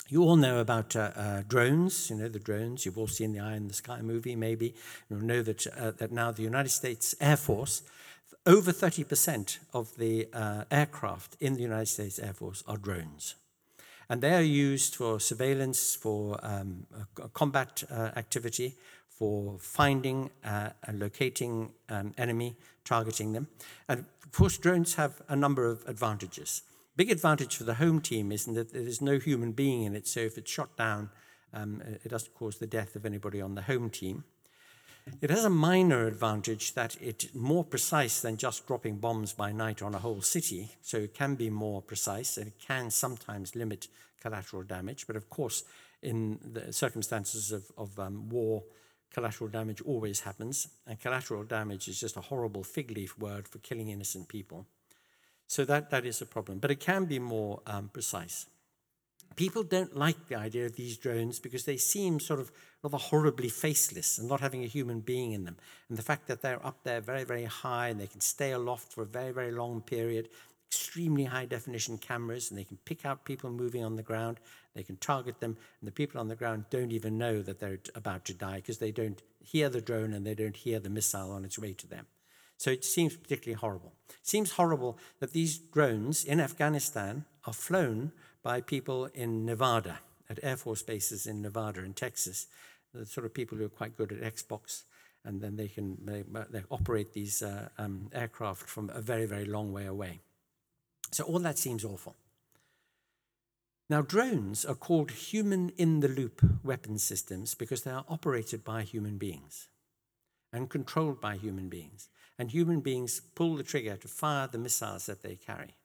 You 0.07 0.23
all 0.23 0.37
know 0.37 0.59
about 0.59 0.95
uh, 0.95 1.11
uh, 1.15 1.43
drones, 1.47 2.09
you 2.09 2.15
know, 2.15 2.27
the 2.27 2.39
drones. 2.39 2.85
You've 2.85 2.97
all 2.97 3.07
seen 3.07 3.31
the 3.31 3.39
Eye 3.39 3.55
in 3.55 3.67
the 3.67 3.73
Sky 3.73 4.01
movie, 4.01 4.35
maybe. 4.35 4.73
You 5.09 5.21
know 5.21 5.41
that, 5.41 5.67
uh, 5.67 5.91
that 5.91 6.11
now 6.11 6.31
the 6.31 6.43
United 6.43 6.69
States 6.69 7.15
Air 7.21 7.37
Force 7.37 7.83
over 8.45 8.71
30% 8.71 9.59
of 9.73 9.95
the 9.97 10.27
uh, 10.33 10.63
aircraft 10.71 11.37
in 11.39 11.53
the 11.53 11.61
United 11.61 11.87
States 11.87 12.19
Air 12.19 12.33
Force 12.33 12.63
are 12.67 12.77
drones. 12.77 13.35
And 14.09 14.21
they 14.21 14.33
are 14.33 14.41
used 14.41 14.95
for 14.95 15.19
surveillance, 15.19 15.95
for 15.95 16.37
um, 16.43 16.85
combat 17.33 17.83
uh, 17.89 18.11
activity, 18.15 18.75
for 19.07 19.57
finding 19.59 20.31
uh, 20.43 20.71
and 20.83 20.99
locating 20.99 21.71
um, 21.89 22.13
enemy, 22.17 22.57
targeting 22.83 23.33
them. 23.33 23.47
And 23.87 24.05
of 24.25 24.31
course, 24.31 24.57
drones 24.57 24.95
have 24.95 25.21
a 25.29 25.35
number 25.35 25.65
of 25.69 25.83
advantages. 25.87 26.63
Big 26.97 27.11
advantage 27.11 27.55
for 27.55 27.63
the 27.63 27.75
home 27.75 28.01
team 28.01 28.31
is 28.31 28.45
that 28.45 28.73
there's 28.73 29.01
no 29.01 29.17
human 29.17 29.51
being 29.51 29.83
in 29.83 29.95
it, 29.95 30.07
so 30.07 30.19
if 30.19 30.37
it's 30.37 30.51
shot 30.51 30.75
down, 30.75 31.09
um, 31.53 31.81
it 32.03 32.09
doesn't 32.09 32.33
cause 32.33 32.57
the 32.57 32.67
death 32.67 32.95
of 32.95 33.05
anybody 33.05 33.39
on 33.39 33.55
the 33.55 33.61
home 33.61 33.89
team. 33.89 34.23
It 35.21 35.29
has 35.29 35.45
a 35.45 35.49
minor 35.49 36.07
advantage 36.07 36.73
that 36.73 36.95
it's 37.01 37.33
more 37.33 37.63
precise 37.63 38.21
than 38.21 38.37
just 38.37 38.67
dropping 38.67 38.97
bombs 38.97 39.33
by 39.33 39.51
night 39.51 39.81
on 39.81 39.95
a 39.95 39.99
whole 39.99 40.21
city, 40.21 40.71
so 40.81 40.97
it 40.97 41.13
can 41.13 41.35
be 41.35 41.49
more 41.49 41.81
precise 41.81 42.37
and 42.37 42.47
it 42.47 42.59
can 42.59 42.91
sometimes 42.91 43.55
limit 43.55 43.87
collateral 44.21 44.63
damage. 44.63 45.07
But 45.07 45.15
of 45.15 45.29
course, 45.29 45.63
in 46.01 46.39
the 46.53 46.73
circumstances 46.73 47.51
of, 47.51 47.71
of 47.77 47.99
um, 47.99 48.29
war, 48.29 48.63
collateral 49.13 49.49
damage 49.49 49.81
always 49.81 50.21
happens, 50.21 50.67
and 50.87 50.99
collateral 50.99 51.43
damage 51.43 51.87
is 51.87 51.99
just 51.99 52.17
a 52.17 52.21
horrible 52.21 52.63
fig 52.63 52.91
leaf 52.91 53.17
word 53.17 53.47
for 53.47 53.59
killing 53.59 53.89
innocent 53.89 54.27
people. 54.27 54.65
So 55.47 55.65
that, 55.65 55.89
that 55.89 56.05
is 56.05 56.21
a 56.21 56.25
problem, 56.25 56.59
but 56.59 56.71
it 56.71 56.79
can 56.79 57.05
be 57.05 57.19
more 57.19 57.61
um, 57.67 57.89
precise. 57.89 58.45
People 59.35 59.63
don't 59.63 59.95
like 59.95 60.27
the 60.27 60.35
idea 60.35 60.65
of 60.65 60.75
these 60.75 60.97
drones 60.97 61.39
because 61.39 61.65
they 61.65 61.77
seem 61.77 62.19
sort 62.19 62.39
of 62.39 62.51
rather 62.83 62.97
horribly 62.97 63.49
faceless 63.49 64.17
and 64.17 64.27
not 64.27 64.41
having 64.41 64.63
a 64.63 64.67
human 64.67 64.99
being 64.99 65.31
in 65.31 65.45
them. 65.45 65.57
And 65.89 65.97
the 65.97 66.03
fact 66.03 66.27
that 66.27 66.41
they're 66.41 66.65
up 66.65 66.83
there 66.83 67.01
very, 67.01 67.23
very 67.23 67.45
high 67.45 67.89
and 67.89 67.99
they 67.99 68.07
can 68.07 68.21
stay 68.21 68.51
aloft 68.51 68.93
for 68.93 69.03
a 69.03 69.05
very, 69.05 69.31
very 69.31 69.51
long 69.51 69.81
period, 69.81 70.29
extremely 70.67 71.25
high 71.25 71.45
definition 71.45 71.97
cameras, 71.97 72.49
and 72.49 72.57
they 72.57 72.63
can 72.63 72.77
pick 72.85 73.05
out 73.05 73.25
people 73.25 73.49
moving 73.49 73.83
on 73.83 73.97
the 73.97 74.03
ground, 74.03 74.39
they 74.73 74.83
can 74.83 74.95
target 74.97 75.39
them, 75.39 75.57
and 75.79 75.87
the 75.87 75.91
people 75.91 76.19
on 76.19 76.27
the 76.27 76.35
ground 76.35 76.65
don't 76.69 76.91
even 76.91 77.17
know 77.17 77.41
that 77.41 77.59
they're 77.59 77.79
about 77.93 78.25
to 78.25 78.33
die 78.33 78.55
because 78.55 78.77
they 78.77 78.91
don't 78.91 79.21
hear 79.43 79.69
the 79.69 79.81
drone 79.81 80.13
and 80.13 80.25
they 80.25 80.35
don't 80.35 80.55
hear 80.55 80.79
the 80.79 80.89
missile 80.89 81.31
on 81.31 81.43
its 81.45 81.59
way 81.59 81.73
to 81.73 81.87
them. 81.87 82.05
So 82.57 82.71
it 82.71 82.85
seems 82.85 83.17
particularly 83.17 83.59
horrible. 83.59 83.93
It 84.09 84.27
seems 84.27 84.51
horrible 84.51 84.97
that 85.19 85.33
these 85.33 85.57
drones 85.57 86.23
in 86.23 86.39
Afghanistan 86.39 87.25
are 87.45 87.53
flown 87.53 88.11
by 88.43 88.61
people 88.61 89.07
in 89.13 89.45
Nevada, 89.45 89.99
at 90.29 90.39
Air 90.41 90.55
Force 90.55 90.81
bases 90.81 91.27
in 91.27 91.41
Nevada 91.41 91.81
and 91.81 91.95
Texas, 91.95 92.47
the 92.93 93.05
sort 93.05 93.25
of 93.25 93.33
people 93.33 93.57
who 93.57 93.65
are 93.65 93.69
quite 93.69 93.97
good 93.97 94.11
at 94.11 94.35
Xbox, 94.35 94.83
and 95.23 95.41
then 95.41 95.55
they 95.55 95.67
can 95.67 95.97
they, 96.03 96.23
they 96.49 96.63
operate 96.69 97.13
these 97.13 97.41
uh, 97.41 97.69
um, 97.77 98.09
aircraft 98.13 98.67
from 98.67 98.89
a 98.89 99.01
very, 99.01 99.25
very 99.25 99.45
long 99.45 99.71
way 99.71 99.85
away. 99.85 100.21
So 101.11 101.23
all 101.25 101.39
that 101.39 101.57
seems 101.57 101.83
awful. 101.83 102.15
Now, 103.89 104.01
drones 104.01 104.63
are 104.63 104.75
called 104.75 105.11
human 105.11 105.73
in 105.77 105.99
the 105.99 106.07
loop 106.07 106.41
weapon 106.63 106.97
systems 106.97 107.55
because 107.55 107.83
they 107.83 107.91
are 107.91 108.05
operated 108.07 108.63
by 108.63 108.83
human 108.83 109.17
beings 109.17 109.67
and 110.53 110.69
controlled 110.69 111.19
by 111.19 111.35
human 111.35 111.67
beings 111.67 112.07
and 112.39 112.49
human 112.49 112.79
beings 112.79 113.21
pull 113.35 113.55
the 113.55 113.63
trigger 113.63 113.97
to 113.97 114.07
fire 114.07 114.47
the 114.47 114.57
missiles 114.57 115.05
that 115.07 115.21
they 115.23 115.35
carry. 115.35 115.75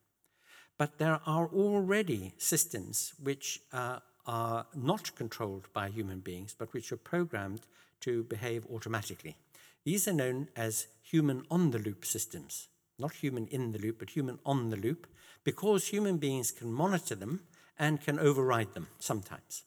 But 0.79 0.99
there 0.99 1.21
are 1.27 1.49
already 1.49 2.35
systems 2.39 3.13
which 3.23 3.61
uh, 3.73 3.99
are 4.27 4.67
not 4.75 5.15
controlled 5.17 5.69
by 5.73 5.89
human 5.89 6.21
beings, 6.21 6.55
but 6.59 6.73
which 6.73 6.93
are 6.93 6.97
programmed 6.97 7.61
to 8.01 8.25
behave 8.25 8.67
automatically. 8.73 9.37
These 9.85 10.09
are 10.09 10.13
known 10.13 10.49
as 10.57 10.89
human 11.03 11.45
on 11.51 11.71
the 11.71 11.79
loop 11.79 12.05
systems, 12.05 12.69
not 12.99 13.13
human 13.13 13.47
in 13.47 13.73
the 13.73 13.79
loop, 13.79 13.99
but 14.01 14.11
human 14.11 14.39
on 14.45 14.71
the 14.71 14.77
loop, 14.77 15.07
because 15.45 15.89
human 15.89 16.19
beings 16.19 16.51
can 16.51 16.73
monitor 16.73 17.15
them 17.15 17.43
and 17.79 18.01
can 18.01 18.19
override 18.19 18.75
them 18.75 18.89
sometimes. 18.99 19.63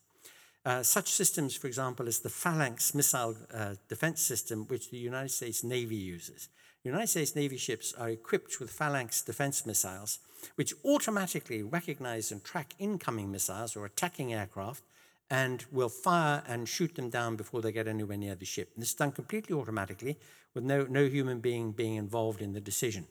Uh, 0.65 0.83
such 0.83 1.09
systems, 1.09 1.55
for 1.55 1.67
example, 1.67 2.07
as 2.07 2.19
the 2.19 2.29
Phalanx 2.29 2.93
missile 2.93 3.35
uh, 3.53 3.75
defense 3.87 4.21
system, 4.21 4.65
which 4.67 4.91
the 4.91 4.97
United 4.97 5.29
States 5.29 5.63
Navy 5.63 5.95
uses. 5.95 6.49
United 6.83 7.07
States 7.07 7.35
Navy 7.35 7.57
ships 7.57 7.93
are 7.93 8.09
equipped 8.09 8.59
with 8.59 8.71
Phalanx 8.71 9.21
defense 9.21 9.65
missiles, 9.65 10.19
which 10.55 10.73
automatically 10.85 11.61
recognize 11.61 12.31
and 12.31 12.41
track 12.43 12.73
incoming 12.79 13.29
missiles 13.29 13.75
or 13.75 13.85
attacking 13.85 14.33
aircraft 14.33 14.83
and 15.29 15.65
will 15.71 15.89
fire 15.89 16.41
and 16.47 16.69
shoot 16.69 16.95
them 16.95 17.09
down 17.09 17.35
before 17.35 17.61
they 17.61 17.73
get 17.73 17.87
anywhere 17.87 18.17
near 18.17 18.33
the 18.33 18.45
ship. 18.45 18.71
And 18.73 18.81
this 18.81 18.89
is 18.89 18.95
done 18.95 19.11
completely 19.11 19.55
automatically 19.55 20.17
with 20.53 20.63
no, 20.63 20.85
no 20.89 21.05
human 21.05 21.39
being 21.39 21.73
being 21.73 21.95
involved 21.95 22.41
in 22.41 22.53
the 22.53 22.61
decision. 22.61 23.07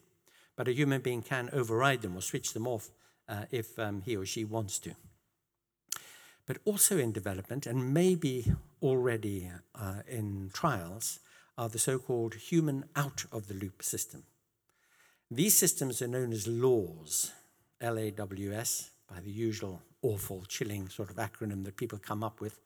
But 0.56 0.66
a 0.66 0.72
human 0.72 1.02
being 1.02 1.22
can 1.22 1.50
override 1.52 2.02
them 2.02 2.16
or 2.16 2.22
switch 2.22 2.54
them 2.54 2.66
off 2.66 2.88
uh, 3.28 3.44
if 3.50 3.78
um, 3.78 4.00
he 4.00 4.16
or 4.16 4.24
she 4.24 4.44
wants 4.44 4.78
to. 4.80 4.94
But 6.46 6.58
also 6.64 6.96
in 6.96 7.12
development, 7.12 7.66
and 7.66 7.92
maybe 7.92 8.52
already 8.82 9.50
uh, 9.74 10.00
in 10.08 10.50
trials, 10.54 11.20
are 11.58 11.68
the 11.68 11.78
so 11.78 11.98
called 11.98 12.34
human 12.34 12.84
out 12.94 13.26
of 13.32 13.48
the 13.48 13.54
loop 13.54 13.82
system. 13.82 14.22
These 15.30 15.58
systems 15.58 16.00
are 16.00 16.08
known 16.08 16.32
as 16.32 16.46
LAWS, 16.46 17.32
L 17.80 17.98
A 17.98 18.10
W 18.12 18.54
S, 18.54 18.90
by 19.10 19.20
the 19.20 19.30
usual 19.30 19.82
awful, 20.00 20.44
chilling 20.46 20.88
sort 20.88 21.10
of 21.10 21.16
acronym 21.16 21.64
that 21.64 21.76
people 21.76 21.98
come 21.98 22.22
up 22.22 22.40
with. 22.40 22.60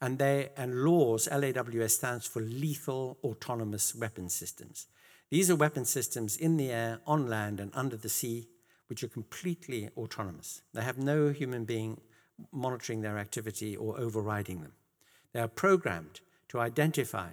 And, 0.00 0.18
they, 0.18 0.50
and 0.56 0.84
LAWS, 0.84 1.28
LAWS, 1.30 1.94
stands 1.94 2.26
for 2.26 2.40
Lethal 2.40 3.18
Autonomous 3.24 3.94
Weapon 3.94 4.28
Systems. 4.28 4.86
These 5.30 5.50
are 5.50 5.56
weapon 5.56 5.84
systems 5.84 6.36
in 6.36 6.56
the 6.56 6.70
air, 6.70 7.00
on 7.06 7.26
land, 7.26 7.60
and 7.60 7.72
under 7.74 7.96
the 7.96 8.08
sea, 8.08 8.48
which 8.86 9.02
are 9.02 9.08
completely 9.08 9.90
autonomous. 9.96 10.62
They 10.72 10.82
have 10.82 10.96
no 10.96 11.30
human 11.30 11.64
being 11.64 12.00
monitoring 12.52 13.02
their 13.02 13.18
activity 13.18 13.76
or 13.76 13.98
overriding 13.98 14.62
them. 14.62 14.72
They 15.32 15.40
are 15.40 15.48
programmed 15.48 16.20
to 16.48 16.60
identify 16.60 17.30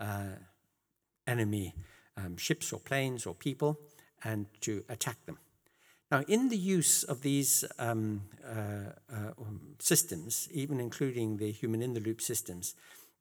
uh, 0.00 0.36
enemy 1.26 1.74
um, 2.16 2.36
ships 2.36 2.72
or 2.72 2.80
planes 2.80 3.26
or 3.26 3.34
people 3.34 3.78
and 4.24 4.46
to 4.60 4.84
attack 4.88 5.24
them. 5.26 5.38
Now, 6.10 6.22
in 6.28 6.48
the 6.48 6.56
use 6.56 7.02
of 7.02 7.22
these 7.22 7.64
um, 7.78 8.22
uh, 8.44 8.92
uh, 9.12 9.32
um, 9.38 9.74
systems, 9.80 10.48
even 10.52 10.78
including 10.78 11.38
the 11.38 11.50
human 11.50 11.82
in 11.82 11.94
the 11.94 12.00
loop 12.00 12.20
systems, 12.20 12.74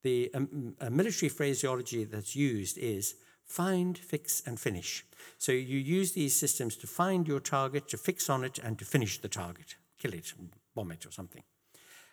the 0.03 0.29
um, 0.35 0.75
military 0.91 1.29
phraseology 1.29 2.03
that's 2.03 2.35
used 2.35 2.77
is 2.77 3.15
find, 3.43 3.97
fix, 3.97 4.43
and 4.45 4.59
finish. 4.59 5.03
So 5.39 5.51
you 5.51 5.79
use 5.79 6.11
these 6.11 6.35
systems 6.35 6.75
to 6.77 6.87
find 6.87 7.27
your 7.27 7.39
target, 7.39 7.87
to 7.89 7.97
fix 7.97 8.29
on 8.29 8.43
it, 8.43 8.59
and 8.59 8.77
to 8.77 8.85
finish 8.85 9.19
the 9.19 9.29
target, 9.29 9.75
kill 9.97 10.13
it, 10.13 10.33
bomb 10.75 10.91
it, 10.91 11.05
or 11.07 11.11
something. 11.11 11.43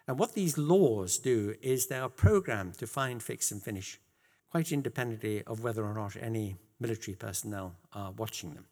And 0.09 0.19
what 0.19 0.35
these 0.35 0.57
laws 0.57 1.19
do 1.19 1.55
is 1.61 1.87
they 1.87 1.99
are 1.99 2.09
programmed 2.09 2.79
to 2.79 2.87
find, 2.87 3.23
fix, 3.23 3.53
and 3.53 3.63
finish 3.63 4.01
quite 4.53 4.71
independently 4.71 5.43
of 5.45 5.65
whether 5.65 5.83
or 5.83 5.95
not 5.95 6.15
any 6.21 6.55
military 6.79 7.15
personnel 7.15 7.75
are 7.95 8.13
watching 8.13 8.53
them. 8.53 8.67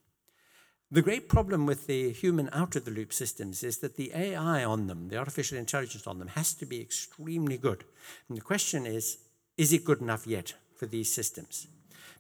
The 0.91 1.01
great 1.01 1.27
problem 1.27 1.65
with 1.65 1.87
the 1.87 2.13
human 2.13 2.51
out 2.53 2.77
of 2.77 2.85
the 2.85 2.91
loop 2.91 3.15
systems 3.15 3.63
is 3.63 3.79
that 3.79 3.97
the 3.97 4.13
AI 4.15 4.63
on 4.63 4.89
them, 4.89 5.09
the 5.09 5.17
artificial 5.17 5.57
intelligence 5.57 6.07
on 6.07 6.19
them, 6.19 6.29
has 6.29 6.53
to 6.55 6.67
be 6.67 6.83
extremely 6.83 7.57
good. 7.57 7.85
And 8.29 8.37
the 8.37 8.43
question 8.43 8.85
is 8.85 9.19
is 9.57 9.73
it 9.73 9.87
good 9.87 10.03
enough 10.03 10.27
yet 10.27 10.53
for 10.77 10.85
these 10.85 11.11
systems? 11.15 11.67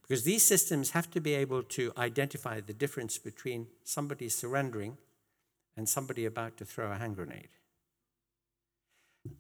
Because 0.00 0.24
these 0.24 0.42
systems 0.42 0.92
have 0.92 1.10
to 1.10 1.20
be 1.20 1.34
able 1.34 1.62
to 1.62 1.92
identify 1.98 2.60
the 2.60 2.72
difference 2.72 3.18
between 3.18 3.66
somebody 3.84 4.30
surrendering 4.30 4.96
and 5.76 5.86
somebody 5.86 6.24
about 6.24 6.56
to 6.56 6.64
throw 6.64 6.90
a 6.90 6.96
hand 6.96 7.16
grenade. 7.16 7.48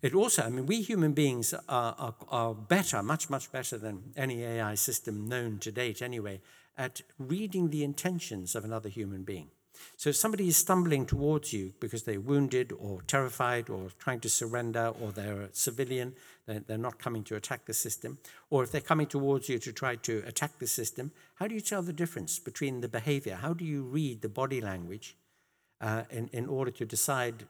It 0.02 0.14
also, 0.14 0.42
I 0.42 0.50
mean, 0.50 0.66
we 0.66 0.82
human 0.82 1.12
beings 1.12 1.54
are, 1.54 1.94
are, 1.98 2.14
are, 2.28 2.54
better, 2.54 3.02
much, 3.02 3.30
much 3.30 3.50
better 3.50 3.78
than 3.78 4.12
any 4.16 4.44
AI 4.44 4.74
system 4.74 5.26
known 5.26 5.58
to 5.60 5.72
date 5.72 6.02
anyway, 6.02 6.40
at 6.76 7.02
reading 7.18 7.70
the 7.70 7.84
intentions 7.84 8.54
of 8.54 8.64
another 8.64 8.88
human 8.88 9.22
being. 9.22 9.48
So 9.96 10.10
if 10.10 10.16
somebody 10.16 10.48
is 10.48 10.56
stumbling 10.56 11.06
towards 11.06 11.52
you 11.52 11.72
because 11.80 12.02
they're 12.02 12.20
wounded 12.20 12.72
or 12.78 13.00
terrified 13.02 13.70
or 13.70 13.88
trying 13.98 14.20
to 14.20 14.28
surrender 14.28 14.92
or 15.00 15.12
they're 15.12 15.42
a 15.42 15.54
civilian, 15.54 16.14
they're, 16.46 16.60
they're 16.60 16.78
not 16.78 16.98
coming 16.98 17.24
to 17.24 17.36
attack 17.36 17.64
the 17.64 17.72
system, 17.72 18.18
or 18.50 18.62
if 18.62 18.70
they're 18.70 18.80
coming 18.82 19.06
towards 19.06 19.48
you 19.48 19.58
to 19.58 19.72
try 19.72 19.96
to 19.96 20.22
attack 20.26 20.58
the 20.58 20.66
system, 20.66 21.12
how 21.36 21.46
do 21.46 21.54
you 21.54 21.60
tell 21.60 21.82
the 21.82 21.92
difference 21.92 22.38
between 22.38 22.82
the 22.82 22.88
behavior? 22.88 23.36
How 23.36 23.54
do 23.54 23.64
you 23.64 23.82
read 23.82 24.20
the 24.20 24.28
body 24.28 24.60
language 24.60 25.16
uh, 25.80 26.04
in, 26.10 26.28
in 26.32 26.46
order 26.46 26.70
to 26.72 26.84
decide 26.84 27.46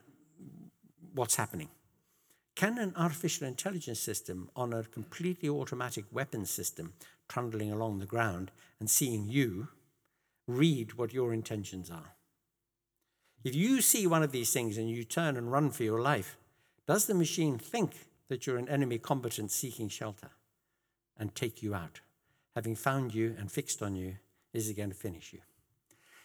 what's 1.15 1.35
happening? 1.35 1.69
Can 2.55 2.79
an 2.79 2.93
artificial 2.97 3.47
intelligence 3.47 4.01
system 4.01 4.51
on 4.55 4.73
a 4.73 4.83
completely 4.83 5.49
automatic 5.49 6.05
weapons 6.13 6.51
system 6.51 6.93
trundling 7.29 7.73
along 7.73 7.99
the 7.99 8.07
ground 8.07 8.51
and 8.79 8.91
seeing 8.91 9.29
you 9.29 9.69
read 10.47 10.95
what 10.95 11.15
your 11.15 11.33
intentions 11.33 11.91
are? 11.91 12.15
If 13.43 13.55
you 13.55 13.81
see 13.81 14.07
one 14.07 14.23
of 14.23 14.33
these 14.33 14.53
things 14.53 14.77
and 14.77 14.91
you 14.91 15.05
turn 15.05 15.37
and 15.37 15.51
run 15.51 15.71
for 15.71 15.85
your 15.85 16.01
life, 16.01 16.37
does 16.87 17.07
the 17.07 17.15
machine 17.15 17.57
think 17.57 18.09
that 18.29 18.47
you're 18.47 18.59
an 18.59 18.69
enemy 18.69 18.99
combatant 18.99 19.51
seeking 19.51 19.89
shelter 19.89 20.31
and 21.17 21.35
take 21.35 21.63
you 21.63 21.75
out? 21.75 22.01
Having 22.55 22.77
found 22.77 23.15
you 23.15 23.35
and 23.39 23.51
fixed 23.51 23.81
on 23.81 23.97
you, 23.97 24.17
is 24.53 24.69
it 24.69 24.77
going 24.77 24.91
to 24.91 24.95
finish 24.95 25.33
you? 25.33 25.41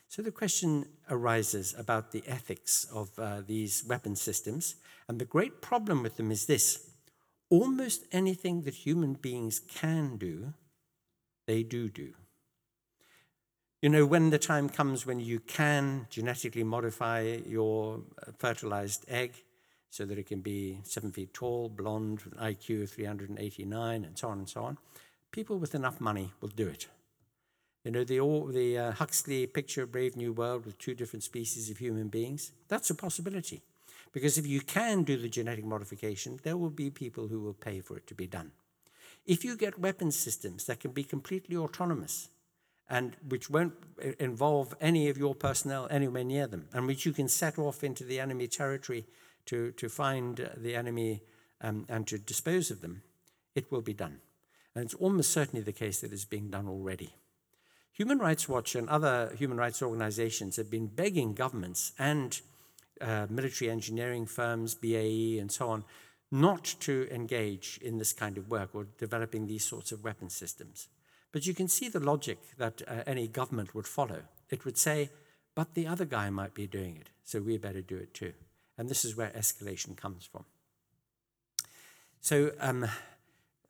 So 0.07 0.21
the 0.21 0.31
question 0.31 0.85
arises 1.09 1.75
about 1.77 2.11
the 2.11 2.23
ethics 2.27 2.85
of 2.85 3.17
uh, 3.17 3.41
these 3.45 3.83
weapon 3.85 4.15
systems. 4.15 4.75
And 5.07 5.19
the 5.19 5.25
great 5.25 5.61
problem 5.61 6.03
with 6.03 6.17
them 6.17 6.31
is 6.31 6.45
this 6.45 6.89
almost 7.49 8.05
anything 8.11 8.61
that 8.63 8.73
human 8.73 9.13
beings 9.13 9.59
can 9.59 10.17
do, 10.17 10.53
they 11.47 11.63
do 11.63 11.89
do. 11.89 12.13
You 13.81 13.89
know, 13.89 14.05
when 14.05 14.31
the 14.31 14.39
time 14.39 14.67
comes 14.69 15.05
when 15.05 15.19
you 15.19 15.39
can 15.39 16.07
genetically 16.09 16.63
modify 16.63 17.39
your 17.45 18.01
uh, 18.25 18.31
fertilized 18.39 19.05
egg 19.07 19.35
so 19.91 20.05
that 20.05 20.17
it 20.17 20.25
can 20.25 20.41
be 20.41 20.79
seven 20.83 21.11
feet 21.11 21.33
tall, 21.33 21.69
blonde, 21.69 22.21
with 22.21 22.33
an 22.33 22.39
IQ 22.39 22.83
of 22.83 22.89
389, 22.89 24.05
and 24.05 24.17
so 24.17 24.29
on 24.29 24.39
and 24.39 24.49
so 24.49 24.63
on, 24.63 24.77
people 25.31 25.59
with 25.59 25.75
enough 25.75 26.01
money 26.01 26.31
will 26.41 26.49
do 26.49 26.67
it. 26.67 26.87
You 27.85 27.91
know, 27.91 28.03
the, 28.03 28.51
the 28.51 28.77
uh, 28.79 28.91
Huxley 28.93 29.45
picture, 29.45 29.83
of 29.83 29.91
Brave 29.91 30.15
New 30.15 30.33
World, 30.33 30.65
with 30.65 30.79
two 30.79 30.95
different 30.95 31.21
species 31.21 31.69
of 31.69 31.77
human 31.77 32.07
beings, 32.07 32.51
that's 32.67 32.89
a 32.89 32.95
possibility. 32.95 33.61
Because 34.11 34.39
if 34.39 34.47
you 34.47 34.61
can 34.61 35.03
do 35.03 35.17
the 35.17 35.29
genetic 35.29 35.63
modification, 35.63 36.39
there 36.41 36.57
will 36.57 36.71
be 36.71 36.89
people 36.89 37.27
who 37.27 37.39
will 37.39 37.53
pay 37.53 37.81
for 37.81 37.95
it 37.95 38.07
to 38.07 38.15
be 38.15 38.25
done. 38.25 38.51
If 39.27 39.45
you 39.45 39.55
get 39.55 39.77
weapon 39.77 40.11
systems 40.11 40.65
that 40.65 40.79
can 40.79 40.91
be 40.91 41.03
completely 41.03 41.57
autonomous 41.57 42.29
and 42.89 43.17
which 43.27 43.51
won't 43.51 43.73
uh, 44.03 44.11
involve 44.19 44.73
any 44.81 45.07
of 45.09 45.17
your 45.17 45.35
personnel 45.35 45.87
anywhere 45.91 46.23
near 46.23 46.47
them, 46.47 46.67
and 46.73 46.87
which 46.87 47.05
you 47.05 47.13
can 47.13 47.27
set 47.27 47.59
off 47.59 47.83
into 47.83 48.03
the 48.03 48.19
enemy 48.19 48.47
territory 48.47 49.05
to, 49.45 49.71
to 49.73 49.89
find 49.89 50.41
uh, 50.41 50.49
the 50.57 50.75
enemy 50.75 51.21
um, 51.61 51.85
and 51.87 52.07
to 52.07 52.17
dispose 52.17 52.71
of 52.71 52.81
them, 52.81 53.03
it 53.53 53.71
will 53.71 53.81
be 53.81 53.93
done. 53.93 54.21
And 54.73 54.85
it's 54.85 54.93
almost 54.95 55.31
certainly 55.31 55.63
the 55.63 55.71
case 55.71 56.01
that 56.01 56.11
it's 56.11 56.25
being 56.25 56.49
done 56.49 56.67
already. 56.67 57.13
Human 57.95 58.19
Rights 58.19 58.49
Watch 58.49 58.75
and 58.75 58.89
other 58.89 59.33
human 59.37 59.57
rights 59.57 59.81
organizations 59.81 60.57
have 60.57 60.69
been 60.69 60.87
begging 60.87 61.33
governments 61.33 61.93
and 61.97 62.41
uh, 62.99 63.25
military 63.29 63.71
engineering 63.71 64.25
firms, 64.25 64.75
BAE, 64.75 65.37
and 65.39 65.49
so 65.49 65.69
on, 65.69 65.85
not 66.29 66.75
to 66.81 67.07
engage 67.09 67.79
in 67.81 67.97
this 67.97 68.11
kind 68.11 68.37
of 68.37 68.49
work 68.49 68.71
or 68.73 68.87
developing 68.97 69.47
these 69.47 69.63
sorts 69.63 69.93
of 69.93 70.03
weapon 70.03 70.29
systems. 70.29 70.89
But 71.31 71.45
you 71.45 71.53
can 71.53 71.69
see 71.69 71.87
the 71.87 72.01
logic 72.01 72.39
that 72.57 72.81
uh, 72.85 73.03
any 73.07 73.29
government 73.29 73.73
would 73.73 73.87
follow. 73.87 74.23
It 74.49 74.65
would 74.65 74.77
say, 74.77 75.09
but 75.55 75.73
the 75.73 75.87
other 75.87 76.05
guy 76.05 76.29
might 76.29 76.53
be 76.53 76.67
doing 76.67 76.97
it, 76.97 77.09
so 77.23 77.39
we 77.39 77.57
better 77.57 77.81
do 77.81 77.95
it 77.95 78.13
too. 78.13 78.33
And 78.77 78.89
this 78.89 79.05
is 79.05 79.15
where 79.15 79.29
escalation 79.29 79.95
comes 79.95 80.25
from. 80.25 80.43
So, 82.19 82.51
um, 82.59 82.87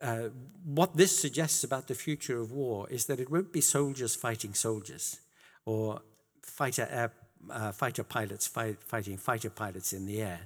uh, 0.01 0.29
what 0.63 0.95
this 0.97 1.17
suggests 1.17 1.63
about 1.63 1.87
the 1.87 1.95
future 1.95 2.39
of 2.39 2.51
war 2.51 2.87
is 2.89 3.05
that 3.05 3.19
it 3.19 3.29
won't 3.31 3.53
be 3.53 3.61
soldiers 3.61 4.15
fighting 4.15 4.53
soldiers 4.53 5.19
or 5.65 6.01
fighter, 6.41 6.87
air, 6.91 7.11
uh, 7.49 7.71
fighter 7.71 8.03
pilots 8.03 8.47
fight, 8.47 8.83
fighting 8.83 9.17
fighter 9.17 9.49
pilots 9.49 9.93
in 9.93 10.05
the 10.05 10.21
air. 10.21 10.41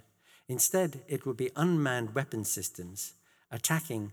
Instead, 0.47 1.01
it 1.07 1.25
will 1.25 1.33
be 1.33 1.51
unmanned 1.55 2.15
weapon 2.15 2.43
systems 2.43 3.13
attacking 3.51 4.11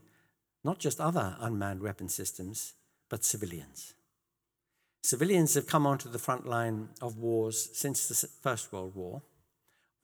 not 0.65 0.79
just 0.79 1.01
other 1.01 1.37
unmanned 1.41 1.81
weapon 1.81 2.09
systems, 2.09 2.75
but 3.09 3.25
civilians. 3.25 3.95
Civilians 5.03 5.55
have 5.55 5.69
come 5.69 5.87
onto 5.87 6.09
the 6.09 6.19
front 6.19 6.47
line 6.47 6.89
of 7.01 7.17
wars 7.19 7.71
since 7.73 8.09
the 8.09 8.29
First 8.43 8.73
World 8.73 8.95
War. 8.97 9.23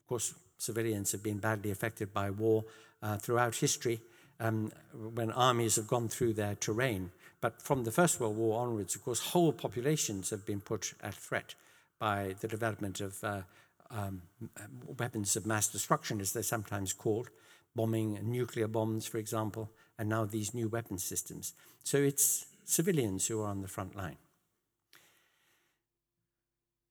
Of 0.03 0.09
course, 0.09 0.35
civilians 0.59 1.11
have 1.11 1.23
been 1.23 1.39
badly 1.39 1.73
affected 1.73 2.15
by 2.15 2.31
war 2.31 2.65
uh, 3.03 3.17
throughout 3.17 3.57
history 3.57 4.01
um, 4.43 4.73
when 5.15 5.31
armies 5.31 5.77
have 5.77 5.87
gone 5.87 6.09
through 6.09 6.35
their 6.35 6.57
terrain. 6.57 7.13
But 7.41 7.63
from 7.63 7.85
the 7.85 7.93
First 7.93 8.21
World 8.21 8.37
War 8.37 8.61
onwards, 8.61 8.95
of 8.95 9.05
course, 9.05 9.21
whole 9.21 9.53
populations 9.53 10.31
have 10.31 10.45
been 10.45 10.61
put 10.61 10.95
at 11.03 11.15
threat 11.15 11.55
by 11.99 12.35
the 12.41 12.49
development 12.49 13.01
of 13.01 13.23
uh, 13.23 13.43
um, 13.91 14.23
weapons 14.99 15.37
of 15.37 15.47
mass 15.47 15.69
destruction, 15.69 16.21
as 16.21 16.33
they're 16.33 16.43
sometimes 16.43 16.93
called, 16.93 17.31
bombing, 17.75 18.19
nuclear 18.23 18.67
bombs, 18.67 19.07
for 19.07 19.19
example, 19.19 19.71
and 19.99 20.09
now 20.09 20.25
these 20.25 20.55
new 20.55 20.69
weapon 20.69 20.99
systems. 20.99 21.53
So 21.85 21.99
it's 21.99 22.47
civilians 22.65 23.27
who 23.27 23.41
are 23.43 23.49
on 23.49 23.63
the 23.63 23.69
front 23.69 23.95
line. 23.95 24.17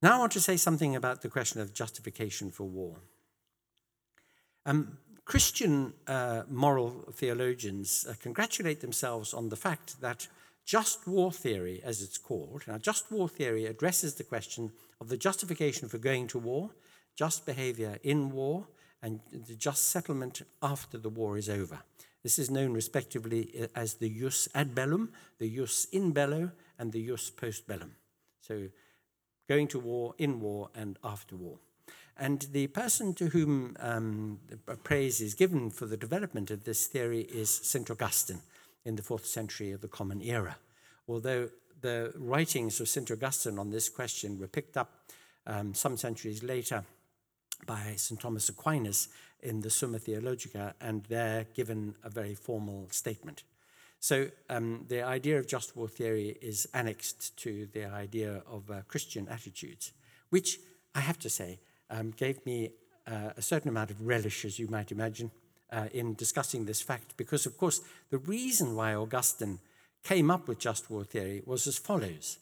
Now 0.02 0.16
I 0.16 0.20
want 0.20 0.32
to 0.34 0.42
say 0.42 0.58
something 0.58 0.96
about 0.96 1.22
the 1.22 1.30
question 1.30 1.62
of 1.62 1.74
justification 1.74 2.50
for 2.50 2.64
war. 2.64 2.98
Um, 4.66 4.98
Christian 5.26 5.94
uh, 6.08 6.44
moral 6.50 7.06
theologians 7.14 8.06
uh, 8.10 8.14
congratulate 8.22 8.82
themselves 8.82 9.34
on 9.34 9.50
the 9.50 9.56
fact 9.56 10.02
that 10.02 10.28
just 10.66 11.08
war 11.08 11.32
theory, 11.32 11.82
as 11.84 12.02
it's 12.02 12.18
called, 12.18 12.64
now 12.68 12.78
just 12.78 13.12
war 13.12 13.28
theory 13.28 13.66
addresses 13.66 14.16
the 14.16 14.24
question 14.24 14.72
of 15.00 15.10
the 15.10 15.18
justification 15.18 15.90
for 15.90 15.98
going 15.98 16.28
to 16.28 16.40
war, 16.40 16.72
just 17.16 17.46
behavior 17.46 17.98
in 18.04 18.32
war, 18.32 18.68
and 19.02 19.20
the 19.32 19.56
just 19.56 19.90
settlement 19.90 20.42
after 20.62 20.98
the 20.98 21.10
war 21.10 21.38
is 21.38 21.50
over. 21.50 21.80
This 22.24 22.38
is 22.38 22.52
known 22.52 22.74
respectively 22.74 23.52
uh, 23.60 23.68
as 23.76 23.96
the 23.96 24.10
jus 24.10 24.48
ad 24.54 24.76
bellum, 24.76 25.12
the 25.40 25.50
jus 25.56 25.86
in 25.92 26.12
bello, 26.12 26.52
and 26.78 26.92
the 26.92 27.06
jus 27.08 27.30
post 27.30 27.68
bellum. 27.68 27.96
So 28.42 28.68
going 29.50 29.68
to 29.70 29.80
war, 29.80 30.14
in 30.18 30.40
war, 30.40 30.70
and 30.76 30.98
after 31.04 31.36
war. 31.36 31.58
And 32.18 32.48
the 32.52 32.68
person 32.68 33.14
to 33.16 33.28
whom 33.28 33.76
um, 33.80 34.40
praise 34.84 35.22
is 35.22 35.34
given 35.34 35.70
for 35.70 35.86
the 35.86 35.98
development 35.98 36.52
of 36.52 36.64
this 36.64 36.88
theory 36.88 37.22
is 37.22 37.50
St. 37.50 37.90
Augustine 37.90 38.42
in 38.86 38.96
the 38.96 39.04
fourth 39.04 39.26
century 39.26 39.72
of 39.72 39.82
the 39.82 39.88
Common 39.88 40.22
Era. 40.22 40.58
Although 41.08 41.50
the 41.82 42.14
writings 42.16 42.80
of 42.80 42.88
St. 42.88 43.10
Augustine 43.10 43.58
on 43.58 43.72
this 43.72 43.90
question 43.90 44.40
were 44.40 44.48
picked 44.48 44.78
up 44.78 45.02
um, 45.48 45.74
some 45.74 45.98
centuries 45.98 46.44
later 46.44 46.84
by 47.66 47.94
St. 47.96 48.20
Thomas 48.20 48.50
Aquinas 48.50 49.10
in 49.42 49.62
the 49.62 49.70
Summa 49.70 50.00
Theologica, 50.00 50.76
and 50.80 51.04
there 51.06 51.48
given 51.54 51.96
a 52.04 52.10
very 52.10 52.36
formal 52.36 52.88
statement. 52.92 53.44
So 54.00 54.30
um, 54.50 54.86
the 54.88 55.04
idea 55.04 55.38
of 55.38 55.48
just 55.48 55.76
war 55.76 55.88
theory 55.88 56.38
is 56.42 56.68
annexed 56.74 57.38
to 57.38 57.68
the 57.72 57.86
idea 57.86 58.42
of 58.50 58.70
uh, 58.70 58.82
Christian 58.88 59.28
attitudes, 59.28 59.92
which 60.30 60.58
I 60.96 61.02
have 61.02 61.20
to 61.20 61.30
say 61.30 61.60
um, 61.92 62.12
gave 62.12 62.44
me 62.46 62.72
uh, 63.08 63.32
a 63.38 63.42
certain 63.42 63.70
amount 63.70 63.92
of 63.92 64.08
relish, 64.08 64.46
as 64.46 64.58
you 64.58 64.68
might 64.68 64.92
imagine, 64.92 65.30
uh, 65.72 65.88
in 65.94 66.16
discussing 66.16 66.66
this 66.66 66.82
fact, 66.82 67.16
because 67.18 67.46
of 67.46 67.58
course 67.58 67.82
the 68.10 68.18
reason 68.18 68.76
why 68.76 68.96
Augustine 68.96 69.60
came 70.04 70.32
up 70.32 70.48
with 70.48 70.60
just 70.60 70.90
war 70.90 71.04
theory 71.04 71.42
was 71.46 71.68
as 71.68 71.78
follows. 71.78 72.40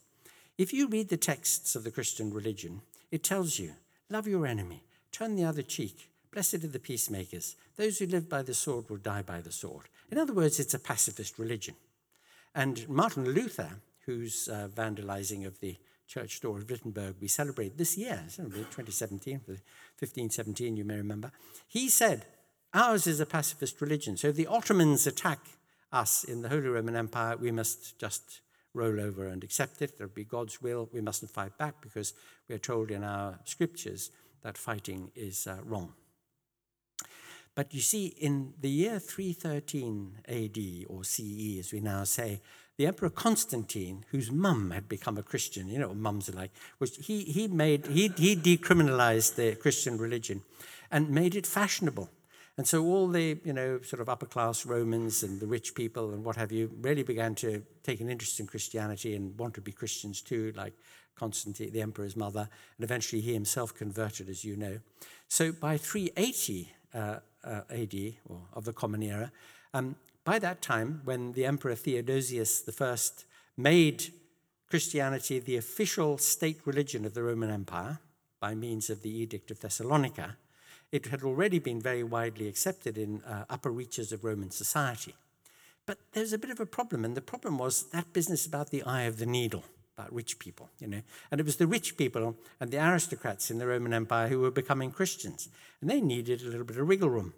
If 0.58 0.74
you 0.74 0.88
read 0.88 1.10
the 1.10 1.18
texts 1.18 1.76
of 1.76 1.84
the 1.84 1.92
Christian 1.92 2.34
religion, 2.34 2.82
it 3.12 3.24
tells 3.24 3.60
you, 3.60 3.74
love 4.10 4.28
your 4.28 4.46
enemy, 4.46 4.84
turn 5.12 5.36
the 5.36 5.46
other 5.46 5.62
cheek, 5.62 6.10
blessed 6.32 6.56
are 6.56 6.68
the 6.68 6.80
peacemakers, 6.80 7.56
those 7.76 8.00
who 8.00 8.06
live 8.06 8.30
by 8.30 8.42
the 8.42 8.54
sword 8.54 8.90
will 8.90 8.98
die 8.98 9.22
by 9.22 9.42
the 9.42 9.52
sword. 9.52 9.86
In 10.12 10.18
other 10.18 10.34
words, 10.34 10.60
it's 10.60 10.74
a 10.74 10.80
pacifist 10.80 11.40
religion. 11.40 11.76
And 12.56 12.88
Martin 12.90 13.26
Luther, 13.26 13.70
whose 14.06 14.48
uh, 14.48 14.68
vandalizing 14.74 15.46
of 15.46 15.60
the 15.60 15.78
church 16.10 16.42
door 16.42 16.58
of 16.58 16.70
Wittenberg 16.70 17.16
we 17.22 17.28
celebrate 17.28 17.78
this 17.78 17.96
year, 17.96 18.24
2017, 18.28 19.42
1517, 19.46 20.76
you 20.76 20.84
may 20.84 20.98
remember, 20.98 21.32
he 21.68 21.88
said, 21.88 22.26
Ours 22.74 23.08
is 23.08 23.20
a 23.20 23.26
pacifist 23.26 23.80
religion. 23.80 24.18
So 24.18 24.30
if 24.30 24.36
the 24.36 24.48
Ottomans 24.48 25.08
attack 25.08 25.40
us 25.92 26.24
in 26.24 26.42
the 26.42 26.50
Holy 26.50 26.68
Roman 26.68 26.96
Empire, 26.96 27.38
we 27.38 27.52
must 27.52 27.98
just 28.00 28.42
roll 28.74 29.00
over 29.00 29.28
and 29.28 29.44
accept 29.44 29.82
it. 29.82 29.98
There'll 29.98 30.14
be 30.14 30.24
God's 30.24 30.62
will. 30.62 30.90
We 30.92 31.02
mustn't 31.02 31.32
fight 31.32 31.58
back 31.58 31.82
because 31.82 32.14
we 32.48 32.56
are 32.56 32.60
told 32.60 32.92
in 32.92 33.04
our 33.04 33.40
scriptures 33.46 34.12
that 34.44 34.58
fighting 34.58 35.12
is 35.16 35.48
uh, 35.48 35.58
wrong. 35.64 35.94
But 37.56 37.74
you 37.74 37.82
see, 37.82 38.08
in 38.08 38.54
the 38.62 38.70
year 38.70 39.00
313 39.00 40.20
AD, 40.28 40.86
or 40.88 41.04
CE, 41.04 41.60
as 41.60 41.74
we 41.74 41.80
now 41.82 42.04
say, 42.04 42.42
the 42.80 42.88
Emperor 42.88 43.10
Constantine, 43.10 44.06
whose 44.12 44.32
mum 44.32 44.72
had 44.72 44.88
become 44.88 45.18
a 45.18 45.22
Christian, 45.22 45.68
you 45.68 45.78
know 45.78 45.90
what 45.90 45.98
mums 45.98 46.30
are 46.30 46.32
like, 46.32 46.52
was, 46.80 46.96
he, 46.96 47.26
he, 47.26 47.46
made, 47.46 47.86
he, 47.88 48.08
he 48.16 48.38
decriminalized 48.38 49.36
the 49.36 49.56
Christian 49.56 49.98
religion 49.98 50.44
and 50.90 51.10
made 51.10 51.36
it 51.36 51.46
fashionable. 51.46 52.10
And 52.56 52.66
so 52.66 52.86
all 52.86 53.10
the, 53.10 53.38
you 53.44 53.52
know, 53.52 53.82
sort 53.82 54.00
of 54.02 54.08
upper 54.08 54.26
class 54.26 54.66
Romans 54.66 55.24
and 55.24 55.42
the 55.42 55.46
rich 55.46 55.76
people 55.76 56.14
and 56.14 56.24
what 56.24 56.38
have 56.38 56.54
you 56.54 56.72
really 56.80 57.04
began 57.04 57.36
to 57.36 57.64
take 57.84 58.00
an 58.00 58.10
interest 58.10 58.40
in 58.40 58.48
Christianity 58.48 59.14
and 59.14 59.38
want 59.38 59.56
to 59.56 59.62
be 59.62 59.74
Christians 59.74 60.22
too, 60.22 60.54
like 60.56 60.72
Constantine, 61.16 61.74
the 61.74 61.82
emperor's 61.82 62.16
mother, 62.16 62.48
and 62.78 62.84
eventually 62.86 63.22
he 63.22 63.34
himself 63.34 63.76
converted, 63.76 64.30
as 64.30 64.46
you 64.46 64.56
know. 64.56 64.80
So 65.28 65.52
by 65.52 65.76
380 65.76 66.72
uh, 66.94 67.20
uh, 67.44 67.62
AD, 67.70 67.96
or 68.30 68.40
of 68.54 68.64
the 68.64 68.72
Common 68.72 69.04
Era. 69.04 69.34
Um, 69.74 69.98
by 70.24 70.40
that 70.40 70.62
time, 70.62 71.02
when 71.06 71.32
the 71.34 71.46
Emperor 71.46 71.76
Theodosius 71.76 72.64
I 72.82 72.98
made 73.58 74.14
Christianity 74.70 75.40
the 75.40 75.58
official 75.58 76.18
state 76.18 76.62
religion 76.66 77.06
of 77.06 77.14
the 77.14 77.24
Roman 77.24 77.50
Empire 77.50 78.00
by 78.40 78.56
means 78.56 78.90
of 78.90 79.02
the 79.02 79.10
Edict 79.10 79.52
of 79.52 79.60
Thessalonica, 79.60 80.38
it 80.92 81.08
had 81.08 81.24
already 81.24 81.60
been 81.60 81.82
very 81.82 82.04
widely 82.04 82.48
accepted 82.48 82.98
in 82.98 83.22
uh, 83.24 83.46
upper 83.50 83.72
reaches 83.72 84.12
of 84.12 84.24
Roman 84.24 84.52
society. 84.52 85.16
But 85.86 85.98
there's 86.14 86.34
a 86.34 86.38
bit 86.38 86.52
of 86.52 86.60
a 86.60 86.66
problem, 86.66 87.04
and 87.04 87.16
the 87.16 87.22
problem 87.22 87.58
was 87.58 87.90
that 87.90 88.14
business 88.14 88.46
about 88.46 88.70
the 88.70 88.84
eye 88.84 89.04
of 89.04 89.18
the 89.18 89.26
needle 89.26 89.64
about 90.00 90.14
rich 90.14 90.40
people, 90.40 90.70
you 90.80 90.88
know. 90.88 91.02
And 91.30 91.42
it 91.42 91.46
was 91.46 91.58
the 91.58 91.68
rich 91.68 91.98
people 91.98 92.38
and 92.60 92.72
the 92.72 92.78
aristocrats 92.78 93.52
in 93.52 93.58
the 93.58 93.68
Roman 93.68 93.94
Empire 93.94 94.30
who 94.30 94.40
were 94.40 94.52
becoming 94.52 94.92
Christians. 94.92 95.50
And 95.82 95.90
they 95.90 96.00
needed 96.00 96.42
a 96.42 96.46
little 96.46 96.64
bit 96.64 96.78
of 96.78 96.88
wriggle 96.88 97.10
room. 97.10 97.34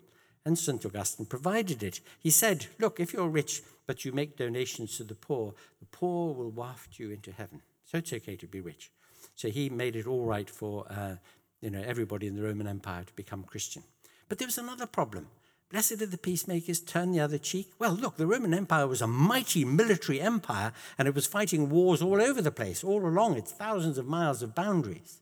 And 0.46 0.58
St. 0.58 0.86
Augustine 0.86 1.28
provided 1.28 1.84
it. 1.84 2.02
He 2.20 2.32
said, 2.32 2.68
Look, 2.80 3.00
if 3.00 3.14
you're 3.14 3.30
rich, 3.30 3.62
but 3.86 4.06
you 4.06 4.12
make 4.12 4.38
donations 4.38 4.98
to 4.98 5.04
the 5.04 5.16
poor, 5.16 5.54
the 5.80 5.86
poor 5.86 6.34
will 6.34 6.50
waft 6.50 6.98
you 6.98 7.12
into 7.12 7.32
heaven. 7.32 7.62
So 7.86 8.00
it's 8.00 8.14
okay 8.14 8.36
to 8.38 8.48
be 8.48 8.62
rich. 8.62 8.92
So 9.36 9.50
he 9.50 9.70
made 9.70 9.96
it 9.96 10.08
all 10.08 10.26
right 10.26 10.50
for 10.50 10.86
uh, 10.90 11.16
you 11.62 11.70
know, 11.70 11.82
everybody 11.86 12.28
in 12.28 12.36
the 12.36 12.44
Roman 12.44 12.68
Empire 12.68 13.04
to 13.04 13.14
become 13.14 13.44
Christian. 13.44 13.84
But 14.28 14.40
there 14.40 14.48
was 14.48 14.58
another 14.58 14.88
problem. 14.88 15.28
Blessed 15.70 16.02
are 16.02 16.08
the 16.08 16.18
peacemakers, 16.18 16.82
turn 16.82 17.12
the 17.12 17.22
other 17.22 17.38
cheek. 17.38 17.72
Well, 17.80 17.94
look, 17.94 18.18
the 18.18 18.28
Roman 18.28 18.54
Empire 18.54 18.88
was 18.88 19.02
a 19.02 19.08
mighty 19.08 19.64
military 19.64 20.20
empire, 20.20 20.74
and 20.98 21.08
it 21.08 21.16
was 21.16 21.28
fighting 21.28 21.70
wars 21.70 22.02
all 22.02 22.22
over 22.22 22.42
the 22.42 22.52
place, 22.52 22.84
all 22.84 23.06
along 23.06 23.38
its 23.38 23.54
thousands 23.54 23.98
of 23.98 24.06
miles 24.06 24.42
of 24.42 24.54
boundaries. 24.54 25.22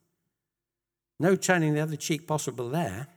No 1.19 1.35
turning 1.35 1.75
the 1.75 1.81
other 1.81 1.97
cheek 1.97 2.25
possible 2.25 2.69
there. 2.69 3.07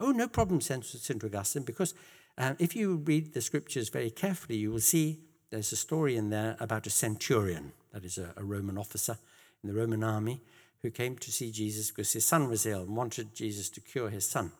Oh, 0.00 0.10
no 0.10 0.28
problem, 0.28 0.60
St. 0.60 1.24
Augustine, 1.24 1.62
because 1.62 1.94
uh, 2.36 2.54
if 2.58 2.74
you 2.74 2.96
read 2.96 3.32
the 3.32 3.40
scriptures 3.40 3.88
very 3.88 4.10
carefully, 4.10 4.58
you 4.58 4.70
will 4.70 4.80
see 4.80 5.20
there's 5.50 5.72
a 5.72 5.76
story 5.76 6.16
in 6.16 6.30
there 6.30 6.56
about 6.58 6.86
a 6.86 6.90
centurion, 6.90 7.72
that 7.92 8.04
is 8.04 8.18
a, 8.18 8.32
a 8.36 8.44
Roman 8.44 8.76
officer 8.76 9.18
in 9.62 9.68
the 9.68 9.74
Roman 9.74 10.02
army, 10.02 10.40
who 10.82 10.90
came 10.90 11.16
to 11.16 11.32
see 11.32 11.50
Jesus 11.50 11.90
because 11.90 12.12
his 12.12 12.26
son 12.26 12.48
was 12.48 12.66
ill 12.66 12.82
and 12.82 12.96
wanted 12.96 13.34
Jesus 13.34 13.70
to 13.70 13.80
cure 13.80 14.10
his 14.10 14.26
son. 14.26 14.52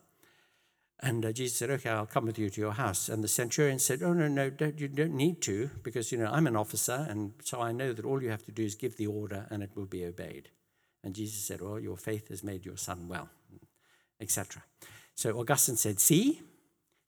And 1.01 1.24
uh, 1.26 1.32
Jesus 1.32 1.59
said, 1.59 1.70
Okay, 1.70 1.91
I'll 1.91 2.07
come 2.07 2.26
with 2.26 2.39
you 2.39 2.49
to 2.49 2.61
your 2.61 2.72
house. 2.72 3.09
And 3.09 3.22
the 3.22 3.28
centurion 3.28 3.78
said, 3.78 4.03
Oh, 4.03 4.12
no, 4.12 4.28
no, 4.28 4.49
don't, 4.49 4.80
you 4.80 4.89
don't 4.89 5.14
need 5.14 5.43
to, 5.43 5.68
because, 5.82 6.12
you 6.12 6.18
know, 6.18 6.30
I'm 6.32 6.47
an 6.47 6.57
officer, 6.57 7.07
and 7.09 7.32
so 7.43 7.61
I 7.61 7.72
know 7.72 7.93
that 7.93 8.07
all 8.07 8.22
you 8.22 8.30
have 8.30 8.45
to 8.47 8.53
do 8.53 8.62
is 8.62 8.74
give 8.74 8.97
the 8.97 9.09
order 9.09 9.47
and 9.51 9.62
it 9.62 9.70
will 9.74 9.87
be 9.87 10.05
obeyed. 10.05 10.49
And 11.03 11.14
Jesus 11.14 11.45
said, 11.45 11.61
Well, 11.61 11.78
your 11.78 11.99
faith 11.99 12.28
has 12.28 12.43
made 12.43 12.64
your 12.64 12.78
son 12.78 13.09
well, 13.09 13.28
etc. 14.20 14.62
So 15.15 15.39
Augustine 15.39 15.77
said, 15.77 16.01
See, 16.01 16.43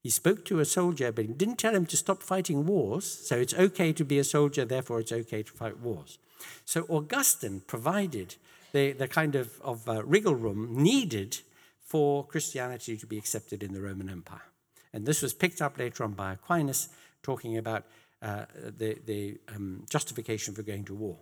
He 0.06 0.10
spoke 0.10 0.44
to 0.44 0.60
a 0.60 0.64
soldier, 0.64 1.10
but 1.10 1.24
he 1.24 1.32
didn't 1.32 1.58
tell 1.58 1.74
him 1.74 1.84
to 1.86 1.96
stop 1.96 2.22
fighting 2.22 2.64
wars. 2.64 3.04
So 3.04 3.34
it's 3.36 3.52
okay 3.54 3.92
to 3.94 4.04
be 4.04 4.20
a 4.20 4.22
soldier, 4.22 4.64
therefore 4.64 5.00
it's 5.00 5.10
okay 5.10 5.42
to 5.42 5.52
fight 5.52 5.80
wars. 5.80 6.18
So 6.64 6.86
Augustine 6.88 7.62
provided 7.66 8.36
the, 8.70 8.92
the 8.92 9.08
kind 9.08 9.34
of, 9.34 9.60
of 9.62 9.88
uh, 9.88 10.04
wriggle 10.04 10.36
room 10.36 10.80
needed 10.80 11.38
for 11.80 12.24
Christianity 12.24 12.96
to 12.96 13.04
be 13.04 13.18
accepted 13.18 13.64
in 13.64 13.72
the 13.72 13.80
Roman 13.80 14.08
Empire. 14.08 14.46
And 14.92 15.06
this 15.06 15.22
was 15.22 15.34
picked 15.34 15.60
up 15.60 15.76
later 15.76 16.04
on 16.04 16.12
by 16.12 16.34
Aquinas, 16.34 16.88
talking 17.24 17.58
about 17.58 17.84
uh, 18.22 18.44
the, 18.78 18.98
the 19.04 19.40
um, 19.56 19.86
justification 19.90 20.54
for 20.54 20.62
going 20.62 20.84
to 20.84 20.94
war. 20.94 21.18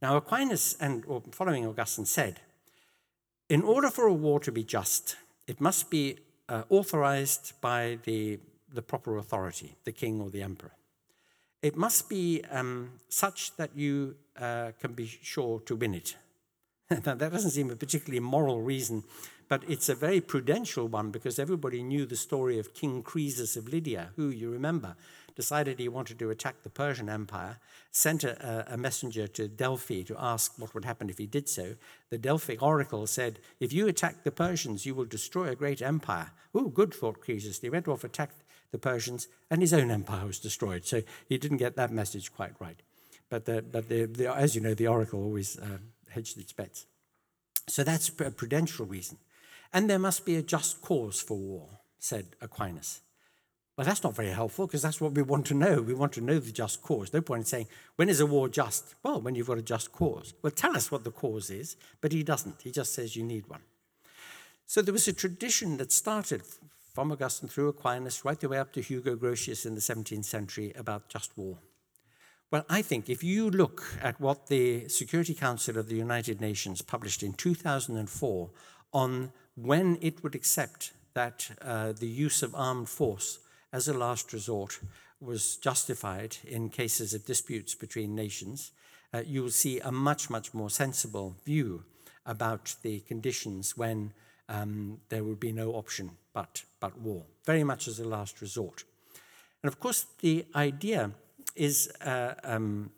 Now, 0.00 0.16
Aquinas, 0.16 0.76
and 0.78 1.04
following 1.32 1.66
Augustine, 1.66 2.06
said, 2.06 2.40
in 3.48 3.62
order 3.62 3.90
for 3.90 4.06
a 4.06 4.14
war 4.14 4.38
to 4.38 4.52
be 4.52 4.62
just, 4.62 5.16
it 5.48 5.60
must 5.60 5.90
be 5.90 6.18
uh, 6.48 6.62
authorized 6.68 7.52
by 7.60 7.98
the, 8.04 8.38
the 8.72 8.82
proper 8.82 9.16
authority, 9.18 9.76
the 9.84 9.92
king 9.92 10.20
or 10.20 10.30
the 10.30 10.42
emperor. 10.42 10.72
It 11.62 11.76
must 11.76 12.08
be 12.08 12.42
um, 12.50 12.92
such 13.08 13.56
that 13.56 13.70
you 13.74 14.16
uh, 14.40 14.72
can 14.80 14.92
be 14.92 15.06
sure 15.06 15.60
to 15.60 15.74
win 15.74 15.94
it. 15.94 16.16
now, 16.90 17.14
that 17.14 17.32
doesn't 17.32 17.50
seem 17.50 17.70
a 17.70 17.76
particularly 17.76 18.20
moral 18.20 18.62
reason, 18.62 19.04
but 19.48 19.62
it's 19.68 19.88
a 19.88 19.94
very 19.94 20.20
prudential 20.20 20.86
one 20.86 21.10
because 21.10 21.38
everybody 21.38 21.82
knew 21.82 22.06
the 22.06 22.16
story 22.16 22.58
of 22.58 22.74
King 22.74 23.02
Croesus 23.02 23.56
of 23.56 23.68
Lydia, 23.68 24.10
who, 24.16 24.28
you 24.28 24.50
remember, 24.50 24.94
decided 25.38 25.78
he 25.78 25.88
wanted 25.88 26.18
to 26.18 26.30
attack 26.30 26.64
the 26.64 26.68
Persian 26.68 27.08
Empire, 27.08 27.60
sent 27.92 28.24
a, 28.24 28.74
a, 28.74 28.76
messenger 28.76 29.28
to 29.28 29.46
Delphi 29.46 30.02
to 30.02 30.16
ask 30.18 30.58
what 30.58 30.74
would 30.74 30.84
happen 30.84 31.08
if 31.08 31.18
he 31.18 31.28
did 31.28 31.48
so. 31.48 31.76
The 32.10 32.18
Delphic 32.18 32.60
oracle 32.60 33.06
said, 33.06 33.38
If 33.60 33.72
you 33.72 33.86
attack 33.86 34.24
the 34.24 34.32
Persians, 34.32 34.84
you 34.84 34.96
will 34.96 35.04
destroy 35.04 35.46
a 35.46 35.54
great 35.54 35.80
empire. 35.80 36.32
Oh, 36.56 36.66
good, 36.66 36.92
thought 36.92 37.20
Croesus. 37.20 37.60
He 37.60 37.70
went 37.70 37.86
off, 37.86 38.02
attacked 38.02 38.42
the 38.72 38.78
Persians, 38.78 39.28
and 39.48 39.60
his 39.60 39.72
own 39.72 39.92
empire 39.92 40.26
was 40.26 40.40
destroyed. 40.40 40.84
So 40.84 41.02
he 41.28 41.38
didn't 41.38 41.58
get 41.58 41.76
that 41.76 41.92
message 41.92 42.34
quite 42.34 42.54
right. 42.58 42.82
But, 43.30 43.44
the, 43.44 43.62
but 43.62 43.88
the, 43.88 44.06
the, 44.06 44.34
as 44.34 44.56
you 44.56 44.60
know, 44.60 44.74
the 44.74 44.88
oracle 44.88 45.22
always 45.22 45.56
uh, 45.56 45.78
hedged 46.10 46.36
its 46.36 46.52
bets. 46.52 46.86
So 47.68 47.84
that's 47.84 48.08
a 48.08 48.32
prudential 48.32 48.86
reason. 48.86 49.18
And 49.72 49.88
there 49.88 50.00
must 50.00 50.26
be 50.26 50.34
a 50.34 50.42
just 50.42 50.82
cause 50.82 51.20
for 51.20 51.36
war, 51.36 51.68
said 52.00 52.34
Aquinas. 52.40 53.02
Well, 53.78 53.84
that's 53.84 54.02
not 54.02 54.16
very 54.16 54.30
helpful 54.30 54.66
because 54.66 54.82
that's 54.82 55.00
what 55.00 55.12
we 55.12 55.22
want 55.22 55.46
to 55.46 55.54
know. 55.54 55.80
We 55.80 55.94
want 55.94 56.12
to 56.14 56.20
know 56.20 56.40
the 56.40 56.50
just 56.50 56.82
cause. 56.82 57.12
No 57.12 57.20
point 57.20 57.42
in 57.42 57.44
saying, 57.44 57.68
when 57.94 58.08
is 58.08 58.18
a 58.18 58.26
war 58.26 58.48
just? 58.48 58.96
Well, 59.04 59.20
when 59.20 59.36
you've 59.36 59.46
got 59.46 59.56
a 59.56 59.62
just 59.62 59.92
cause. 59.92 60.34
Well, 60.42 60.50
tell 60.50 60.76
us 60.76 60.90
what 60.90 61.04
the 61.04 61.12
cause 61.12 61.48
is, 61.48 61.76
but 62.00 62.10
he 62.10 62.24
doesn't. 62.24 62.60
He 62.62 62.72
just 62.72 62.92
says 62.92 63.14
you 63.14 63.22
need 63.22 63.48
one. 63.48 63.60
So 64.66 64.82
there 64.82 64.92
was 64.92 65.06
a 65.06 65.12
tradition 65.12 65.76
that 65.76 65.92
started 65.92 66.42
from 66.92 67.12
Augustine 67.12 67.48
through 67.48 67.68
Aquinas 67.68 68.24
right 68.24 68.40
the 68.40 68.48
way 68.48 68.58
up 68.58 68.72
to 68.72 68.80
Hugo 68.80 69.14
Grotius 69.14 69.64
in 69.64 69.76
the 69.76 69.80
17th 69.80 70.24
century 70.24 70.72
about 70.74 71.08
just 71.08 71.38
war. 71.38 71.58
Well, 72.50 72.64
I 72.68 72.82
think 72.82 73.08
if 73.08 73.22
you 73.22 73.48
look 73.48 73.84
at 74.02 74.20
what 74.20 74.48
the 74.48 74.88
Security 74.88 75.34
Council 75.34 75.78
of 75.78 75.88
the 75.88 75.94
United 75.94 76.40
Nations 76.40 76.82
published 76.82 77.22
in 77.22 77.32
2004 77.32 78.50
on 78.92 79.30
when 79.54 79.98
it 80.00 80.24
would 80.24 80.34
accept 80.34 80.94
that 81.14 81.52
uh, 81.62 81.92
the 81.92 82.08
use 82.08 82.42
of 82.42 82.56
armed 82.56 82.88
force 82.88 83.38
as 83.72 83.88
a 83.88 83.98
last 83.98 84.32
resort, 84.32 84.78
was 85.20 85.56
justified 85.56 86.36
in 86.44 86.70
cases 86.70 87.12
of 87.12 87.26
disputes 87.26 87.74
between 87.74 88.14
nations, 88.14 88.72
uh, 89.12 89.22
you 89.26 89.42
will 89.42 89.50
see 89.50 89.80
a 89.80 89.90
much, 89.90 90.30
much 90.30 90.54
more 90.54 90.70
sensible 90.70 91.36
view 91.44 91.84
about 92.24 92.76
the 92.82 93.00
conditions 93.00 93.76
when 93.76 94.12
um, 94.48 95.00
there 95.08 95.24
would 95.24 95.40
be 95.40 95.52
no 95.52 95.72
option 95.72 96.10
but, 96.32 96.62
but 96.80 96.98
war, 97.00 97.24
very 97.44 97.64
much 97.64 97.88
as 97.88 97.98
a 97.98 98.08
last 98.08 98.40
resort. 98.40 98.84
And 99.62 99.68
of 99.68 99.80
course, 99.80 100.06
the 100.20 100.46
idea 100.54 101.10
is 101.56 101.90
uh, 102.00 102.34
um, 102.44 102.90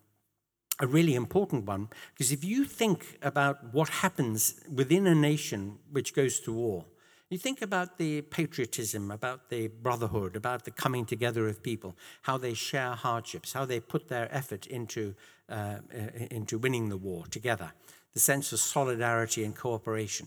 a 0.80 0.86
really 0.86 1.14
important 1.14 1.64
one, 1.64 1.88
because 2.12 2.32
if 2.32 2.44
you 2.44 2.64
think 2.64 3.18
about 3.22 3.72
what 3.72 3.88
happens 3.88 4.60
within 4.72 5.06
a 5.06 5.14
nation 5.14 5.78
which 5.90 6.14
goes 6.14 6.40
to 6.40 6.52
war, 6.52 6.84
you 7.30 7.38
think 7.38 7.62
about 7.62 7.96
the 7.96 8.22
patriotism, 8.22 9.10
about 9.10 9.50
the 9.50 9.68
brotherhood, 9.68 10.34
about 10.34 10.64
the 10.64 10.70
coming 10.72 11.06
together 11.06 11.46
of 11.48 11.62
people, 11.62 11.96
how 12.22 12.36
they 12.36 12.54
share 12.54 12.90
hardships, 12.90 13.52
how 13.52 13.64
they 13.64 13.78
put 13.78 14.08
their 14.08 14.28
effort 14.34 14.66
into, 14.66 15.14
uh, 15.48 15.76
into 16.30 16.58
winning 16.58 16.88
the 16.88 16.96
war 16.96 17.24
together, 17.30 17.72
the 18.14 18.20
sense 18.20 18.52
of 18.52 18.58
solidarity 18.58 19.44
and 19.44 19.54
cooperation. 19.54 20.26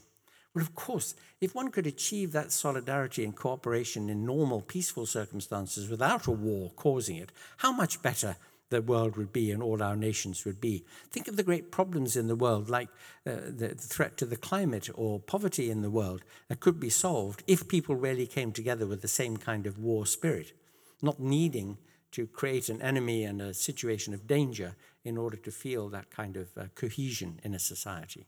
Well, 0.55 0.63
of 0.63 0.75
course, 0.75 1.15
if 1.41 1.53
one 1.53 1.71
could 1.71 1.87
achieve 1.87 2.31
that 2.31 2.51
solidarity 2.51 3.23
and 3.25 3.35
cooperation 3.35 4.09
in 4.09 4.25
normal, 4.25 4.61
peaceful 4.61 5.05
circumstances 5.05 5.89
without 5.89 6.27
a 6.27 6.31
war 6.31 6.71
causing 6.75 7.17
it, 7.17 7.31
how 7.57 7.73
much 7.73 8.01
better 8.01 8.37
the 8.73 8.81
world 8.81 9.15
would 9.15 9.31
be 9.31 9.51
and 9.51 9.63
all 9.63 9.81
our 9.81 9.95
nations 9.95 10.45
would 10.45 10.59
be. 10.59 10.83
Think 11.11 11.27
of 11.27 11.35
the 11.35 11.43
great 11.43 11.71
problems 11.71 12.15
in 12.15 12.27
the 12.27 12.35
world, 12.35 12.69
like 12.69 12.89
uh, 13.25 13.35
the 13.47 13.75
threat 13.75 14.17
to 14.17 14.25
the 14.25 14.35
climate 14.35 14.89
or 14.95 15.19
poverty 15.19 15.69
in 15.69 15.81
the 15.81 15.89
world, 15.89 16.23
that 16.47 16.59
could 16.59 16.79
be 16.79 16.89
solved 16.89 17.43
if 17.47 17.67
people 17.67 17.95
really 17.95 18.27
came 18.27 18.51
together 18.51 18.87
with 18.87 19.01
the 19.01 19.07
same 19.07 19.37
kind 19.37 19.67
of 19.67 19.79
war 19.79 20.05
spirit, 20.05 20.53
not 21.01 21.19
needing 21.19 21.77
to 22.11 22.27
create 22.27 22.69
an 22.69 22.81
enemy 22.81 23.23
and 23.23 23.41
a 23.41 23.53
situation 23.53 24.13
of 24.13 24.27
danger 24.27 24.75
in 25.03 25.17
order 25.17 25.37
to 25.37 25.51
feel 25.51 25.89
that 25.89 26.09
kind 26.09 26.37
of 26.37 26.47
uh, 26.57 26.65
cohesion 26.75 27.39
in 27.43 27.53
a 27.53 27.59
society. 27.59 28.25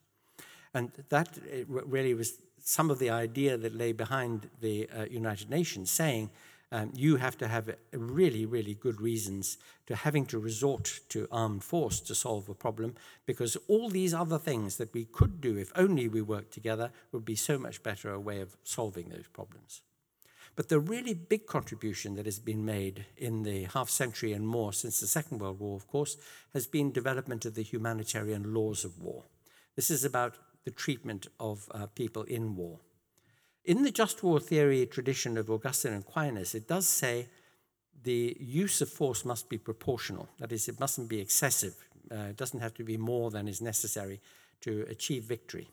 And 0.74 0.92
that 1.10 1.40
really 1.66 2.14
was 2.14 2.40
some 2.60 2.90
of 2.90 3.00
the 3.00 3.10
idea 3.10 3.58
that 3.58 3.76
lay 3.76 3.94
behind 3.94 4.50
the 4.60 4.90
uh, 4.90 5.06
United 5.06 5.50
Nations, 5.50 5.92
saying 5.92 6.30
um, 6.76 6.92
you 6.94 7.16
have 7.16 7.38
to 7.38 7.48
have 7.48 7.74
really, 7.94 8.46
really 8.46 8.74
good 8.74 9.00
reasons 9.00 9.58
to 9.88 9.96
having 9.96 10.26
to 10.26 10.38
resort 10.38 11.00
to 11.08 11.26
armed 11.32 11.64
force 11.64 12.02
to 12.02 12.14
solve 12.14 12.50
a 12.50 12.54
problem 12.54 12.96
because 13.26 13.56
all 13.70 13.88
these 13.88 14.14
other 14.14 14.38
things 14.38 14.76
that 14.76 14.94
we 14.94 15.06
could 15.06 15.40
do 15.40 15.58
if 15.58 15.72
only 15.78 16.10
we 16.10 16.22
worked 16.22 16.54
together 16.54 16.92
would 17.14 17.24
be 17.24 17.36
so 17.36 17.58
much 17.58 17.82
better 17.82 18.12
a 18.12 18.20
way 18.20 18.42
of 18.42 18.58
solving 18.66 19.08
those 19.08 19.28
problems. 19.32 19.84
But 20.58 20.68
the 20.68 20.82
really 20.82 21.14
big 21.14 21.48
contribution 21.48 22.16
that 22.16 22.26
has 22.26 22.40
been 22.40 22.66
made 22.66 23.06
in 23.16 23.44
the 23.44 23.70
half 23.74 23.90
century 23.90 24.34
and 24.34 24.46
more 24.46 24.74
since 24.74 25.00
the 25.00 25.08
Second 25.08 25.40
World 25.40 25.62
War, 25.62 25.78
of 25.78 25.88
course, 25.88 26.18
has 26.52 26.68
been 26.68 26.92
development 26.92 27.46
of 27.46 27.56
the 27.56 27.64
humanitarian 27.64 28.54
laws 28.54 28.84
of 28.84 29.02
war. 29.02 29.24
This 29.78 29.90
is 29.90 30.04
about 30.04 30.36
the 30.66 30.72
treatment 30.72 31.28
of 31.40 31.70
uh, 31.72 31.86
people 31.86 32.24
in 32.24 32.58
war. 32.58 32.80
In 33.66 33.82
the 33.82 33.92
just 33.92 34.22
war 34.22 34.40
theory 34.40 34.86
tradition 34.86 35.38
of 35.38 35.50
Augustine 35.50 35.94
and 35.94 36.04
Aquinas, 36.04 36.54
it 36.54 36.68
does 36.68 36.88
say 36.88 37.28
the 38.04 38.38
use 38.40 38.80
of 38.82 38.90
force 38.90 39.26
must 39.26 39.50
be 39.50 39.58
proportional. 39.58 40.30
That 40.38 40.52
is, 40.52 40.68
it 40.68 40.80
mustn't 40.80 41.10
be 41.10 41.20
excessive. 41.20 41.76
Uh, 42.12 42.30
it 42.30 42.38
doesn't 42.38 42.60
have 42.60 42.76
to 42.76 42.84
be 42.84 42.98
more 42.98 43.32
than 43.32 43.48
is 43.48 43.62
necessary 43.62 44.22
to 44.62 44.86
achieve 44.88 45.24
victory. 45.24 45.68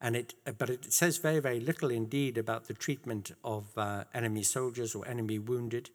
And 0.00 0.14
it, 0.14 0.34
but 0.58 0.70
it 0.70 0.92
says 0.92 1.18
very, 1.18 1.40
very 1.40 1.58
little 1.58 1.90
indeed 1.90 2.38
about 2.38 2.68
the 2.68 2.74
treatment 2.74 3.32
of 3.42 3.76
uh, 3.76 4.04
enemy 4.14 4.44
soldiers 4.44 4.94
or 4.94 5.06
enemy 5.08 5.40
wounded 5.40 5.90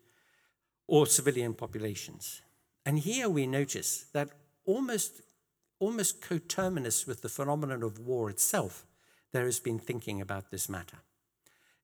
or 0.88 1.07
civilian 1.07 1.53
populations. 1.53 2.41
And 2.86 2.99
here 2.99 3.30
we 3.30 3.47
notice 3.47 4.07
that 4.11 4.30
almost, 4.65 5.21
almost 5.80 6.21
coterminous 6.21 7.07
with 7.07 7.21
the 7.21 7.30
phenomenon 7.30 7.82
of 7.82 7.97
war 7.97 8.30
itself, 8.30 8.86
there 9.36 9.45
has 9.45 9.59
been 9.59 9.79
thinking 9.79 10.21
about 10.21 10.49
this 10.49 10.69
matter. 10.69 10.99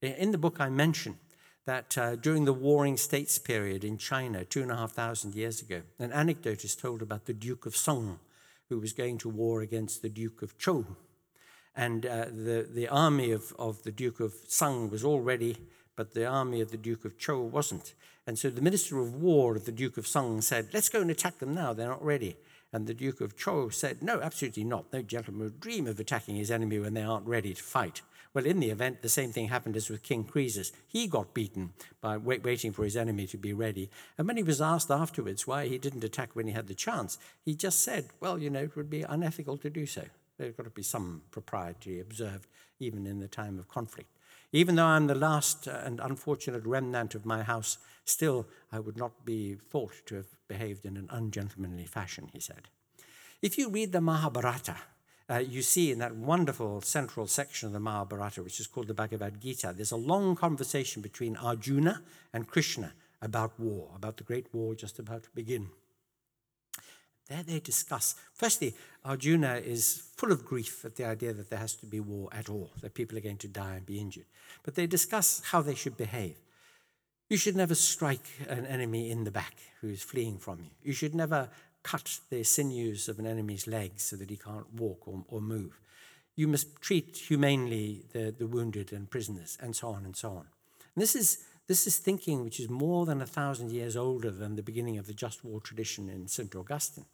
In 0.01 0.31
the 0.31 0.37
book, 0.37 0.61
I 0.61 0.69
mention 0.69 1.17
that 1.65 1.97
uh, 1.97 2.15
during 2.15 2.45
the 2.45 2.53
Warring 2.53 2.95
States 2.95 3.37
period 3.37 3.83
in 3.83 3.97
China, 3.97 4.45
two 4.45 4.61
and 4.61 4.71
a 4.71 4.77
half 4.77 4.93
thousand 4.93 5.35
years 5.35 5.61
ago, 5.61 5.81
an 5.99 6.13
anecdote 6.13 6.63
is 6.63 6.77
told 6.77 7.01
about 7.01 7.25
the 7.25 7.33
Duke 7.33 7.65
of 7.65 7.75
Song, 7.75 8.19
who 8.69 8.79
was 8.79 8.93
going 8.93 9.17
to 9.17 9.27
war 9.27 9.59
against 9.61 10.01
the 10.01 10.07
Duke 10.07 10.41
of 10.41 10.57
Zhou. 10.57 10.85
And 11.75 12.05
uh, 12.05 12.27
the, 12.27 12.65
the 12.73 12.87
army 12.87 13.31
of, 13.31 13.53
of 13.59 13.83
the 13.83 13.91
Duke 13.91 14.21
of 14.21 14.33
Song 14.47 14.89
was 14.89 15.03
all 15.03 15.19
ready, 15.19 15.57
but 15.97 16.13
the 16.13 16.25
army 16.25 16.61
of 16.61 16.71
the 16.71 16.77
Duke 16.77 17.03
of 17.03 17.17
Zhou 17.17 17.43
wasn't. 17.43 17.95
And 18.25 18.39
so 18.39 18.49
the 18.49 18.61
Minister 18.61 18.97
of 18.99 19.15
War 19.15 19.57
of 19.57 19.65
the 19.65 19.73
Duke 19.73 19.97
of 19.97 20.07
Song 20.07 20.39
said, 20.39 20.69
Let's 20.73 20.87
go 20.87 21.01
and 21.01 21.11
attack 21.11 21.39
them 21.39 21.53
now, 21.53 21.73
they're 21.73 21.89
not 21.89 22.03
ready. 22.03 22.37
And 22.74 22.88
the 22.88 22.93
Duke 22.93 23.19
of 23.22 23.36
Zhou 23.36 23.74
said, 23.74 24.01
No, 24.01 24.22
absolutely 24.22 24.63
not. 24.63 24.91
No 24.93 25.01
gentleman 25.01 25.43
would 25.43 25.59
dream 25.59 25.88
of 25.88 25.99
attacking 25.99 26.36
his 26.36 26.51
enemy 26.51 26.80
when 26.80 26.93
they 26.93 27.03
aren't 27.03 27.28
ready 27.28 27.53
to 27.53 27.61
fight. 27.63 28.01
Well, 28.34 28.45
in 28.45 28.61
the 28.61 28.69
event, 28.69 29.01
the 29.01 29.09
same 29.09 29.32
thing 29.32 29.49
happened 29.49 29.76
as 29.76 29.89
with 29.89 30.03
King 30.03 30.24
Croesus. 30.24 30.72
He 30.88 31.05
got 31.05 31.34
beaten 31.34 31.74
by 31.99 32.15
wait, 32.15 32.43
waiting 32.43 32.72
for 32.72 32.86
his 32.86 32.95
enemy 32.95 33.28
to 33.28 33.38
be 33.38 33.51
ready. 33.51 33.89
And 34.17 34.26
when 34.26 34.38
he 34.38 34.43
was 34.43 34.61
asked 34.61 34.89
afterwards 34.89 35.45
why 35.45 35.67
he 35.67 35.78
didn't 35.78 36.05
attack 36.05 36.30
when 36.34 36.47
he 36.47 36.53
had 36.53 36.67
the 36.67 36.74
chance, 36.74 37.17
he 37.43 37.55
just 37.55 37.84
said, 37.84 38.09
Well, 38.22 38.38
you 38.38 38.49
know, 38.49 38.63
it 38.63 38.76
would 38.78 38.89
be 38.89 39.01
unethical 39.01 39.57
to 39.57 39.69
do 39.69 39.86
so. 39.86 40.03
There's 40.38 40.55
got 40.55 40.63
to 40.63 40.69
be 40.69 40.82
some 40.82 41.24
propriety 41.32 41.99
observed 41.99 42.47
even 42.80 43.05
in 43.05 43.19
the 43.19 43.28
time 43.28 43.59
of 43.59 43.67
conflict. 43.67 44.09
Even 44.53 44.75
though 44.75 44.85
I'm 44.85 45.07
the 45.07 45.15
last 45.15 45.67
uh, 45.67 45.81
and 45.83 45.99
unfortunate 45.99 46.65
remnant 46.65 47.15
of 47.15 47.25
my 47.25 47.43
house, 47.43 47.77
still 48.03 48.47
I 48.71 48.79
would 48.79 48.97
not 48.97 49.25
be 49.25 49.55
thought 49.55 49.93
to 50.07 50.15
have 50.15 50.27
behaved 50.47 50.85
in 50.85 50.97
an 50.97 51.07
ungentlemanly 51.09 51.85
fashion, 51.85 52.29
he 52.33 52.39
said. 52.39 52.67
If 53.41 53.57
you 53.57 53.69
read 53.69 53.91
the 53.91 54.01
Mahabharata, 54.01 54.75
uh, 55.29 55.37
you 55.37 55.61
see 55.61 55.91
in 55.91 55.99
that 55.99 56.15
wonderful 56.15 56.81
central 56.81 57.27
section 57.27 57.67
of 57.67 57.73
the 57.73 57.79
Mahabharata, 57.79 58.43
which 58.43 58.59
is 58.59 58.67
called 58.67 58.87
the 58.87 58.93
Bhagavad 58.93 59.39
Gita, 59.39 59.73
there's 59.75 59.91
a 59.91 59.97
long 59.97 60.35
conversation 60.35 61.01
between 61.01 61.37
Arjuna 61.37 62.01
and 62.33 62.47
Krishna 62.47 62.93
about 63.21 63.57
war, 63.57 63.89
about 63.95 64.17
the 64.17 64.23
great 64.23 64.53
war 64.53 64.75
just 64.75 64.99
about 64.99 65.23
to 65.23 65.29
begin. 65.33 65.69
There 67.32 67.43
they 67.43 67.59
discuss. 67.61 68.15
Firstly, 68.34 68.73
Arjuna 69.05 69.61
is 69.63 70.03
full 70.17 70.34
of 70.34 70.45
grief 70.45 70.84
at 70.84 70.97
the 70.97 71.05
idea 71.05 71.32
that 71.32 71.49
there 71.49 71.59
has 71.59 71.75
to 71.75 71.86
be 71.86 72.01
war 72.01 72.27
at 72.34 72.49
all, 72.49 72.71
that 72.82 72.93
people 72.93 73.17
are 73.17 73.21
going 73.21 73.38
to 73.38 73.47
die 73.47 73.75
and 73.75 73.86
be 73.86 74.01
injured. 74.01 74.25
But 74.63 74.75
they 74.75 74.86
discuss 74.86 75.41
how 75.45 75.61
they 75.61 75.73
should 75.73 75.95
behave. 75.95 76.36
You 77.29 77.38
should 77.38 77.55
never 77.55 77.73
strike 77.73 78.27
an 78.49 78.65
enemy 78.65 79.09
in 79.09 79.23
the 79.23 79.32
back 79.32 79.55
who 79.79 79.88
is 79.88 80.03
fleeing 80.03 80.39
from 80.39 80.59
you. 80.59 80.71
You 80.84 80.91
should 80.91 81.15
never 81.15 81.47
cut 81.84 82.19
the 82.29 82.43
sinews 82.43 83.07
of 83.07 83.17
an 83.17 83.25
enemy's 83.25 83.65
legs 83.65 84.03
so 84.03 84.17
that 84.17 84.29
he 84.29 84.36
can't 84.36 84.73
walk 84.73 85.07
or, 85.07 85.23
or 85.29 85.39
move. 85.39 85.79
You 86.36 86.49
must 86.49 86.82
treat 86.82 87.15
humanely 87.15 88.03
the, 88.11 88.36
the 88.38 88.45
wounded 88.47 88.91
and 88.91 89.09
prisoners, 89.09 89.57
and 89.61 89.73
so 89.73 89.88
on 89.88 90.03
and 90.03 90.17
so 90.17 90.32
on. 90.32 90.47
And 90.95 91.01
this 91.01 91.15
is 91.15 91.45
this 91.67 91.88
is 91.88 91.97
thinking 91.97 92.43
which 92.43 92.59
is 92.59 92.69
more 92.69 93.05
than 93.05 93.21
a 93.21 93.25
thousand 93.25 93.71
years 93.71 93.95
older 93.95 94.32
than 94.32 94.57
the 94.57 94.61
beginning 94.61 94.97
of 94.97 95.07
the 95.07 95.13
just 95.13 95.45
war 95.45 95.61
tradition 95.61 96.09
in 96.09 96.27
St. 96.27 96.53
Augustine. 96.53 97.05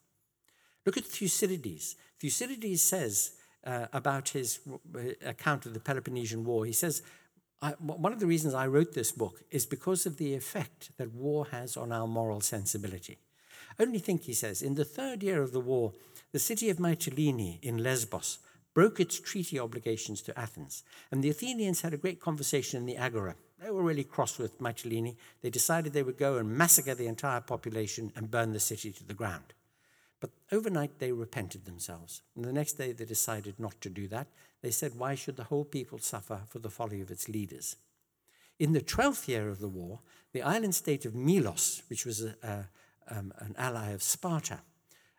Look 0.87 0.95
at 0.95 1.03
Thucydides. 1.03 1.97
Thucydides 2.17 2.81
says 2.81 3.33
uh, 3.65 3.87
about 3.91 4.29
his 4.29 4.61
uh, 4.95 4.99
account 5.25 5.65
of 5.65 5.73
the 5.73 5.81
Peloponnesian 5.81 6.45
War, 6.45 6.65
he 6.65 6.71
says, 6.71 7.01
one 7.79 8.13
of 8.13 8.21
the 8.21 8.25
reasons 8.25 8.53
I 8.53 8.67
wrote 8.67 8.93
this 8.93 9.11
book 9.11 9.41
is 9.51 9.65
because 9.65 10.05
of 10.05 10.15
the 10.15 10.33
effect 10.33 10.91
that 10.97 11.13
war 11.13 11.47
has 11.51 11.75
on 11.75 11.91
our 11.91 12.07
moral 12.07 12.39
sensibility. 12.39 13.17
Only 13.77 13.99
think, 13.99 14.21
he 14.23 14.33
says, 14.33 14.61
in 14.61 14.75
the 14.75 14.85
third 14.85 15.23
year 15.23 15.41
of 15.41 15.51
the 15.51 15.59
war, 15.59 15.91
the 16.31 16.39
city 16.39 16.69
of 16.69 16.77
Mytilene 16.77 17.61
in 17.61 17.83
Lesbos 17.83 18.37
broke 18.73 19.01
its 19.01 19.19
treaty 19.19 19.59
obligations 19.59 20.21
to 20.21 20.39
Athens, 20.39 20.83
and 21.11 21.21
the 21.21 21.29
Athenians 21.29 21.81
had 21.81 21.93
a 21.93 21.97
great 21.97 22.21
conversation 22.21 22.79
in 22.79 22.85
the 22.85 22.95
Agora. 22.95 23.35
They 23.61 23.71
were 23.71 23.83
really 23.83 24.05
cross 24.05 24.37
with 24.37 24.61
Mytilene. 24.61 25.17
They 25.41 25.49
decided 25.49 25.91
they 25.91 26.03
would 26.03 26.17
go 26.17 26.37
and 26.37 26.57
massacre 26.57 26.95
the 26.95 27.07
entire 27.07 27.41
population 27.41 28.13
and 28.15 28.31
burn 28.31 28.53
the 28.53 28.61
city 28.61 28.93
to 28.93 29.03
the 29.03 29.13
ground. 29.13 29.53
But 30.19 30.31
overnight 30.51 30.99
they 30.99 31.11
repented 31.11 31.65
themselves. 31.65 32.21
And 32.35 32.43
the 32.43 32.53
next 32.53 32.73
day 32.73 32.91
they 32.91 33.05
decided 33.05 33.59
not 33.59 33.79
to 33.81 33.89
do 33.89 34.07
that. 34.07 34.27
They 34.61 34.71
said, 34.71 34.95
Why 34.95 35.15
should 35.15 35.37
the 35.37 35.45
whole 35.45 35.65
people 35.65 35.99
suffer 35.99 36.41
for 36.49 36.59
the 36.59 36.69
folly 36.69 37.01
of 37.01 37.11
its 37.11 37.29
leaders? 37.29 37.75
In 38.59 38.73
the 38.73 38.81
12th 38.81 39.27
year 39.27 39.49
of 39.49 39.59
the 39.59 39.67
war, 39.67 39.99
the 40.33 40.41
island 40.41 40.73
state 40.73 41.05
of 41.05 41.13
Milos, 41.13 41.83
which 41.89 42.05
was 42.05 42.23
a, 42.23 42.35
a, 42.41 43.15
um, 43.15 43.31
an 43.37 43.53
ally 43.57 43.91
of 43.91 44.01
Sparta, 44.01 44.59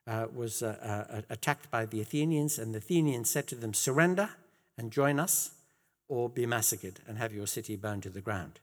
uh, 0.09 0.26
was 0.34 0.62
uh, 0.62 1.07
uh, 1.11 1.22
attacked 1.30 1.70
by 1.70 1.84
the 1.84 2.01
Athenians, 2.01 2.59
and 2.59 2.74
the 2.74 2.78
Athenians 2.78 3.30
said 3.30 3.46
to 3.49 3.55
them, 3.55 3.74
Surrender 3.74 4.30
and 4.76 4.90
join 4.90 5.20
us, 5.20 5.53
or 6.09 6.28
be 6.28 6.46
massacred 6.46 7.01
and 7.07 7.18
have 7.18 7.32
your 7.32 7.46
city 7.46 7.76
burned 7.76 8.03
to 8.03 8.11
the 8.11 8.20
ground. 8.20 8.61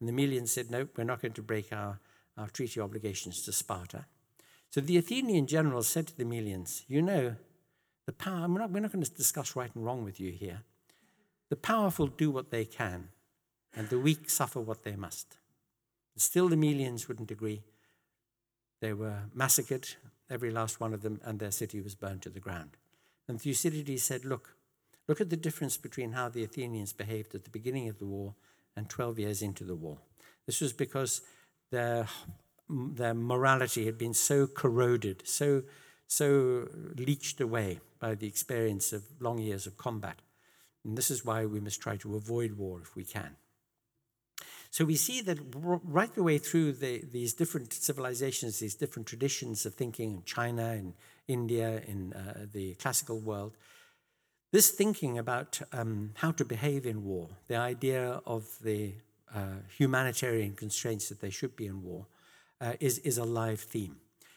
And 0.00 0.08
the 0.08 0.12
Melians 0.12 0.48
said, 0.48 0.70
No, 0.70 0.88
we're 0.96 1.04
not 1.04 1.22
going 1.22 1.34
to 1.34 1.42
break 1.42 1.72
our, 1.72 2.00
our 2.36 2.48
treaty 2.48 2.80
obligations 2.80 3.42
to 3.42 3.52
Sparta. 3.52 4.06
So 4.70 4.80
the 4.80 4.98
Athenian 4.98 5.46
general 5.46 5.82
said 5.82 6.06
to 6.08 6.16
the 6.16 6.24
Melians, 6.24 6.82
You 6.88 7.02
know, 7.02 7.36
the 8.06 8.12
power, 8.12 8.48
we're 8.48 8.58
not, 8.58 8.70
we're 8.70 8.80
not 8.80 8.92
going 8.92 9.04
to 9.04 9.10
discuss 9.10 9.56
right 9.56 9.74
and 9.74 9.84
wrong 9.84 10.04
with 10.04 10.20
you 10.20 10.30
here. 10.30 10.62
The 11.48 11.56
powerful 11.56 12.06
do 12.06 12.30
what 12.30 12.50
they 12.50 12.64
can, 12.64 13.08
and 13.74 13.88
the 13.88 13.98
weak 13.98 14.28
suffer 14.28 14.60
what 14.60 14.84
they 14.84 14.96
must. 14.96 15.36
Still, 16.16 16.48
the 16.48 16.56
Melians 16.56 17.08
wouldn't 17.08 17.30
agree. 17.30 17.62
They 18.80 18.92
were 18.92 19.24
massacred, 19.34 19.88
every 20.30 20.50
last 20.50 20.80
one 20.80 20.94
of 20.94 21.02
them, 21.02 21.20
and 21.24 21.38
their 21.38 21.50
city 21.50 21.80
was 21.80 21.94
burned 21.94 22.22
to 22.22 22.30
the 22.30 22.40
ground. 22.40 22.70
And 23.28 23.40
Thucydides 23.40 24.02
said, 24.02 24.24
Look, 24.24 24.56
look 25.08 25.20
at 25.20 25.30
the 25.30 25.36
difference 25.36 25.76
between 25.76 26.12
how 26.12 26.28
the 26.28 26.44
Athenians 26.44 26.92
behaved 26.92 27.34
at 27.34 27.44
the 27.44 27.50
beginning 27.50 27.88
of 27.88 27.98
the 27.98 28.06
war 28.06 28.34
and 28.76 28.88
12 28.88 29.18
years 29.18 29.42
into 29.42 29.64
the 29.64 29.74
war. 29.74 29.98
This 30.46 30.60
was 30.60 30.72
because 30.72 31.22
their, 31.70 32.06
their 32.68 33.14
morality 33.14 33.86
had 33.86 33.98
been 33.98 34.14
so 34.14 34.46
corroded, 34.46 35.22
so, 35.26 35.62
so 36.06 36.68
leached 36.96 37.40
away 37.40 37.80
by 37.98 38.14
the 38.14 38.26
experience 38.26 38.92
of 38.92 39.04
long 39.20 39.38
years 39.38 39.66
of 39.66 39.76
combat. 39.76 40.20
And 40.84 40.96
this 40.96 41.10
is 41.10 41.24
why 41.24 41.46
we 41.46 41.60
must 41.60 41.80
try 41.80 41.96
to 41.96 42.16
avoid 42.16 42.52
war 42.52 42.80
if 42.82 42.94
we 42.94 43.04
can. 43.04 43.36
So 44.70 44.84
we 44.84 44.96
see 44.96 45.22
that 45.22 45.38
right 45.54 46.14
the 46.14 46.22
way 46.22 46.38
through 46.38 46.72
the, 46.72 47.02
these 47.10 47.32
different 47.32 47.72
civilizations, 47.72 48.58
these 48.58 48.74
different 48.74 49.08
traditions 49.08 49.64
of 49.64 49.74
thinking 49.74 50.10
in 50.10 50.22
China, 50.24 50.72
in 50.72 50.94
India, 51.26 51.82
in 51.86 52.12
uh, 52.12 52.46
the 52.52 52.74
classical 52.74 53.18
world, 53.18 53.56
this 54.52 54.70
thinking 54.70 55.18
about 55.18 55.60
um, 55.72 56.12
how 56.16 56.30
to 56.32 56.44
behave 56.44 56.86
in 56.86 57.04
war, 57.04 57.28
the 57.48 57.56
idea 57.56 58.20
of 58.26 58.58
the 58.62 58.94
uh, 59.34 59.60
humanitarian 59.76 60.54
constraints 60.54 61.08
that 61.08 61.20
there 61.20 61.30
should 61.30 61.56
be 61.56 61.66
in 61.66 61.82
war, 61.82 62.06
uh, 62.60 62.74
is, 62.80 62.98
is 62.98 63.18
a 63.18 63.24
live 63.24 63.60
theme. 63.60 63.96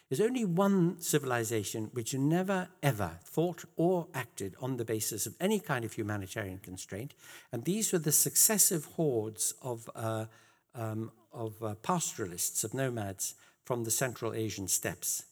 There's 0.09 0.21
only 0.21 0.43
one 0.43 0.99
civilization 0.99 1.91
which 1.93 2.15
never, 2.15 2.69
ever 2.81 3.19
thought 3.23 3.65
or 3.75 4.07
acted 4.15 4.55
on 4.59 4.77
the 4.77 4.85
basis 4.85 5.27
of 5.27 5.35
any 5.39 5.59
kind 5.59 5.85
of 5.85 5.93
humanitarian 5.93 6.57
constraint, 6.57 7.13
and 7.51 7.63
these 7.63 7.93
were 7.93 7.99
the 7.99 8.11
successive 8.11 8.85
hordes 8.85 9.53
of, 9.61 9.87
uh, 9.95 10.25
um, 10.73 11.11
of 11.31 11.61
uh, 11.63 11.75
pastoralists, 11.75 12.63
of 12.63 12.73
nomads 12.73 13.35
from 13.65 13.83
the 13.83 13.91
Central 13.91 14.33
Asian 14.33 14.67
steppes. 14.67 15.25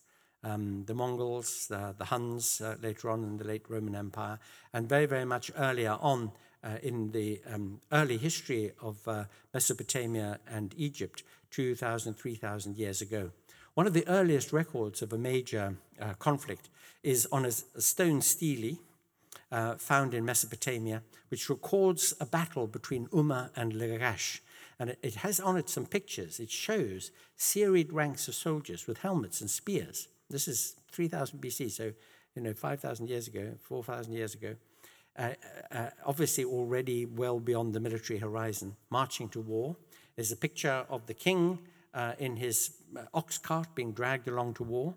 Um, 0.44 0.84
the 0.86 0.94
Mongols, 0.94 1.72
uh, 1.72 1.94
the 1.98 2.06
Huns 2.06 2.62
uh, 2.62 2.76
later 2.80 3.10
on 3.10 3.24
in 3.24 3.38
the 3.38 3.44
late 3.44 3.68
Roman 3.68 3.96
Empire, 3.96 4.38
and 4.72 4.88
very, 4.88 5.08
very 5.08 5.26
much 5.26 5.50
earlier 5.58 5.98
on 6.00 6.32
uh, 6.64 6.78
in 6.84 7.12
the 7.12 7.42
um, 7.52 7.82
early 7.92 8.18
history 8.18 8.72
of 8.82 9.08
uh, 9.08 9.26
Mesopotamia 9.54 10.40
and 10.48 10.74
Egypt, 10.78 11.24
2,000, 11.52 12.14
3,000 12.14 12.78
years 12.78 13.02
ago. 13.02 13.32
One 13.74 13.88
of 13.88 13.94
the 13.94 14.08
earliest 14.08 14.52
records 14.52 15.02
of 15.02 15.14
a 15.14 15.18
major 15.18 15.76
uh, 16.02 16.14
conflict 16.16 16.70
is 17.04 17.28
on 17.32 17.46
a, 17.46 17.50
a 17.50 17.82
stone 17.82 18.22
stele 18.22 18.78
uh, 19.52 19.76
found 19.76 20.14
in 20.14 20.26
Mesopotamia, 20.26 21.04
which 21.30 21.50
records 21.50 22.14
a 22.20 22.26
battle 22.26 22.68
between 22.68 23.08
Umma 23.08 23.50
and 23.56 23.74
Lagash. 23.74 24.40
And 24.80 24.90
it, 24.92 25.00
it 25.02 25.16
has 25.16 25.40
on 25.40 25.58
it 25.58 25.70
some 25.70 25.86
pictures. 25.86 26.40
It 26.40 26.50
shows 26.50 27.12
serried 27.36 27.94
ranks 27.94 28.28
of 28.28 28.36
soldiers 28.36 28.88
with 28.88 29.00
helmets 29.00 29.42
and 29.42 29.50
spears. 29.50 30.08
This 30.30 30.48
is 30.48 30.76
3000 30.92 31.40
BC, 31.40 31.72
so 31.72 31.94
you 32.36 32.42
know 32.42 32.54
5,000 32.54 33.08
years 33.08 33.28
ago, 33.28 33.54
4,000 33.62 34.14
years 34.14 34.34
ago. 34.34 34.56
Uh, 35.18 35.34
uh, 35.72 35.90
obviously, 36.06 36.44
already 36.44 37.06
well 37.06 37.40
beyond 37.40 37.74
the 37.74 37.80
military 37.80 38.20
horizon, 38.20 38.76
marching 38.92 39.30
to 39.30 39.42
war. 39.42 39.76
There's 40.18 40.32
a 40.32 40.36
picture 40.36 40.86
of 40.90 41.06
the 41.06 41.14
king 41.14 41.60
uh, 41.94 42.14
in 42.20 42.36
his 42.36 42.72
uh, 42.98 43.04
ox 43.14 43.38
cart 43.38 43.68
being 43.76 43.94
dragged 43.94 44.28
along 44.28 44.56
to 44.56 44.64
war. 44.64 44.96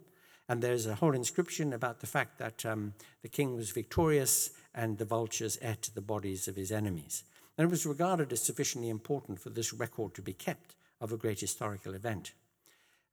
And 0.48 0.62
there's 0.62 0.86
a 0.86 0.96
whole 0.96 1.14
inscription 1.14 1.72
about 1.72 2.00
the 2.00 2.08
fact 2.08 2.38
that 2.38 2.66
um, 2.66 2.94
the 3.22 3.28
king 3.28 3.54
was 3.54 3.70
victorious 3.70 4.50
and 4.74 4.98
the 4.98 5.04
vultures 5.04 5.58
ate 5.62 5.90
the 5.94 6.00
bodies 6.00 6.48
of 6.48 6.56
his 6.56 6.72
enemies. 6.72 7.22
And 7.56 7.66
it 7.66 7.70
was 7.70 7.86
regarded 7.86 8.32
as 8.32 8.42
sufficiently 8.42 8.88
important 8.88 9.38
for 9.38 9.50
this 9.50 9.72
record 9.72 10.14
to 10.14 10.22
be 10.22 10.32
kept 10.32 10.74
of 11.00 11.12
a 11.12 11.16
great 11.16 11.40
historical 11.40 11.94
event. 11.94 12.32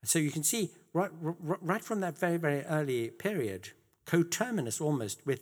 So 0.03 0.19
you 0.19 0.31
can 0.31 0.43
see 0.43 0.71
right, 0.93 1.11
right 1.21 1.83
from 1.83 1.99
that 1.99 2.17
very, 2.17 2.37
very 2.37 2.63
early 2.63 3.09
period, 3.09 3.71
coterminous 4.05 4.79
almost 4.79 5.25
with 5.25 5.41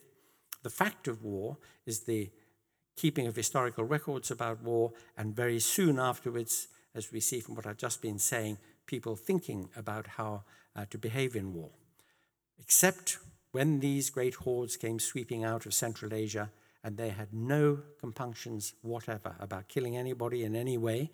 the 0.63 0.69
fact 0.71 1.07
of 1.07 1.23
war 1.23 1.57
is 1.85 2.01
the 2.01 2.31
keeping 2.95 3.27
of 3.27 3.35
historical 3.35 3.83
records 3.83 4.31
about 4.31 4.63
war, 4.63 4.93
and 5.17 5.35
very 5.35 5.59
soon 5.59 5.99
afterwards, 5.99 6.67
as 6.93 7.11
we 7.11 7.19
see 7.19 7.39
from 7.39 7.55
what 7.55 7.65
I've 7.65 7.77
just 7.77 8.01
been 8.01 8.19
saying, 8.19 8.57
people 8.85 9.15
thinking 9.15 9.69
about 9.75 10.07
how 10.07 10.43
uh, 10.75 10.85
to 10.89 10.97
behave 10.97 11.35
in 11.35 11.53
war. 11.53 11.69
Except 12.59 13.17
when 13.51 13.79
these 13.79 14.09
great 14.09 14.35
hordes 14.35 14.77
came 14.77 14.99
sweeping 14.99 15.43
out 15.43 15.65
of 15.65 15.73
Central 15.73 16.13
Asia 16.13 16.49
and 16.83 16.97
they 16.97 17.09
had 17.09 17.33
no 17.33 17.79
compunctions 17.99 18.73
whatever 18.81 19.35
about 19.39 19.67
killing 19.67 19.97
anybody 19.97 20.43
in 20.43 20.55
any 20.55 20.77
way, 20.77 21.09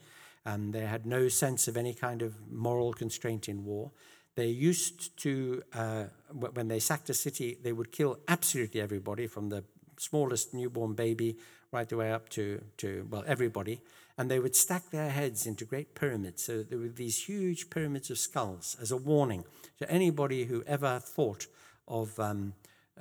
and 0.45 0.73
they 0.73 0.85
had 0.85 1.05
no 1.05 1.29
sense 1.29 1.67
of 1.67 1.77
any 1.77 1.93
kind 1.93 2.21
of 2.21 2.35
moral 2.51 2.93
constraint 2.93 3.47
in 3.47 3.63
war. 3.63 3.91
They 4.35 4.47
used 4.47 5.17
to, 5.19 5.61
uh, 5.73 6.05
when 6.33 6.67
they 6.67 6.79
sacked 6.79 7.09
a 7.09 7.13
city, 7.13 7.57
they 7.61 7.71
would 7.71 7.91
kill 7.91 8.19
absolutely 8.27 8.81
everybody 8.81 9.27
from 9.27 9.49
the 9.49 9.63
smallest 9.97 10.53
newborn 10.53 10.93
baby 10.93 11.37
right 11.71 11.87
the 11.87 11.97
way 11.97 12.11
up 12.11 12.29
to, 12.29 12.61
to 12.77 13.07
well, 13.09 13.23
everybody 13.27 13.81
and 14.17 14.29
they 14.29 14.39
would 14.39 14.55
stack 14.55 14.91
their 14.91 15.09
heads 15.09 15.47
into 15.47 15.65
great 15.65 15.95
pyramids. 15.95 16.43
So 16.43 16.63
there 16.63 16.77
were 16.77 16.89
these 16.89 17.23
huge 17.23 17.69
pyramids 17.69 18.11
of 18.11 18.19
skulls 18.19 18.77
as 18.79 18.91
a 18.91 18.97
warning 18.97 19.45
to 19.79 19.89
anybody 19.89 20.45
who 20.45 20.63
ever 20.67 20.99
thought 20.99 21.47
of 21.87 22.19
um, 22.19 22.53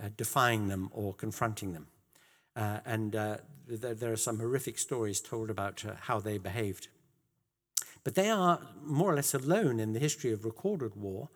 uh, 0.02 0.08
defying 0.16 0.68
them 0.68 0.88
or 0.92 1.12
confronting 1.12 1.72
them. 1.72 1.88
Uh, 2.56 2.78
and 2.86 3.14
uh, 3.14 3.36
there, 3.68 3.94
there, 3.94 4.12
are 4.12 4.16
some 4.16 4.38
horrific 4.38 4.78
stories 4.78 5.20
told 5.20 5.50
about 5.50 5.84
uh, 5.84 5.92
how 6.00 6.20
they 6.20 6.38
behaved. 6.38 6.88
But 8.02 8.14
they 8.14 8.30
are 8.30 8.60
more 8.82 9.12
or 9.12 9.16
less 9.16 9.34
alone 9.34 9.78
in 9.78 9.92
the 9.92 10.00
history 10.00 10.32
of 10.32 10.44
recorded 10.44 10.96
war, 10.96 11.28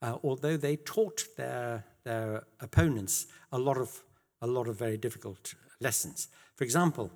uh, 0.00 0.18
although 0.22 0.56
they 0.56 0.76
taught 0.76 1.24
their, 1.36 1.84
their 2.04 2.44
opponents 2.60 3.26
a 3.50 3.58
lot 3.58 3.76
of 3.76 4.02
a 4.40 4.46
lot 4.46 4.66
of 4.66 4.76
very 4.76 4.96
difficult 4.96 5.54
lessons. 5.80 6.26
For 6.62 6.64
example, 6.64 7.10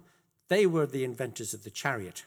they 0.48 0.66
were 0.66 0.86
the 0.86 1.04
inventors 1.04 1.54
of 1.54 1.62
the 1.62 1.70
chariot. 1.70 2.24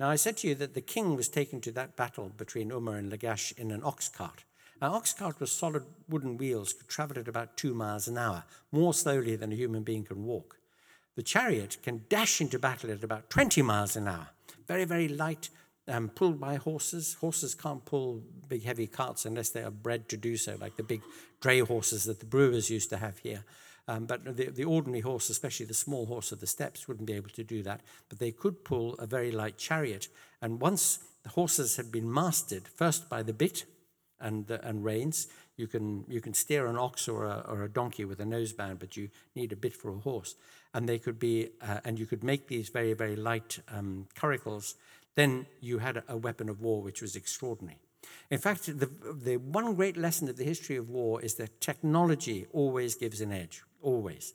Now, 0.00 0.08
I 0.08 0.16
said 0.16 0.38
to 0.38 0.48
you 0.48 0.54
that 0.54 0.72
the 0.72 0.80
king 0.80 1.16
was 1.16 1.28
taken 1.28 1.60
to 1.60 1.72
that 1.72 1.96
battle 1.96 2.32
between 2.34 2.70
Umma 2.70 2.96
and 2.96 3.12
Lagash 3.12 3.52
in 3.58 3.70
an 3.70 3.82
ox 3.84 4.08
cart. 4.08 4.44
An 4.80 4.90
ox 4.90 5.12
cart 5.12 5.38
with 5.38 5.50
solid 5.50 5.84
wooden 6.08 6.38
wheels 6.38 6.72
could 6.72 6.88
travel 6.88 7.18
at 7.18 7.28
about 7.28 7.58
two 7.58 7.74
miles 7.74 8.08
an 8.08 8.16
hour, 8.16 8.44
more 8.70 8.94
slowly 8.94 9.36
than 9.36 9.52
a 9.52 9.54
human 9.54 9.82
being 9.82 10.02
can 10.02 10.24
walk. 10.24 10.56
The 11.14 11.22
chariot 11.22 11.76
can 11.82 12.06
dash 12.08 12.40
into 12.40 12.58
battle 12.58 12.90
at 12.90 13.04
about 13.04 13.28
20 13.28 13.60
miles 13.60 13.94
an 13.94 14.08
hour, 14.08 14.28
very, 14.66 14.86
very 14.86 15.08
light, 15.08 15.50
um, 15.88 16.08
pulled 16.08 16.40
by 16.40 16.54
horses. 16.54 17.18
Horses 17.20 17.54
can't 17.54 17.84
pull 17.84 18.22
big, 18.48 18.64
heavy 18.64 18.86
carts 18.86 19.26
unless 19.26 19.50
they 19.50 19.62
are 19.62 19.70
bred 19.70 20.08
to 20.08 20.16
do 20.16 20.38
so, 20.38 20.56
like 20.58 20.76
the 20.78 20.82
big 20.82 21.02
dray 21.42 21.58
horses 21.58 22.04
that 22.04 22.20
the 22.20 22.24
brewers 22.24 22.70
used 22.70 22.88
to 22.88 22.96
have 22.96 23.18
here. 23.18 23.44
Um, 23.88 24.06
but 24.06 24.36
the, 24.36 24.50
the 24.50 24.64
ordinary 24.64 25.00
horse, 25.00 25.28
especially 25.28 25.66
the 25.66 25.74
small 25.74 26.06
horse 26.06 26.32
of 26.32 26.40
the 26.40 26.46
steppes, 26.46 26.86
wouldn't 26.86 27.06
be 27.06 27.14
able 27.14 27.30
to 27.30 27.44
do 27.44 27.62
that. 27.64 27.80
But 28.08 28.18
they 28.18 28.30
could 28.30 28.64
pull 28.64 28.94
a 28.94 29.06
very 29.06 29.30
light 29.32 29.58
chariot. 29.58 30.08
And 30.40 30.60
once 30.60 31.00
the 31.22 31.30
horses 31.30 31.76
had 31.76 31.90
been 31.90 32.12
mastered, 32.12 32.68
first 32.68 33.08
by 33.08 33.22
the 33.22 33.32
bit 33.32 33.64
and, 34.20 34.50
uh, 34.50 34.58
and 34.62 34.84
reins, 34.84 35.26
you 35.56 35.66
can, 35.66 36.04
you 36.08 36.20
can 36.20 36.34
steer 36.34 36.66
an 36.66 36.78
ox 36.78 37.08
or 37.08 37.24
a, 37.24 37.44
or 37.48 37.62
a 37.64 37.68
donkey 37.68 38.04
with 38.04 38.20
a 38.20 38.24
noseband, 38.24 38.78
but 38.78 38.96
you 38.96 39.10
need 39.34 39.52
a 39.52 39.56
bit 39.56 39.74
for 39.74 39.90
a 39.90 39.98
horse. 39.98 40.36
And 40.74 40.88
they 40.88 40.98
could 40.98 41.18
be, 41.18 41.50
uh, 41.60 41.80
and 41.84 41.98
you 41.98 42.06
could 42.06 42.24
make 42.24 42.48
these 42.48 42.68
very, 42.68 42.94
very 42.94 43.16
light 43.16 43.58
um, 43.68 44.06
curricles. 44.14 44.76
Then 45.14 45.46
you 45.60 45.78
had 45.78 46.02
a 46.08 46.16
weapon 46.16 46.48
of 46.48 46.60
war 46.60 46.82
which 46.82 47.02
was 47.02 47.16
extraordinary. 47.16 47.78
In 48.30 48.38
fact, 48.38 48.66
the, 48.66 48.90
the 49.22 49.36
one 49.36 49.74
great 49.74 49.96
lesson 49.96 50.28
of 50.28 50.36
the 50.36 50.44
history 50.44 50.76
of 50.76 50.88
war 50.88 51.20
is 51.22 51.34
that 51.34 51.60
technology 51.60 52.46
always 52.52 52.94
gives 52.94 53.20
an 53.20 53.32
edge, 53.32 53.62
always. 53.80 54.34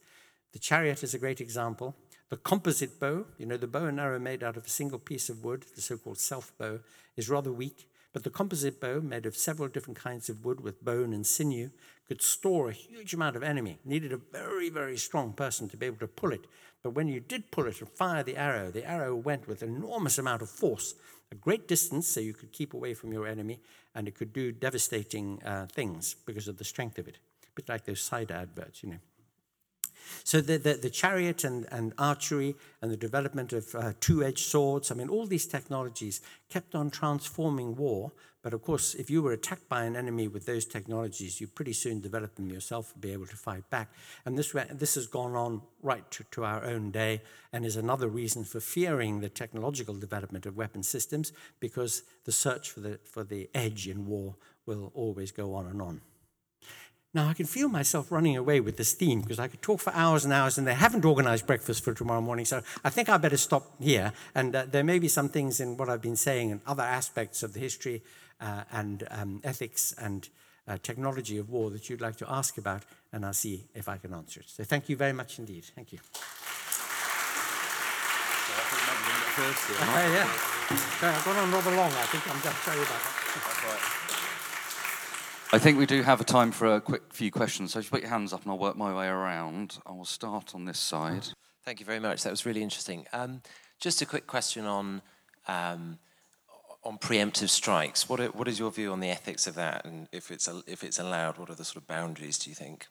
The 0.54 0.60
chariot 0.60 1.04
is 1.04 1.14
a 1.14 1.20
great 1.20 1.42
example. 1.42 1.96
The 2.30 2.38
composite 2.38 3.00
bow, 3.00 3.26
you 3.38 3.46
know, 3.46 3.58
the 3.58 3.68
bow 3.68 3.86
and 3.86 4.00
arrow 4.00 4.20
made 4.20 4.44
out 4.44 4.58
of 4.58 4.66
a 4.66 4.70
single 4.70 5.00
piece 5.00 5.30
of 5.30 5.44
wood, 5.44 5.66
the 5.76 5.82
so 5.82 5.98
called 5.98 6.20
self 6.20 6.52
bow, 6.58 6.80
is 7.16 7.30
rather 7.30 7.52
weak. 7.52 7.90
But 8.14 8.24
the 8.24 8.30
composite 8.30 8.82
bow, 8.82 9.00
made 9.02 9.26
of 9.26 9.38
several 9.38 9.70
different 9.70 10.00
kinds 10.00 10.28
of 10.28 10.44
wood 10.44 10.62
with 10.62 10.84
bone 10.84 11.14
and 11.14 11.26
sinew, 11.26 11.70
could 12.08 12.22
store 12.22 12.70
a 12.70 12.74
huge 12.74 13.14
amount 13.14 13.36
of 13.36 13.44
enemy. 13.44 13.80
Needed 13.86 14.12
a 14.12 14.18
very, 14.18 14.70
very 14.70 14.98
strong 14.98 15.34
person 15.34 15.70
to 15.70 15.78
be 15.78 15.86
able 15.86 16.00
to 16.00 16.08
pull 16.08 16.32
it. 16.32 16.48
But 16.84 16.92
when 16.92 17.08
you 17.08 17.20
did 17.20 17.52
pull 17.52 17.68
it 17.68 17.80
and 17.80 17.90
fire 17.90 18.24
the 18.24 18.38
arrow, 18.38 18.72
the 18.72 18.90
arrow 18.90 19.16
went 19.16 19.48
with 19.48 19.62
enormous 19.62 20.18
amount 20.18 20.42
of 20.42 20.50
force, 20.50 20.96
a 21.32 21.36
great 21.36 21.68
distance, 21.68 22.08
so 22.08 22.20
you 22.20 22.34
could 22.34 22.52
keep 22.52 22.74
away 22.74 22.94
from 22.94 23.12
your 23.12 23.28
enemy, 23.28 23.60
and 23.96 24.08
it 24.08 24.16
could 24.16 24.34
do 24.34 24.52
devastating 24.52 25.42
uh, 25.44 25.68
things 25.72 26.16
because 26.26 26.48
of 26.48 26.58
the 26.58 26.64
strength 26.64 26.98
of 26.98 27.08
it. 27.08 27.18
A 27.44 27.56
bit 27.56 27.70
like 27.70 27.86
those 27.86 28.02
side 28.02 28.32
adverts, 28.32 28.84
you 28.84 28.90
know. 28.90 29.00
So 30.24 30.42
the, 30.42 30.58
the, 30.58 30.74
the, 30.76 30.90
chariot 30.90 31.44
and, 31.44 31.66
and 31.72 31.94
archery 31.98 32.56
and 32.82 32.90
the 32.90 32.98
development 32.98 33.52
of 33.52 33.76
uh, 33.76 33.94
two-edged 34.00 34.46
swords, 34.46 34.90
I 34.90 34.96
mean, 34.96 35.10
all 35.10 35.26
these 35.26 35.48
technologies 35.48 36.22
kept 36.50 36.76
on 36.76 36.90
transforming 36.90 37.76
war. 37.76 38.14
But 38.48 38.54
of 38.54 38.62
course, 38.62 38.96
if 38.96 39.10
you 39.10 39.22
were 39.22 39.34
attacked 39.34 39.68
by 39.68 39.84
an 39.84 39.98
enemy 39.98 40.30
with 40.30 40.46
those 40.46 40.64
technologies, 40.64 41.42
you 41.42 41.48
pretty 41.48 41.74
soon 41.74 42.00
develop 42.00 42.36
them 42.36 42.50
yourself 42.50 42.94
and 42.94 43.02
be 43.02 43.12
able 43.12 43.26
to 43.28 43.36
fight 43.36 43.70
back. 43.70 43.92
And 44.26 44.38
this, 44.38 44.56
this 44.72 44.96
has 44.96 45.06
gone 45.06 45.36
on 45.36 45.64
right 45.82 46.10
to, 46.12 46.24
to 46.32 46.46
our 46.46 46.64
own 46.64 46.92
day 46.92 47.24
and 47.52 47.66
is 47.66 47.76
another 47.76 48.08
reason 48.08 48.46
for 48.46 48.62
fearing 48.62 49.20
the 49.20 49.28
technological 49.28 49.96
development 49.96 50.46
of 50.46 50.56
weapon 50.56 50.82
systems 50.82 51.34
because 51.60 52.04
the 52.24 52.32
search 52.32 52.72
for 52.72 52.80
the, 52.80 53.02
for 53.04 53.26
the 53.26 53.50
edge 53.54 53.86
in 53.86 54.08
war 54.08 54.36
will 54.66 54.94
always 54.96 55.34
go 55.34 55.54
on 55.54 55.66
and 55.66 55.82
on. 55.82 56.00
Now, 57.14 57.28
I 57.30 57.34
can 57.34 57.48
feel 57.48 57.68
myself 57.68 58.12
running 58.12 58.38
away 58.38 58.60
with 58.60 58.78
this 58.78 58.94
theme 58.94 59.22
because 59.22 59.40
I 59.40 59.48
could 59.48 59.62
talk 59.62 59.80
for 59.80 59.92
hours 59.94 60.24
and 60.24 60.34
hours, 60.34 60.58
and 60.58 60.68
they 60.68 60.74
haven't 60.74 61.04
organized 61.04 61.48
breakfast 61.48 61.84
for 61.84 61.94
tomorrow 61.94 62.22
morning. 62.22 62.46
So 62.46 62.62
I 62.84 62.92
think 62.92 63.10
I 63.10 63.18
better 63.18 63.38
stop 63.38 63.82
here. 63.82 64.14
And 64.36 64.56
uh, 64.56 64.66
there 64.70 64.84
may 64.84 65.00
be 65.00 65.08
some 65.08 65.28
things 65.28 65.60
in 65.60 65.78
what 65.78 65.90
I've 65.90 66.02
been 66.02 66.16
saying 66.16 66.52
and 66.52 66.62
other 66.68 66.84
aspects 66.84 67.44
of 67.44 67.54
the 67.54 67.60
history 67.60 68.04
uh, 68.40 68.64
and 68.72 69.08
um, 69.12 69.42
ethics 69.44 69.94
and 69.98 70.30
uh, 70.68 70.78
technology 70.84 71.38
of 71.38 71.50
war 71.50 71.70
that 71.70 71.90
you'd 71.90 72.02
like 72.02 72.18
to 72.18 72.30
ask 72.30 72.58
about, 72.58 72.84
and 73.14 73.26
I'll 73.26 73.34
see 73.34 73.66
if 73.74 73.88
I 73.88 73.98
can 73.98 74.14
answer 74.14 74.42
it. 74.42 74.50
So 74.50 74.64
thank 74.64 74.90
you 74.90 74.98
very 74.98 75.14
much 75.14 75.40
indeed. 75.40 75.64
Thank 75.76 75.94
you. 75.94 76.00
Uh, 79.40 80.10
yeah. 80.14 80.28
I've 81.02 81.24
gone 81.24 81.38
on 81.38 81.52
rather 81.52 81.76
long. 81.76 81.92
I 81.92 82.06
think 82.08 82.28
I'm 82.28 82.42
just 82.42 82.64
sorry 82.64 82.78
about 82.78 82.90
that. 82.90 84.08
I 85.54 85.60
think 85.60 85.78
we 85.78 85.86
do 85.86 86.02
have 86.02 86.20
a 86.20 86.26
time 86.26 86.52
for 86.52 86.76
a 86.76 86.82
quick 86.82 87.14
few 87.14 87.32
questions. 87.32 87.72
So 87.72 87.80
just 87.80 87.92
put 87.92 88.02
your 88.02 88.10
hands 88.10 88.34
up 88.34 88.42
and 88.42 88.52
I'll 88.52 88.58
work 88.58 88.76
my 88.76 88.94
way 88.94 89.08
around. 89.08 89.78
I 89.86 89.94
will 89.94 90.06
start 90.06 90.54
on 90.54 90.66
this 90.66 90.80
side. 90.80 91.28
Thank 91.64 91.80
you 91.80 91.86
very 91.86 92.00
much. 92.00 92.24
That 92.24 92.32
was 92.32 92.46
really 92.46 92.64
interesting. 92.64 93.06
Um, 93.14 93.42
just 93.80 94.02
a 94.02 94.06
quick 94.06 94.28
question 94.28 94.66
on 94.66 95.02
um, 95.48 96.00
on 96.88 96.98
preemptive 96.98 97.50
strikes. 97.50 98.08
What, 98.08 98.22
are, 98.22 98.28
what 98.28 98.48
is 98.48 98.60
your 98.60 98.72
view 98.72 98.94
on 98.94 99.02
the 99.02 99.10
ethics 99.10 99.46
of 99.46 99.56
that? 99.56 99.84
And 99.84 100.08
if 100.14 100.32
it's, 100.32 100.48
if 100.66 100.86
it's 100.86 100.98
allowed, 100.98 101.38
what 101.38 101.50
are 101.50 101.56
the 101.56 101.66
sort 101.66 101.78
of 101.78 101.88
boundaries, 101.88 102.38
do 102.38 102.50
you 102.50 102.56
think? 102.56 102.88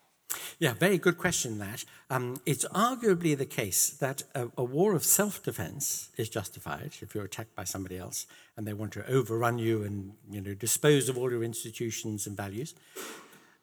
Yeah, 0.59 0.75
very 0.75 0.99
good 0.99 1.17
question, 1.17 1.59
that. 1.61 1.85
Um, 2.11 2.39
it's 2.45 2.67
arguably 2.67 3.39
the 3.39 3.47
case 3.47 3.89
that 3.89 4.23
a, 4.35 4.49
a 4.59 4.65
war 4.65 4.95
of 4.95 5.03
self 5.03 5.43
defense 5.43 6.11
is 6.19 6.29
justified 6.29 6.93
if 7.01 7.15
you're 7.15 7.25
attacked 7.25 7.55
by 7.55 7.65
somebody 7.65 7.97
else 7.97 8.27
and 8.57 8.67
they 8.67 8.75
want 8.75 8.93
to 8.93 9.11
overrun 9.11 9.59
you 9.59 9.83
and 9.83 10.13
you 10.31 10.43
know, 10.43 10.53
dispose 10.53 11.09
of 11.09 11.17
all 11.17 11.31
your 11.31 11.43
institutions 11.43 12.27
and 12.27 12.37
values. 12.37 12.75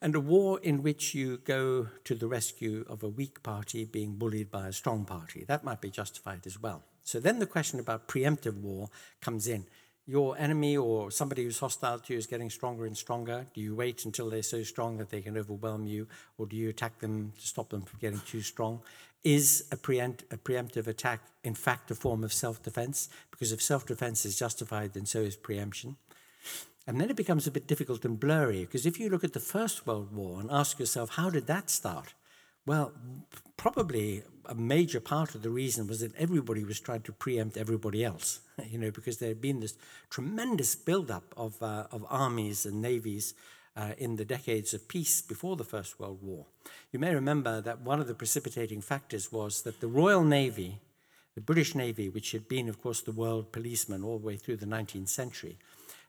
And 0.02 0.16
a 0.16 0.20
war 0.20 0.60
in 0.64 0.82
which 0.82 1.14
you 1.14 1.38
go 1.38 1.90
to 2.06 2.16
the 2.16 2.28
rescue 2.28 2.86
of 2.90 3.04
a 3.04 3.08
weak 3.08 3.44
party 3.44 3.86
being 3.86 4.16
bullied 4.16 4.50
by 4.50 4.68
a 4.68 4.74
strong 4.74 5.06
party, 5.06 5.46
that 5.48 5.64
might 5.64 5.80
be 5.80 5.92
justified 5.92 6.48
as 6.48 6.60
well. 6.60 6.84
So 7.04 7.20
then 7.20 7.40
the 7.40 7.46
question 7.46 7.80
about 7.80 8.08
preemptive 8.08 8.58
war 8.58 8.90
comes 9.22 9.48
in 9.48 9.66
your 10.06 10.38
enemy 10.38 10.76
or 10.76 11.12
somebody 11.12 11.44
who's 11.44 11.60
hostile 11.60 12.00
to 12.00 12.14
you 12.14 12.20
is 12.20 12.28
getting 12.28 12.50
stronger 12.50 12.86
and 12.86 12.98
stronger? 12.98 13.46
Do 13.54 13.62
you 13.62 13.76
wait 13.76 14.06
until 14.06 14.30
they're 14.30 14.44
so 14.44 14.64
strong 14.64 14.98
that 14.98 15.10
they 15.10 15.22
can 15.22 15.38
overwhelm 15.38 15.86
you, 15.86 16.08
or 16.38 16.46
do 16.46 16.56
you 16.56 16.70
attack 16.70 17.00
them 17.00 17.34
to 17.40 17.48
stop 17.48 17.70
them 17.70 17.84
from 17.84 18.00
getting 18.00 18.22
too 18.28 18.42
strong? 18.42 18.82
Is 19.24 19.66
a, 19.72 19.78
preempt, 19.78 20.26
a 20.32 20.38
preemptive 20.38 20.88
attack, 20.88 21.22
in 21.44 21.56
fact, 21.56 21.90
a 21.92 21.96
form 21.96 22.24
of 22.24 22.34
self 22.34 22.62
defense? 22.62 23.10
Because 23.32 23.54
if 23.54 23.62
self 23.62 23.86
defense 23.86 24.26
is 24.26 24.38
justified, 24.38 24.94
then 24.94 25.06
so 25.06 25.20
is 25.20 25.38
preemption. 25.38 25.96
And 26.86 27.00
then 27.00 27.10
it 27.10 27.16
becomes 27.16 27.48
a 27.48 27.52
bit 27.52 27.66
difficult 27.66 28.04
and 28.04 28.20
blurry, 28.20 28.62
because 28.62 28.86
if 28.86 29.00
you 29.00 29.10
look 29.10 29.24
at 29.24 29.32
the 29.32 29.40
First 29.40 29.88
World 29.88 30.14
War 30.14 30.42
and 30.42 30.52
ask 30.52 30.80
yourself, 30.80 31.12
how 31.12 31.30
did 31.30 31.48
that 31.48 31.70
start? 31.70 32.14
Well, 32.66 32.94
probably 33.58 34.24
a 34.46 34.56
major 34.56 35.00
part 35.00 35.36
of 35.36 35.42
the 35.42 35.50
reason 35.50 35.88
was 35.88 36.00
that 36.00 36.16
everybody 36.16 36.64
was 36.64 36.80
trying 36.80 37.02
to 37.02 37.12
preempt 37.12 37.58
everybody 37.58 38.04
else, 38.06 38.40
you 38.70 38.78
know, 38.78 38.92
because 38.92 39.18
there 39.18 39.30
had 39.30 39.42
been 39.42 39.60
this 39.60 39.76
tremendous 40.10 40.76
buildup 40.76 41.34
of, 41.36 41.62
uh, 41.62 41.88
of 41.92 42.06
armies 42.10 42.66
and 42.66 42.82
navies 42.82 43.34
uh, 43.76 43.94
in 43.98 44.16
the 44.16 44.26
decades 44.26 44.74
of 44.74 44.88
peace 44.88 45.22
before 45.22 45.56
the 45.56 45.64
First 45.64 46.00
World 46.00 46.20
War. 46.22 46.46
You 46.92 47.00
may 47.00 47.14
remember 47.14 47.60
that 47.62 47.82
one 47.82 48.00
of 48.00 48.08
the 48.08 48.14
precipitating 48.14 48.82
factors 48.82 49.32
was 49.32 49.64
that 49.64 49.82
the 49.82 49.88
Royal 49.88 50.24
Navy, 50.24 50.80
the 51.36 51.42
British 51.42 51.76
Navy, 51.76 52.08
which 52.08 52.32
had 52.32 52.48
been, 52.48 52.70
of 52.70 52.82
course, 52.82 53.02
the 53.02 53.12
world 53.12 53.52
policeman 53.52 54.04
all 54.04 54.20
the 54.20 54.26
way 54.26 54.38
through 54.38 54.58
the 54.58 54.66
19th 54.66 55.10
century, 55.10 55.58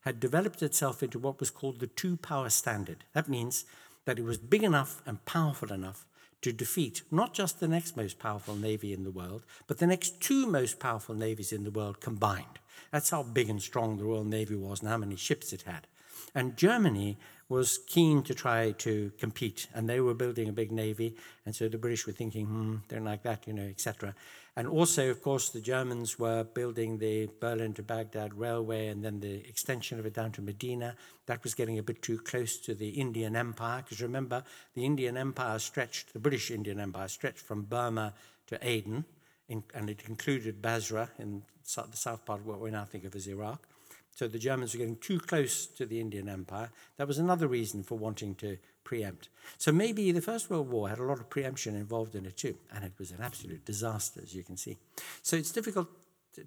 had 0.03 0.21
developed 0.21 0.63
itself 0.63 1.03
into 1.03 1.19
what 1.19 1.41
was 1.41 1.51
called 1.51 1.81
the 1.81 1.87
two 1.87 2.17
power 2.17 2.51
standard. 2.51 3.05
That 3.15 3.29
means 3.29 3.65
that 4.05 4.19
it 4.19 4.25
was 4.25 4.37
big 4.37 4.63
enough 4.63 5.03
and 5.07 5.25
powerful 5.25 5.73
enough 5.73 6.05
to 6.45 6.53
defeat 6.53 7.01
not 7.11 7.33
just 7.33 7.59
the 7.59 7.67
next 7.67 7.97
most 7.97 8.19
powerful 8.19 8.55
navy 8.55 8.93
in 8.93 9.03
the 9.03 9.11
world, 9.11 9.45
but 9.67 9.79
the 9.79 9.87
next 9.87 10.21
two 10.21 10.47
most 10.47 10.79
powerful 10.79 11.15
navies 11.15 11.53
in 11.53 11.65
the 11.65 11.71
world 11.71 12.01
combined. 12.01 12.59
That's 12.93 13.09
how 13.09 13.23
big 13.23 13.49
and 13.49 13.63
strong 13.63 13.97
the 13.97 14.05
Royal 14.05 14.25
Navy 14.25 14.55
was 14.55 14.81
and 14.81 14.91
how 14.91 14.99
many 14.99 15.17
ships 15.17 15.55
it 15.55 15.63
had. 15.63 15.87
And 16.35 16.55
Germany 16.55 17.17
was 17.49 17.79
keen 17.87 18.23
to 18.25 18.35
try 18.35 18.73
to 18.73 19.11
compete, 19.19 19.69
and 19.75 19.89
they 19.89 20.01
were 20.01 20.13
building 20.13 20.49
a 20.51 20.53
big 20.53 20.71
navy, 20.71 21.17
and 21.47 21.57
so 21.57 21.67
the 21.67 21.79
British 21.79 22.07
were 22.07 22.13
thinking, 22.13 22.45
hmm, 22.45 22.77
they're 22.89 23.01
like 23.01 23.23
that, 23.23 23.47
you 23.47 23.55
know, 23.55 23.63
etc. 23.63 24.15
And 24.57 24.69
also, 24.69 25.11
of 25.11 25.21
course, 25.21 25.51
the 25.51 25.61
Germans 25.61 26.17
were 26.17 26.45
building 26.45 26.99
the 26.99 27.29
Berlin 27.41 27.73
to 27.75 27.83
Baghdad 27.83 28.35
railway, 28.35 28.87
and 28.87 29.05
then 29.05 29.19
the 29.19 29.37
extension 29.49 29.99
of 29.99 30.07
it 30.07 30.15
down 30.15 30.31
to 30.33 30.43
Medina. 30.43 30.95
That 31.27 31.43
was 31.43 31.55
getting 31.55 31.79
a 31.79 31.83
bit 31.83 32.03
too 32.03 32.19
close 32.19 32.57
to 32.59 32.75
the 32.75 32.91
Indian 32.91 33.35
Empire, 33.35 33.83
because 33.83 34.01
remember, 34.01 34.45
the 34.75 34.85
Indian 34.85 35.17
Empire 35.17 35.59
stretched, 35.59 36.13
the 36.13 36.21
British 36.21 36.53
Indian 36.53 36.79
Empire 36.79 37.09
stretched 37.09 37.41
from 37.41 37.63
Burma 37.63 38.15
to 38.47 38.59
Aden, 38.63 39.05
in, 39.49 39.65
and 39.75 39.91
it 39.91 40.03
included 40.09 40.63
Basra 40.63 41.11
in 41.19 41.43
the 41.65 41.97
south 41.97 42.25
part 42.25 42.41
of 42.41 42.47
what 42.47 42.61
we 42.61 42.71
now 42.71 42.85
think 42.85 43.05
of 43.05 43.17
as 43.17 43.27
Iraq. 43.27 43.67
So 44.13 44.29
the 44.29 44.39
Germans 44.39 44.73
were 44.73 44.79
getting 44.79 44.99
too 44.99 45.19
close 45.19 45.67
to 45.67 45.85
the 45.85 46.01
Indian 46.01 46.29
Empire. 46.29 46.71
That 46.97 47.09
was 47.09 47.19
another 47.19 47.49
reason 47.49 47.83
for 47.83 47.99
wanting 47.99 48.37
to 48.37 48.59
preempt. 48.85 49.29
So 49.59 49.73
maybe 49.73 50.13
the 50.13 50.21
First 50.21 50.51
World 50.51 50.71
War 50.71 50.89
had 50.89 50.99
a 50.99 51.05
lot 51.05 51.19
of 51.19 51.31
preemption 51.31 51.75
involved 51.75 52.15
in 52.15 52.27
it 52.27 52.37
too, 52.37 52.57
and 52.75 52.85
it 52.85 52.93
was 52.99 53.11
an 53.11 53.21
absolute 53.21 53.65
disaster, 53.65 54.21
as 54.23 54.35
you 54.35 54.43
can 54.43 54.57
see. 54.57 54.77
So 55.23 55.37
it's 55.37 55.51
difficult 55.51 55.89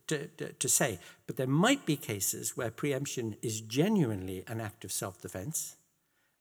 to, 0.07 0.27
to, 0.27 0.53
to 0.53 0.69
say, 0.69 0.99
but 1.25 1.37
there 1.37 1.47
might 1.47 1.85
be 1.85 1.95
cases 1.95 2.55
where 2.55 2.69
preemption 2.69 3.35
is 3.41 3.61
genuinely 3.61 4.43
an 4.47 4.61
act 4.61 4.85
of 4.85 4.91
self 4.91 5.21
defense, 5.21 5.75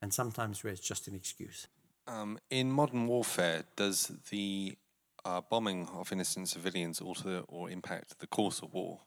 and 0.03 0.12
sometimes 0.12 0.62
where 0.62 0.72
it's 0.72 0.86
just 0.86 1.09
an 1.09 1.14
excuse. 1.14 1.66
Um, 2.07 2.38
in 2.51 2.70
modern 2.70 3.07
warfare, 3.07 3.64
does 3.74 4.12
the 4.30 4.76
uh, 5.24 5.40
bombing 5.51 5.88
of 5.88 6.12
innocent 6.12 6.49
civilians 6.49 7.01
alter 7.01 7.42
or 7.49 7.68
impact 7.68 8.20
the 8.20 8.26
course 8.26 8.61
of 8.62 8.72
war? 8.72 9.01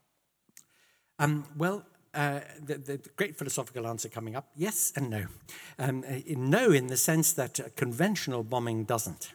Um, 1.17 1.45
well, 1.57 1.85
uh, 2.13 2.39
the, 2.63 2.75
the, 2.75 3.09
great 3.15 3.37
philosophical 3.37 3.87
answer 3.87 4.09
coming 4.09 4.35
up 4.35 4.49
yes 4.55 4.91
and 4.95 5.09
no. 5.09 5.25
Um, 5.77 6.03
uh, 6.07 6.19
no, 6.27 6.71
in 6.71 6.87
the 6.87 6.97
sense 6.97 7.33
that 7.33 7.59
conventional 7.75 8.43
bombing 8.43 8.83
doesn't. 8.85 9.33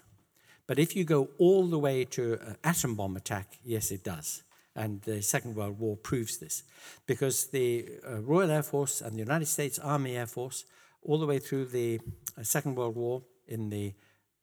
But 0.66 0.78
if 0.78 0.96
you 0.96 1.04
go 1.04 1.28
all 1.38 1.66
the 1.66 1.78
way 1.78 2.04
to 2.06 2.34
an 2.34 2.56
atom 2.64 2.94
bomb 2.94 3.16
attack, 3.16 3.58
yes, 3.64 3.90
it 3.90 4.02
does. 4.02 4.42
And 4.74 5.02
the 5.02 5.22
Second 5.22 5.54
World 5.54 5.78
War 5.78 5.96
proves 5.96 6.38
this. 6.38 6.64
Because 7.06 7.46
the 7.46 7.86
uh, 8.08 8.20
Royal 8.22 8.50
Air 8.50 8.62
Force 8.62 9.00
and 9.00 9.14
the 9.14 9.20
United 9.20 9.46
States 9.46 9.78
Army 9.78 10.16
Air 10.16 10.26
Force, 10.26 10.64
all 11.02 11.18
the 11.18 11.26
way 11.26 11.38
through 11.38 11.66
the 11.66 12.00
uh, 12.38 12.42
Second 12.42 12.76
World 12.76 12.96
War, 12.96 13.22
in 13.46 13.68
the 13.68 13.92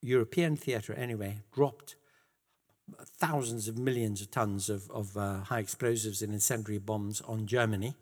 European 0.02 0.56
theatre 0.56 0.94
anyway, 0.94 1.40
dropped 1.54 1.96
thousands 3.18 3.68
of 3.68 3.78
millions 3.78 4.22
of 4.22 4.32
tons 4.32 4.70
of, 4.70 4.90
of 4.92 5.18
uh, 5.18 5.40
high 5.42 5.60
explosives 5.60 6.22
and 6.22 6.34
incendiary 6.34 6.78
bombs 6.78 7.22
on 7.22 7.48
Germany, 7.48 7.96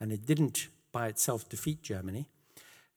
and 0.00 0.12
it 0.12 0.26
didn't 0.26 0.68
by 0.92 1.08
itself 1.08 1.48
defeat 1.48 1.82
Germany. 1.82 2.26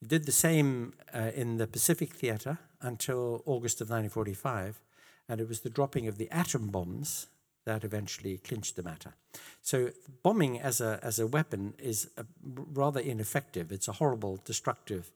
It 0.01 0.07
did 0.07 0.25
the 0.25 0.31
same 0.31 0.93
uh, 1.13 1.31
in 1.35 1.57
the 1.57 1.67
Pacific 1.67 2.13
theatre 2.13 2.59
until 2.81 3.43
August 3.45 3.81
of 3.81 3.89
1945, 3.89 4.81
and 5.27 5.41
it 5.41 5.47
was 5.47 5.61
the 5.61 5.69
dropping 5.69 6.07
of 6.07 6.17
the 6.17 6.29
atom 6.31 6.67
bombs 6.67 7.27
that 7.65 7.83
eventually 7.83 8.37
clinched 8.37 8.75
the 8.75 8.83
matter. 8.83 9.13
So 9.61 9.91
bombing 10.23 10.59
as 10.59 10.81
a, 10.81 10.99
as 11.03 11.19
a 11.19 11.27
weapon 11.27 11.73
is 11.77 12.09
a, 12.17 12.25
rather 12.43 12.99
ineffective. 12.99 13.71
It's 13.71 13.87
a 13.87 13.93
horrible, 13.93 14.39
destructive 14.45 15.11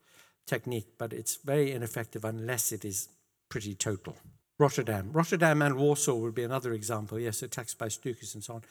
technique, 0.46 0.90
but 0.98 1.14
it's 1.14 1.38
very 1.38 1.72
ineffective 1.72 2.26
unless 2.26 2.72
it 2.72 2.84
is 2.86 3.10
pretty 3.50 3.74
total. 3.74 4.16
Rotterdam. 4.60 5.10
Rotterdam 5.12 5.62
and 5.62 5.76
Warsaw 5.78 6.16
would 6.16 6.36
be 6.36 6.44
another 6.44 6.74
example. 6.74 7.20
Yes, 7.20 7.42
attacks 7.42 7.74
by 7.74 7.88
Stukas 7.88 8.34
and 8.34 8.44
so 8.44 8.56
on. 8.56 8.64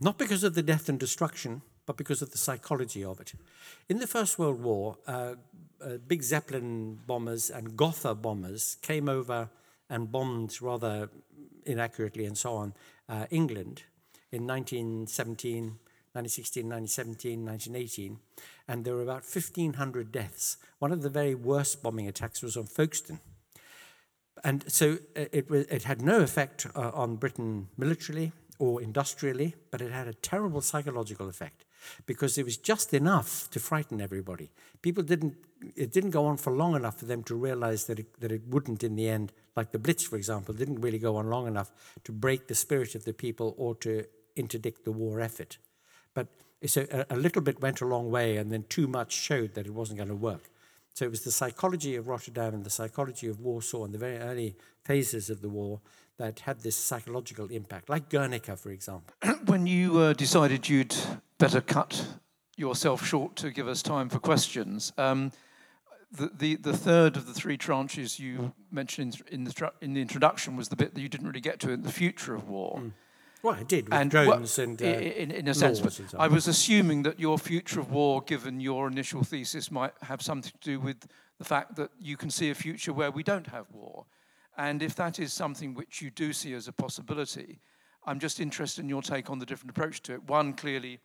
Not 0.00 0.16
because 0.16 0.44
of 0.44 0.54
the 0.54 0.62
death 0.62 0.88
and 0.88 0.98
destruction, 0.98 1.62
but 1.86 1.96
because 1.96 2.22
of 2.22 2.30
the 2.30 2.38
psychology 2.38 3.04
of 3.04 3.20
it. 3.20 3.34
In 3.88 3.98
the 3.98 4.06
First 4.06 4.38
World 4.38 4.62
War, 4.62 4.96
uh, 5.06 5.34
uh, 5.84 5.98
big 6.06 6.22
Zeppelin 6.22 7.00
bombers 7.06 7.50
and 7.50 7.76
Gotha 7.76 8.14
bombers 8.14 8.76
came 8.82 9.08
over 9.08 9.50
and 9.90 10.10
bombed 10.10 10.60
rather 10.62 11.10
inaccurately 11.66 12.24
and 12.24 12.36
so 12.36 12.54
on 12.54 12.74
uh, 13.08 13.26
England 13.30 13.82
in 14.32 14.46
1917, 14.46 15.78
1916, 16.12 16.68
1917, 16.68 17.44
1918, 17.44 18.18
and 18.68 18.84
there 18.84 18.94
were 18.94 19.02
about 19.02 19.24
1,500 19.24 20.10
deaths. 20.10 20.56
One 20.78 20.92
of 20.92 21.02
the 21.02 21.10
very 21.10 21.34
worst 21.34 21.82
bombing 21.82 22.08
attacks 22.08 22.42
was 22.42 22.56
on 22.56 22.66
Folkestone. 22.66 23.20
And 24.42 24.64
so 24.70 24.98
uh, 25.16 25.26
it, 25.32 25.50
it 25.50 25.84
had 25.84 26.02
no 26.02 26.20
effect 26.20 26.66
uh, 26.74 26.90
on 26.94 27.16
Britain 27.16 27.68
militarily 27.76 28.32
or 28.58 28.82
industrially, 28.82 29.54
but 29.70 29.80
it 29.80 29.92
had 29.92 30.08
a 30.08 30.14
terrible 30.14 30.60
psychological 30.60 31.28
effect 31.28 31.63
because 32.06 32.38
it 32.38 32.44
was 32.44 32.56
just 32.56 32.94
enough 32.94 33.50
to 33.50 33.60
frighten 33.60 34.00
everybody. 34.00 34.50
People 34.82 35.02
didn't, 35.02 35.34
it 35.74 35.92
didn't 35.92 36.10
go 36.10 36.26
on 36.26 36.36
for 36.36 36.52
long 36.52 36.74
enough 36.74 36.98
for 36.98 37.04
them 37.06 37.22
to 37.24 37.34
realize 37.34 37.84
that 37.86 37.98
it, 37.98 38.20
that 38.20 38.32
it 38.32 38.42
wouldn't 38.48 38.82
in 38.84 38.96
the 38.96 39.08
end, 39.08 39.32
like 39.56 39.72
the 39.72 39.78
Blitz, 39.78 40.04
for 40.04 40.16
example, 40.16 40.54
didn't 40.54 40.80
really 40.80 40.98
go 40.98 41.16
on 41.16 41.28
long 41.28 41.46
enough 41.46 41.70
to 42.04 42.12
break 42.12 42.48
the 42.48 42.54
spirit 42.54 42.94
of 42.94 43.04
the 43.04 43.12
people 43.12 43.54
or 43.56 43.74
to 43.76 44.04
interdict 44.36 44.84
the 44.84 44.92
war 44.92 45.20
effort. 45.20 45.58
But 46.12 46.28
so 46.66 46.86
a, 46.90 47.06
a 47.10 47.16
little 47.16 47.42
bit 47.42 47.60
went 47.60 47.80
a 47.80 47.86
long 47.86 48.10
way, 48.10 48.36
and 48.36 48.50
then 48.50 48.64
too 48.68 48.86
much 48.86 49.12
showed 49.12 49.54
that 49.54 49.66
it 49.66 49.74
wasn't 49.74 49.98
going 49.98 50.08
to 50.08 50.14
work. 50.14 50.50
So 50.94 51.04
it 51.04 51.10
was 51.10 51.22
the 51.22 51.32
psychology 51.32 51.96
of 51.96 52.06
Rotterdam 52.06 52.54
and 52.54 52.64
the 52.64 52.70
psychology 52.70 53.26
of 53.26 53.40
Warsaw 53.40 53.84
in 53.84 53.92
the 53.92 53.98
very 53.98 54.18
early 54.18 54.56
phases 54.84 55.28
of 55.28 55.42
the 55.42 55.48
war 55.48 55.80
that 56.18 56.40
had 56.40 56.60
this 56.60 56.76
psychological 56.76 57.48
impact, 57.48 57.88
like 57.88 58.08
Guernica, 58.08 58.56
for 58.56 58.70
example. 58.70 59.12
when 59.46 59.66
you 59.66 59.98
uh, 59.98 60.12
decided 60.12 60.68
you'd 60.68 60.94
better 61.44 61.60
cut 61.60 62.06
yourself 62.56 63.04
short 63.04 63.36
to 63.36 63.50
give 63.50 63.68
us 63.68 63.82
time 63.82 64.08
for 64.08 64.18
questions, 64.18 64.94
um, 64.96 65.30
the, 66.10 66.30
the, 66.38 66.54
the, 66.56 66.74
third 66.74 67.18
of 67.18 67.26
the 67.26 67.34
three 67.34 67.58
tranches 67.58 68.18
you 68.18 68.54
mentioned 68.70 69.20
in 69.30 69.44
the, 69.44 69.72
in 69.82 69.92
the 69.92 70.00
introduction 70.00 70.56
was 70.56 70.70
the 70.70 70.76
bit 70.76 70.94
that 70.94 71.02
you 71.02 71.08
didn't 71.10 71.26
really 71.26 71.42
get 71.42 71.60
to 71.60 71.70
in 71.70 71.82
the 71.82 71.92
future 71.92 72.34
of 72.34 72.48
war. 72.48 72.78
Mm. 72.78 72.92
Well, 73.42 73.56
I 73.56 73.62
did 73.62 73.90
with 73.90 73.92
and 73.92 74.10
drones 74.10 74.56
well, 74.56 74.68
and 74.68 74.80
uh, 74.80 74.86
in, 74.86 75.30
in, 75.30 75.48
a 75.48 75.52
sense. 75.52 75.80
But 75.80 76.00
I 76.18 76.28
was 76.28 76.48
assuming 76.48 77.02
that 77.02 77.20
your 77.20 77.36
future 77.36 77.78
of 77.78 77.90
war, 77.90 78.22
given 78.22 78.58
your 78.58 78.88
initial 78.88 79.22
thesis, 79.22 79.70
might 79.70 79.92
have 80.00 80.22
something 80.22 80.50
to 80.50 80.70
do 80.70 80.80
with 80.80 81.06
the 81.36 81.44
fact 81.44 81.76
that 81.76 81.90
you 82.00 82.16
can 82.16 82.30
see 82.30 82.48
a 82.48 82.54
future 82.54 82.94
where 82.94 83.10
we 83.10 83.22
don't 83.22 83.48
have 83.48 83.66
war. 83.70 84.06
And 84.56 84.82
if 84.82 84.94
that 84.94 85.18
is 85.18 85.34
something 85.34 85.74
which 85.74 86.00
you 86.00 86.10
do 86.10 86.32
see 86.32 86.54
as 86.54 86.68
a 86.68 86.72
possibility, 86.72 87.60
I'm 88.06 88.18
just 88.18 88.40
interested 88.40 88.80
in 88.80 88.88
your 88.88 89.02
take 89.02 89.28
on 89.28 89.40
the 89.40 89.46
different 89.46 89.76
approach 89.76 90.00
to 90.04 90.14
it. 90.14 90.24
One 90.24 90.54
clearly 90.54 91.00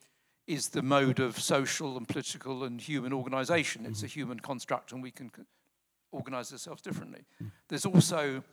is 0.50 0.70
the 0.70 0.82
mode 0.82 1.20
of 1.20 1.39
social 1.39 1.95
and 1.95 2.08
political 2.08 2.64
and 2.64 2.82
human 2.82 3.14
organization. 3.14 3.86
It's 3.86 4.00
mm-hmm. 4.00 4.06
a 4.06 4.10
human 4.10 4.39
construct, 4.39 4.91
and 4.91 5.04
we 5.04 5.12
can 5.12 5.32
organize 6.12 6.52
ourselves 6.52 6.82
differently. 6.82 7.22
There's 7.68 7.86
also 7.86 8.43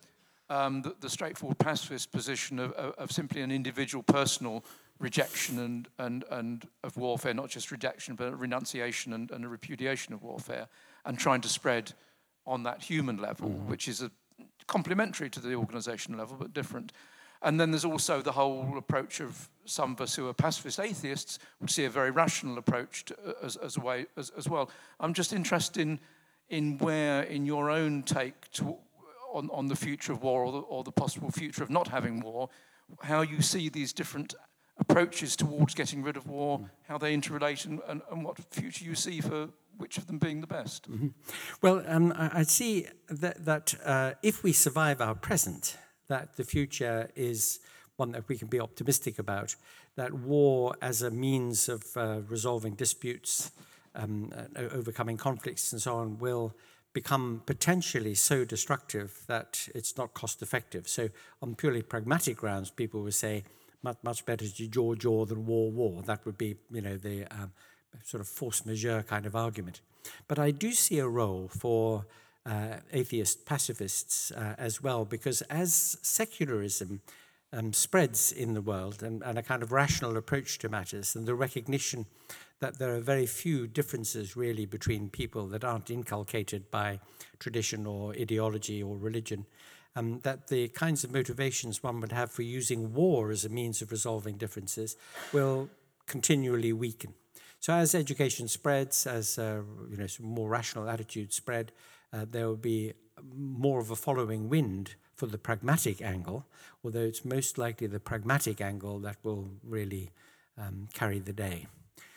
um, 0.50 0.82
the, 0.82 0.94
the, 1.00 1.08
straightforward 1.08 1.58
pacifist 1.58 2.12
position 2.12 2.58
of, 2.58 2.72
of, 2.72 2.94
of, 2.98 3.10
simply 3.10 3.40
an 3.40 3.50
individual 3.50 4.02
personal 4.02 4.62
rejection 4.98 5.58
and, 5.58 5.88
and, 5.98 6.24
and 6.30 6.68
of 6.84 6.96
warfare, 6.98 7.34
not 7.34 7.48
just 7.48 7.70
rejection, 7.70 8.14
but 8.14 8.28
a 8.28 8.36
renunciation 8.36 9.12
and, 9.14 9.30
and 9.30 9.44
a 9.44 9.48
repudiation 9.48 10.12
of 10.14 10.22
warfare, 10.22 10.68
and 11.06 11.18
trying 11.18 11.40
to 11.40 11.48
spread 11.48 11.94
on 12.46 12.62
that 12.62 12.82
human 12.82 13.16
level, 13.16 13.48
mm. 13.48 13.66
which 13.66 13.88
is 13.88 14.02
a, 14.02 14.10
complementary 14.66 15.30
to 15.30 15.40
the 15.40 15.54
organizational 15.54 16.20
level, 16.20 16.36
but 16.38 16.52
different. 16.52 16.92
And 17.42 17.60
then 17.60 17.70
there's 17.70 17.84
also 17.84 18.22
the 18.22 18.32
whole 18.32 18.76
approach 18.76 19.20
of 19.20 19.48
some 19.64 19.92
of 19.92 20.00
us 20.00 20.14
who 20.14 20.28
are 20.28 20.34
pacifist 20.34 20.80
atheists 20.80 21.38
would 21.60 21.70
see 21.70 21.84
a 21.84 21.90
very 21.90 22.10
rational 22.10 22.58
approach 22.58 23.04
to, 23.06 23.16
as, 23.42 23.56
as, 23.56 23.76
a 23.76 23.80
way 23.80 24.06
as, 24.16 24.30
as 24.36 24.48
well. 24.48 24.70
I'm 25.00 25.12
just 25.12 25.32
interested 25.32 25.80
in, 25.80 26.00
in 26.48 26.78
where, 26.78 27.22
in 27.22 27.46
your 27.46 27.70
own 27.70 28.02
take 28.02 28.50
to, 28.52 28.76
on, 29.32 29.50
on 29.52 29.66
the 29.66 29.76
future 29.76 30.12
of 30.12 30.22
war 30.22 30.44
or 30.44 30.52
the, 30.52 30.58
or 30.58 30.84
the 30.84 30.92
possible 30.92 31.30
future 31.30 31.62
of 31.62 31.70
not 31.70 31.88
having 31.88 32.20
war, 32.20 32.48
how 33.02 33.22
you 33.22 33.42
see 33.42 33.68
these 33.68 33.92
different 33.92 34.34
approaches 34.78 35.36
towards 35.36 35.74
getting 35.74 36.02
rid 36.02 36.16
of 36.16 36.26
war, 36.26 36.70
how 36.88 36.98
they 36.98 37.16
interrelate, 37.16 37.64
and, 37.64 37.80
and, 37.88 38.02
and 38.10 38.24
what 38.24 38.38
future 38.50 38.84
you 38.84 38.94
see 38.94 39.20
for 39.20 39.48
which 39.78 39.98
of 39.98 40.06
them 40.06 40.18
being 40.18 40.40
the 40.40 40.46
best? 40.46 40.90
Mm-hmm. 40.90 41.08
Well, 41.62 41.82
um, 41.86 42.12
I, 42.16 42.40
I, 42.40 42.42
see 42.42 42.86
that, 43.08 43.44
that 43.44 43.74
uh, 43.84 44.12
if 44.22 44.42
we 44.42 44.52
survive 44.52 45.00
our 45.00 45.14
present, 45.14 45.76
that 46.08 46.36
the 46.36 46.44
future 46.44 47.10
is 47.16 47.60
one 47.96 48.12
that 48.12 48.28
we 48.28 48.36
can 48.36 48.48
be 48.48 48.60
optimistic 48.60 49.18
about, 49.18 49.56
that 49.96 50.12
war 50.12 50.76
as 50.82 51.02
a 51.02 51.10
means 51.10 51.68
of 51.68 51.84
uh, 51.96 52.20
resolving 52.28 52.74
disputes, 52.74 53.50
um, 53.94 54.30
uh, 54.36 54.60
overcoming 54.72 55.16
conflicts, 55.16 55.72
and 55.72 55.80
so 55.80 55.96
on, 55.96 56.18
will 56.18 56.54
become 56.92 57.42
potentially 57.46 58.14
so 58.14 58.44
destructive 58.44 59.22
that 59.26 59.68
it's 59.74 59.96
not 59.96 60.14
cost 60.14 60.42
effective. 60.42 60.88
So, 60.88 61.08
on 61.42 61.54
purely 61.54 61.82
pragmatic 61.82 62.36
grounds, 62.38 62.70
people 62.70 63.02
would 63.02 63.14
say 63.14 63.44
much, 63.82 63.98
much 64.02 64.24
better 64.24 64.46
to 64.46 64.68
jaw 64.68 64.94
jaw 64.94 65.24
than 65.24 65.46
war 65.46 65.70
war. 65.70 66.02
That 66.02 66.24
would 66.26 66.38
be, 66.38 66.56
you 66.70 66.82
know, 66.82 66.96
the 66.96 67.24
um, 67.30 67.52
sort 68.04 68.20
of 68.20 68.28
force 68.28 68.64
majeure 68.66 69.02
kind 69.02 69.26
of 69.26 69.34
argument. 69.34 69.80
But 70.28 70.38
I 70.38 70.50
do 70.50 70.72
see 70.72 70.98
a 70.98 71.08
role 71.08 71.48
for 71.48 72.06
uh, 72.46 72.76
atheist 72.92 73.44
pacifists 73.44 74.30
uh, 74.30 74.54
as 74.58 74.82
well, 74.82 75.04
because 75.04 75.42
as 75.42 75.98
secularism 76.02 77.00
um, 77.52 77.72
spreads 77.72 78.32
in 78.32 78.54
the 78.54 78.60
world 78.60 79.02
and, 79.02 79.22
and, 79.22 79.38
a 79.38 79.42
kind 79.42 79.62
of 79.62 79.72
rational 79.72 80.16
approach 80.16 80.58
to 80.58 80.68
matters 80.68 81.14
and 81.14 81.26
the 81.26 81.34
recognition 81.34 82.06
that 82.60 82.78
there 82.78 82.94
are 82.94 83.00
very 83.00 83.26
few 83.26 83.66
differences 83.66 84.36
really 84.36 84.66
between 84.66 85.08
people 85.08 85.46
that 85.48 85.64
aren't 85.64 85.90
inculcated 85.90 86.70
by 86.70 86.98
tradition 87.38 87.86
or 87.86 88.12
ideology 88.12 88.82
or 88.82 88.96
religion. 88.96 89.46
Um, 89.94 90.20
that 90.24 90.48
the 90.48 90.68
kinds 90.68 91.04
of 91.04 91.12
motivations 91.12 91.82
one 91.82 92.00
would 92.00 92.12
have 92.12 92.30
for 92.30 92.42
using 92.42 92.92
war 92.92 93.30
as 93.30 93.46
a 93.46 93.48
means 93.48 93.80
of 93.80 93.90
resolving 93.90 94.36
differences 94.36 94.96
will 95.32 95.70
continually 96.06 96.72
weaken. 96.72 97.14
So 97.60 97.72
as 97.72 97.94
education 97.94 98.46
spreads, 98.48 99.06
as 99.06 99.38
uh, 99.38 99.62
you 99.90 99.96
know, 99.96 100.06
some 100.06 100.26
more 100.26 100.50
rational 100.50 100.90
attitudes 100.90 101.34
spread, 101.34 101.72
uh, 102.12 102.24
there 102.28 102.46
will 102.46 102.56
be 102.56 102.92
more 103.34 103.80
of 103.80 103.90
a 103.90 103.96
following 103.96 104.48
wind 104.48 104.94
for 105.14 105.26
the 105.26 105.38
pragmatic 105.38 106.02
angle, 106.02 106.46
although 106.84 107.00
it's 107.00 107.24
most 107.24 107.58
likely 107.58 107.86
the 107.86 108.00
pragmatic 108.00 108.60
angle 108.60 108.98
that 109.00 109.16
will 109.22 109.48
really 109.64 110.10
um, 110.58 110.88
carry 110.92 111.18
the 111.18 111.32
day. 111.32 111.66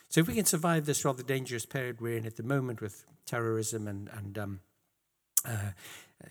So 0.09 0.21
if 0.21 0.27
we 0.27 0.33
can 0.33 0.45
survive 0.45 0.85
this 0.85 1.05
rather 1.05 1.23
dangerous 1.23 1.65
period 1.65 2.01
we're 2.01 2.17
in 2.17 2.25
at 2.25 2.35
the 2.35 2.43
moment 2.43 2.81
with 2.81 3.05
terrorism 3.25 3.87
and, 3.87 4.09
and 4.17 4.37
um, 4.37 4.59
uh, 5.45 5.71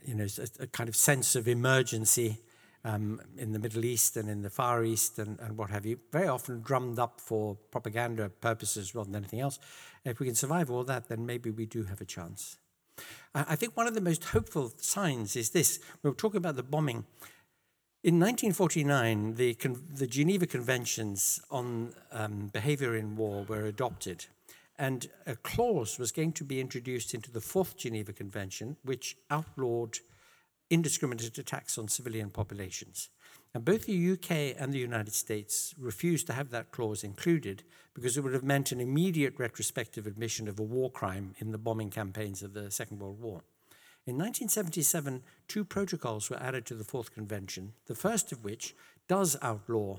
you 0.05 0.15
know, 0.15 0.27
a, 0.27 0.65
a, 0.65 0.67
kind 0.67 0.89
of 0.89 0.97
sense 0.97 1.37
of 1.37 1.49
emergency 1.49 2.39
um, 2.85 3.21
in 3.37 3.53
the 3.53 3.59
Middle 3.59 3.85
East 3.85 4.17
and 4.17 4.29
in 4.29 4.43
the 4.43 4.51
Far 4.51 4.85
East 4.85 5.19
and, 5.19 5.39
and 5.41 5.57
what 5.57 5.71
have 5.71 5.87
you, 5.87 5.99
very 6.13 6.29
often 6.29 6.61
drummed 6.61 6.99
up 6.99 7.21
for 7.21 7.57
propaganda 7.71 8.29
purposes 8.29 8.95
rather 8.95 9.11
than 9.11 9.17
anything 9.17 9.41
else. 9.41 9.59
If 10.05 10.21
we 10.21 10.27
can 10.27 10.35
survive 10.35 10.71
all 10.71 10.85
that, 10.85 11.09
then 11.09 11.25
maybe 11.25 11.51
we 11.51 11.67
do 11.67 11.85
have 11.85 12.01
a 12.01 12.05
chance. 12.05 12.59
I 13.35 13.57
think 13.57 13.77
one 13.77 13.87
of 13.87 13.95
the 13.95 14.01
most 14.01 14.25
hopeful 14.25 14.73
signs 14.79 15.37
is 15.37 15.51
this. 15.51 15.81
We 16.03 16.11
were 16.11 16.17
talking 16.17 16.39
about 16.39 16.57
the 16.57 16.63
bombing. 16.63 17.05
In 18.05 18.21
1949, 18.21 19.35
the, 19.35 19.57
the 19.93 20.07
Geneva 20.07 20.47
Conventions 20.47 21.41
on 21.51 21.95
um, 22.13 22.51
Behavior 22.53 22.97
in 22.97 23.17
War 23.17 23.45
were 23.49 23.67
adopted, 23.67 24.27
and 24.79 25.09
a 25.27 25.35
clause 25.35 25.99
was 25.99 26.13
going 26.13 26.33
to 26.35 26.45
be 26.45 26.61
introduced 26.61 27.13
into 27.13 27.31
the 27.31 27.41
Fourth 27.41 27.77
Geneva 27.77 28.13
Convention, 28.13 28.77
which 28.85 29.17
outlawed 29.31 29.99
indiscriminate 30.71 31.39
attacks 31.39 31.77
on 31.77 31.89
civilian 31.89 32.31
populations. 32.31 33.09
And 33.55 33.65
both 33.65 33.87
the 33.87 34.13
UK 34.13 34.61
and 34.61 34.73
the 34.73 34.79
United 34.79 35.15
States 35.15 35.75
refused 35.79 36.27
to 36.27 36.33
have 36.35 36.51
that 36.51 36.71
clause 36.71 37.03
included 37.03 37.63
because 37.95 38.17
it 38.17 38.21
would 38.23 38.35
have 38.35 38.45
meant 38.45 38.73
an 38.73 38.81
immediate 38.81 39.35
retrospective 39.39 40.07
admission 40.07 40.49
of 40.49 40.59
a 40.59 40.63
war 40.63 40.91
crime 40.91 41.35
in 41.39 41.51
the 41.51 41.59
bombing 41.59 41.91
campaigns 41.91 42.43
of 42.43 42.53
the 42.53 42.71
Second 42.71 43.01
World 43.01 43.21
War. 43.21 43.43
In 44.07 44.17
1977, 44.17 45.23
two 45.49 45.65
protocols 45.65 46.31
were 46.31 46.43
added 46.43 46.67
to 46.67 46.75
the 46.75 46.85
Fourth 46.85 47.13
Convention, 47.13 47.73
the 47.87 47.95
first 47.95 48.33
of 48.33 48.45
which 48.45 48.75
does 49.07 49.37
outlaw 49.43 49.99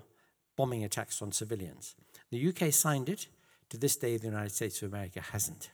bombing 0.56 0.84
attacks 0.84 1.22
on 1.22 1.32
civilians. 1.32 1.96
The 2.32 2.50
UK 2.50 2.74
signed 2.74 3.10
it. 3.10 3.28
To 3.70 3.78
this 3.78 3.96
day, 3.96 4.18
the 4.18 4.26
United 4.26 4.52
States 4.52 4.82
of 4.82 4.92
America 4.92 5.22
hasn't. 5.22 5.70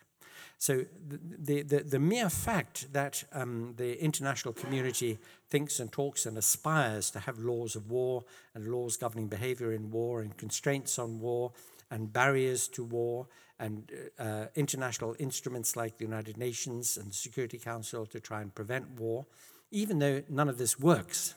So 0.58 0.86
the, 1.08 1.62
the, 1.62 1.80
the 1.80 2.00
mere 2.00 2.30
fact 2.30 2.92
that 2.94 3.24
um, 3.34 3.74
the 3.78 4.02
international 4.02 4.54
community 4.54 5.18
thinks 5.50 5.80
and 5.80 5.92
talks 5.92 6.26
and 6.26 6.38
aspires 6.38 7.10
to 7.12 7.20
have 7.20 7.40
laws 7.40 7.76
of 7.76 7.90
war 7.90 8.24
and 8.54 8.68
laws 8.68 8.98
governing 8.98 9.28
behavior 9.28 9.74
in 9.74 9.92
war 9.92 10.22
and 10.22 10.36
constraints 10.38 10.98
on 10.98 11.20
war 11.20 11.52
and 11.92 12.12
barriers 12.12 12.68
to 12.70 12.84
war 12.84 13.28
and 13.60 13.90
uh, 14.20 14.46
international 14.56 15.16
instruments 15.20 15.76
like 15.76 15.98
the 15.98 16.04
United 16.04 16.38
Nations 16.38 16.98
and 16.98 17.10
the 17.12 17.16
Security 17.16 17.58
Council 17.58 18.06
to 18.08 18.20
try 18.20 18.42
and 18.42 18.54
prevent 18.54 19.00
war, 19.00 19.26
even 19.72 20.00
though 20.00 20.24
none 20.30 20.50
of 20.50 20.58
this 20.58 20.80
works 20.80 21.36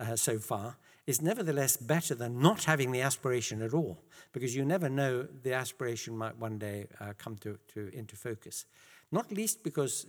uh, 0.00 0.16
so 0.16 0.38
far, 0.38 0.76
is 1.06 1.20
nevertheless 1.20 1.76
better 1.76 2.14
than 2.14 2.40
not 2.40 2.64
having 2.64 2.92
the 2.92 3.02
aspiration 3.02 3.62
at 3.62 3.74
all, 3.74 3.98
because 4.32 4.56
you 4.56 4.64
never 4.64 4.88
know 4.88 5.26
the 5.42 5.52
aspiration 5.52 6.16
might 6.16 6.36
one 6.38 6.58
day 6.58 6.86
uh, 7.00 7.12
come 7.18 7.36
to, 7.36 7.58
to, 7.72 7.90
into 7.92 8.16
focus. 8.16 8.66
Not 9.12 9.30
least 9.30 9.62
because 9.62 10.06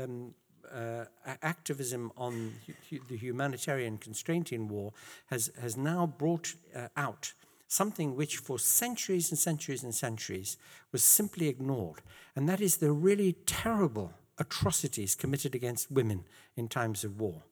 um, 0.00 0.34
uh, 0.72 1.04
activism 1.42 2.12
on 2.16 2.52
hu 2.88 2.98
the 3.08 3.16
humanitarian 3.16 3.98
constraint 3.98 4.52
in 4.52 4.68
war 4.68 4.92
has, 5.26 5.50
has 5.60 5.76
now 5.76 6.06
brought 6.06 6.54
uh, 6.74 6.88
out 6.96 7.32
something 7.68 8.14
which 8.14 8.36
for 8.36 8.58
centuries 8.58 9.30
and 9.30 9.38
centuries 9.38 9.82
and 9.82 9.94
centuries 9.94 10.56
was 10.92 11.02
simply 11.02 11.48
ignored, 11.48 12.02
and 12.36 12.48
that 12.48 12.60
is 12.60 12.76
the 12.76 12.92
really 12.92 13.32
terrible 13.46 14.12
atrocities 14.38 15.14
committed 15.14 15.54
against 15.54 15.90
women 15.90 16.24
in 16.56 16.68
times 16.68 17.04
of 17.04 17.20
war. 17.20 17.42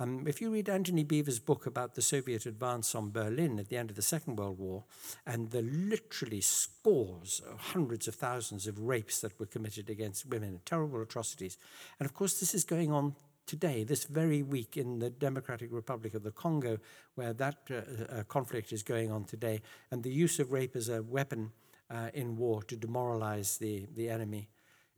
Um, 0.00 0.26
if 0.26 0.40
you 0.40 0.50
read 0.50 0.70
Antony 0.70 1.04
Beevor's 1.04 1.38
book 1.38 1.66
about 1.66 1.94
the 1.94 2.00
Soviet 2.00 2.46
advance 2.46 2.94
on 2.94 3.10
Berlin 3.10 3.58
at 3.58 3.68
the 3.68 3.76
end 3.76 3.90
of 3.90 3.96
the 3.96 4.02
Second 4.02 4.38
World 4.38 4.58
War, 4.58 4.84
and 5.26 5.50
the 5.50 5.60
literally 5.60 6.40
scores, 6.40 7.42
hundreds 7.58 8.08
of 8.08 8.14
thousands 8.14 8.66
of 8.66 8.80
rapes 8.80 9.20
that 9.20 9.38
were 9.38 9.44
committed 9.44 9.90
against 9.90 10.24
women, 10.24 10.60
terrible 10.64 11.02
atrocities. 11.02 11.58
And 11.98 12.06
of 12.06 12.14
course, 12.14 12.40
this 12.40 12.54
is 12.54 12.64
going 12.64 12.90
on 12.90 13.14
today, 13.44 13.84
this 13.84 14.04
very 14.04 14.42
week, 14.42 14.78
in 14.78 15.00
the 15.00 15.10
Democratic 15.10 15.70
Republic 15.70 16.14
of 16.14 16.22
the 16.22 16.30
Congo, 16.30 16.78
where 17.14 17.34
that 17.34 17.58
uh, 17.70 18.20
uh, 18.20 18.22
conflict 18.22 18.72
is 18.72 18.82
going 18.82 19.12
on 19.12 19.24
today, 19.24 19.60
and 19.90 20.02
the 20.02 20.10
use 20.10 20.38
of 20.38 20.50
rape 20.50 20.76
as 20.76 20.88
a 20.88 21.02
weapon 21.02 21.52
uh, 21.90 22.08
in 22.14 22.38
war 22.38 22.62
to 22.62 22.74
demoralize 22.74 23.58
the, 23.58 23.86
the 23.94 24.08
enemy. 24.08 24.48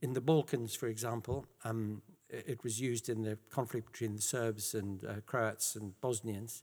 In 0.01 0.13
the 0.13 0.21
Balkans, 0.21 0.77
for 0.77 0.87
example, 0.87 1.45
um, 1.65 2.03
it 2.33 2.65
was 2.65 2.81
used 2.81 3.09
in 3.09 3.23
the 3.23 3.39
conflict 3.51 3.93
between 3.93 4.17
the 4.17 4.23
Serbs 4.23 4.75
and 4.75 5.05
uh, 5.05 5.15
Croats 5.27 5.77
and 5.77 6.01
Bosnians. 6.01 6.63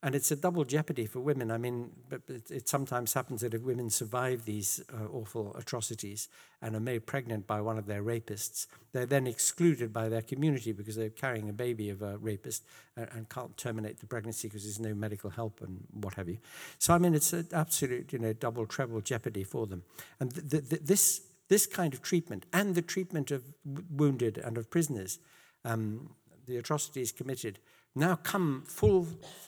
And 0.00 0.14
it's 0.14 0.30
a 0.30 0.36
double 0.36 0.64
jeopardy 0.64 1.06
for 1.06 1.18
women. 1.18 1.50
I 1.50 1.58
mean, 1.58 1.90
it, 2.28 2.50
it 2.50 2.68
sometimes 2.68 3.14
happens 3.14 3.40
that 3.40 3.52
if 3.52 3.62
women 3.62 3.90
survive 3.90 4.44
these 4.44 4.80
uh, 4.94 5.06
awful 5.10 5.56
atrocities 5.56 6.28
and 6.62 6.76
are 6.76 6.80
made 6.80 7.04
pregnant 7.04 7.48
by 7.48 7.60
one 7.60 7.78
of 7.78 7.86
their 7.86 8.04
rapists, 8.04 8.68
they're 8.92 9.06
then 9.06 9.26
excluded 9.26 9.92
by 9.92 10.08
their 10.08 10.22
community 10.22 10.70
because 10.70 10.94
they're 10.94 11.10
carrying 11.10 11.48
a 11.48 11.52
baby 11.52 11.90
of 11.90 12.02
a 12.02 12.16
rapist 12.18 12.62
and, 12.96 13.08
and 13.12 13.28
can't 13.28 13.56
terminate 13.56 13.98
the 13.98 14.06
pregnancy 14.06 14.46
because 14.46 14.62
there's 14.62 14.78
no 14.78 14.94
medical 14.94 15.30
help 15.30 15.60
and 15.62 15.80
what 15.90 16.14
have 16.14 16.28
you. 16.28 16.38
So, 16.78 16.94
I 16.94 16.98
mean, 16.98 17.14
it's 17.14 17.32
an 17.32 17.48
absolute, 17.52 18.12
you 18.12 18.20
know, 18.20 18.32
double, 18.32 18.66
treble 18.66 19.00
jeopardy 19.00 19.42
for 19.42 19.66
them. 19.66 19.82
And 20.20 20.32
th 20.32 20.68
th 20.68 20.80
this 20.82 21.27
this 21.48 21.66
kind 21.66 21.94
of 21.94 22.02
treatment 22.02 22.46
and 22.52 22.74
the 22.74 22.82
treatment 22.82 23.30
of 23.30 23.42
wounded 23.90 24.38
and 24.38 24.58
of 24.58 24.70
prisoners, 24.70 25.18
um, 25.64 26.10
the 26.46 26.56
atrocities 26.56 27.12
committed, 27.12 27.58
now 27.94 28.16
come 28.16 28.62
full, 28.66 29.06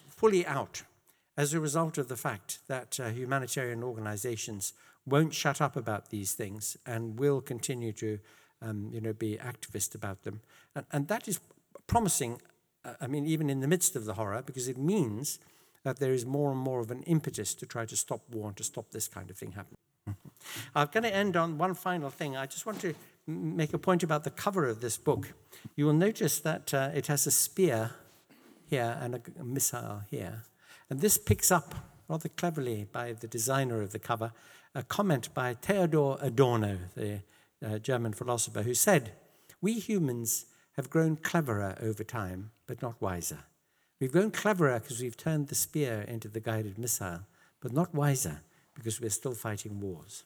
fully 0.08 0.46
out 0.46 0.82
as 1.36 1.54
a 1.54 1.60
result 1.60 1.98
of 1.98 2.08
the 2.08 2.16
fact 2.16 2.58
that 2.68 2.98
uh, 3.00 3.08
humanitarian 3.08 3.82
organizations 3.82 4.72
won't 5.06 5.34
shut 5.34 5.60
up 5.60 5.76
about 5.76 6.10
these 6.10 6.32
things 6.32 6.76
and 6.84 7.18
will 7.18 7.40
continue 7.40 7.92
to 7.92 8.18
um, 8.62 8.90
you 8.92 9.00
know, 9.00 9.12
be 9.12 9.38
activist 9.38 9.94
about 9.94 10.22
them. 10.24 10.40
And, 10.74 10.84
and 10.92 11.08
that 11.08 11.28
is 11.28 11.40
promising, 11.86 12.40
uh, 12.84 12.94
I 13.00 13.06
mean, 13.06 13.26
even 13.26 13.48
in 13.48 13.60
the 13.60 13.68
midst 13.68 13.96
of 13.96 14.04
the 14.04 14.14
horror, 14.14 14.42
because 14.42 14.68
it 14.68 14.76
means 14.76 15.38
that 15.82 15.98
there 15.98 16.12
is 16.12 16.26
more 16.26 16.50
and 16.50 16.60
more 16.60 16.80
of 16.80 16.90
an 16.90 17.02
impetus 17.04 17.54
to 17.54 17.66
try 17.66 17.86
to 17.86 17.96
stop 17.96 18.20
war 18.30 18.48
and 18.48 18.56
to 18.56 18.64
stop 18.64 18.90
this 18.90 19.08
kind 19.08 19.30
of 19.30 19.38
thing 19.38 19.52
happening. 19.52 19.78
I'm 20.74 20.88
going 20.92 21.04
to 21.04 21.14
end 21.14 21.36
on 21.36 21.58
one 21.58 21.74
final 21.74 22.10
thing. 22.10 22.36
I 22.36 22.46
just 22.46 22.66
want 22.66 22.80
to 22.80 22.94
make 23.26 23.72
a 23.72 23.78
point 23.78 24.02
about 24.02 24.24
the 24.24 24.30
cover 24.30 24.66
of 24.66 24.80
this 24.80 24.96
book. 24.96 25.32
You 25.76 25.86
will 25.86 25.92
notice 25.92 26.40
that 26.40 26.74
uh, 26.74 26.90
it 26.94 27.06
has 27.06 27.26
a 27.26 27.30
spear 27.30 27.92
here 28.68 28.98
and 29.00 29.14
a, 29.14 29.20
a 29.38 29.44
missile 29.44 30.02
here. 30.10 30.44
And 30.88 31.00
this 31.00 31.18
picks 31.18 31.50
up 31.50 31.74
rather 32.08 32.28
cleverly 32.28 32.86
by 32.90 33.12
the 33.12 33.28
designer 33.28 33.80
of 33.82 33.92
the 33.92 33.98
cover 33.98 34.32
a 34.74 34.82
comment 34.82 35.32
by 35.34 35.54
Theodor 35.54 36.16
Adorno, 36.20 36.78
the 36.94 37.22
uh, 37.64 37.78
German 37.78 38.12
philosopher, 38.12 38.62
who 38.62 38.74
said, 38.74 39.12
We 39.60 39.74
humans 39.74 40.46
have 40.74 40.90
grown 40.90 41.16
cleverer 41.16 41.76
over 41.80 42.04
time, 42.04 42.52
but 42.66 42.80
not 42.80 43.00
wiser. 43.02 43.40
We've 43.98 44.12
grown 44.12 44.30
cleverer 44.30 44.78
because 44.78 45.02
we've 45.02 45.16
turned 45.16 45.48
the 45.48 45.54
spear 45.54 46.02
into 46.02 46.28
the 46.28 46.40
guided 46.40 46.78
missile, 46.78 47.20
but 47.60 47.72
not 47.72 47.94
wiser 47.94 48.42
because 48.74 49.00
we're 49.00 49.10
still 49.10 49.34
fighting 49.34 49.80
wars. 49.80 50.24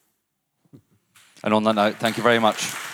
And 1.44 1.52
on 1.52 1.62
that 1.64 1.74
note, 1.74 1.96
thank 1.96 2.16
you 2.16 2.22
very 2.22 2.38
much. 2.38 2.93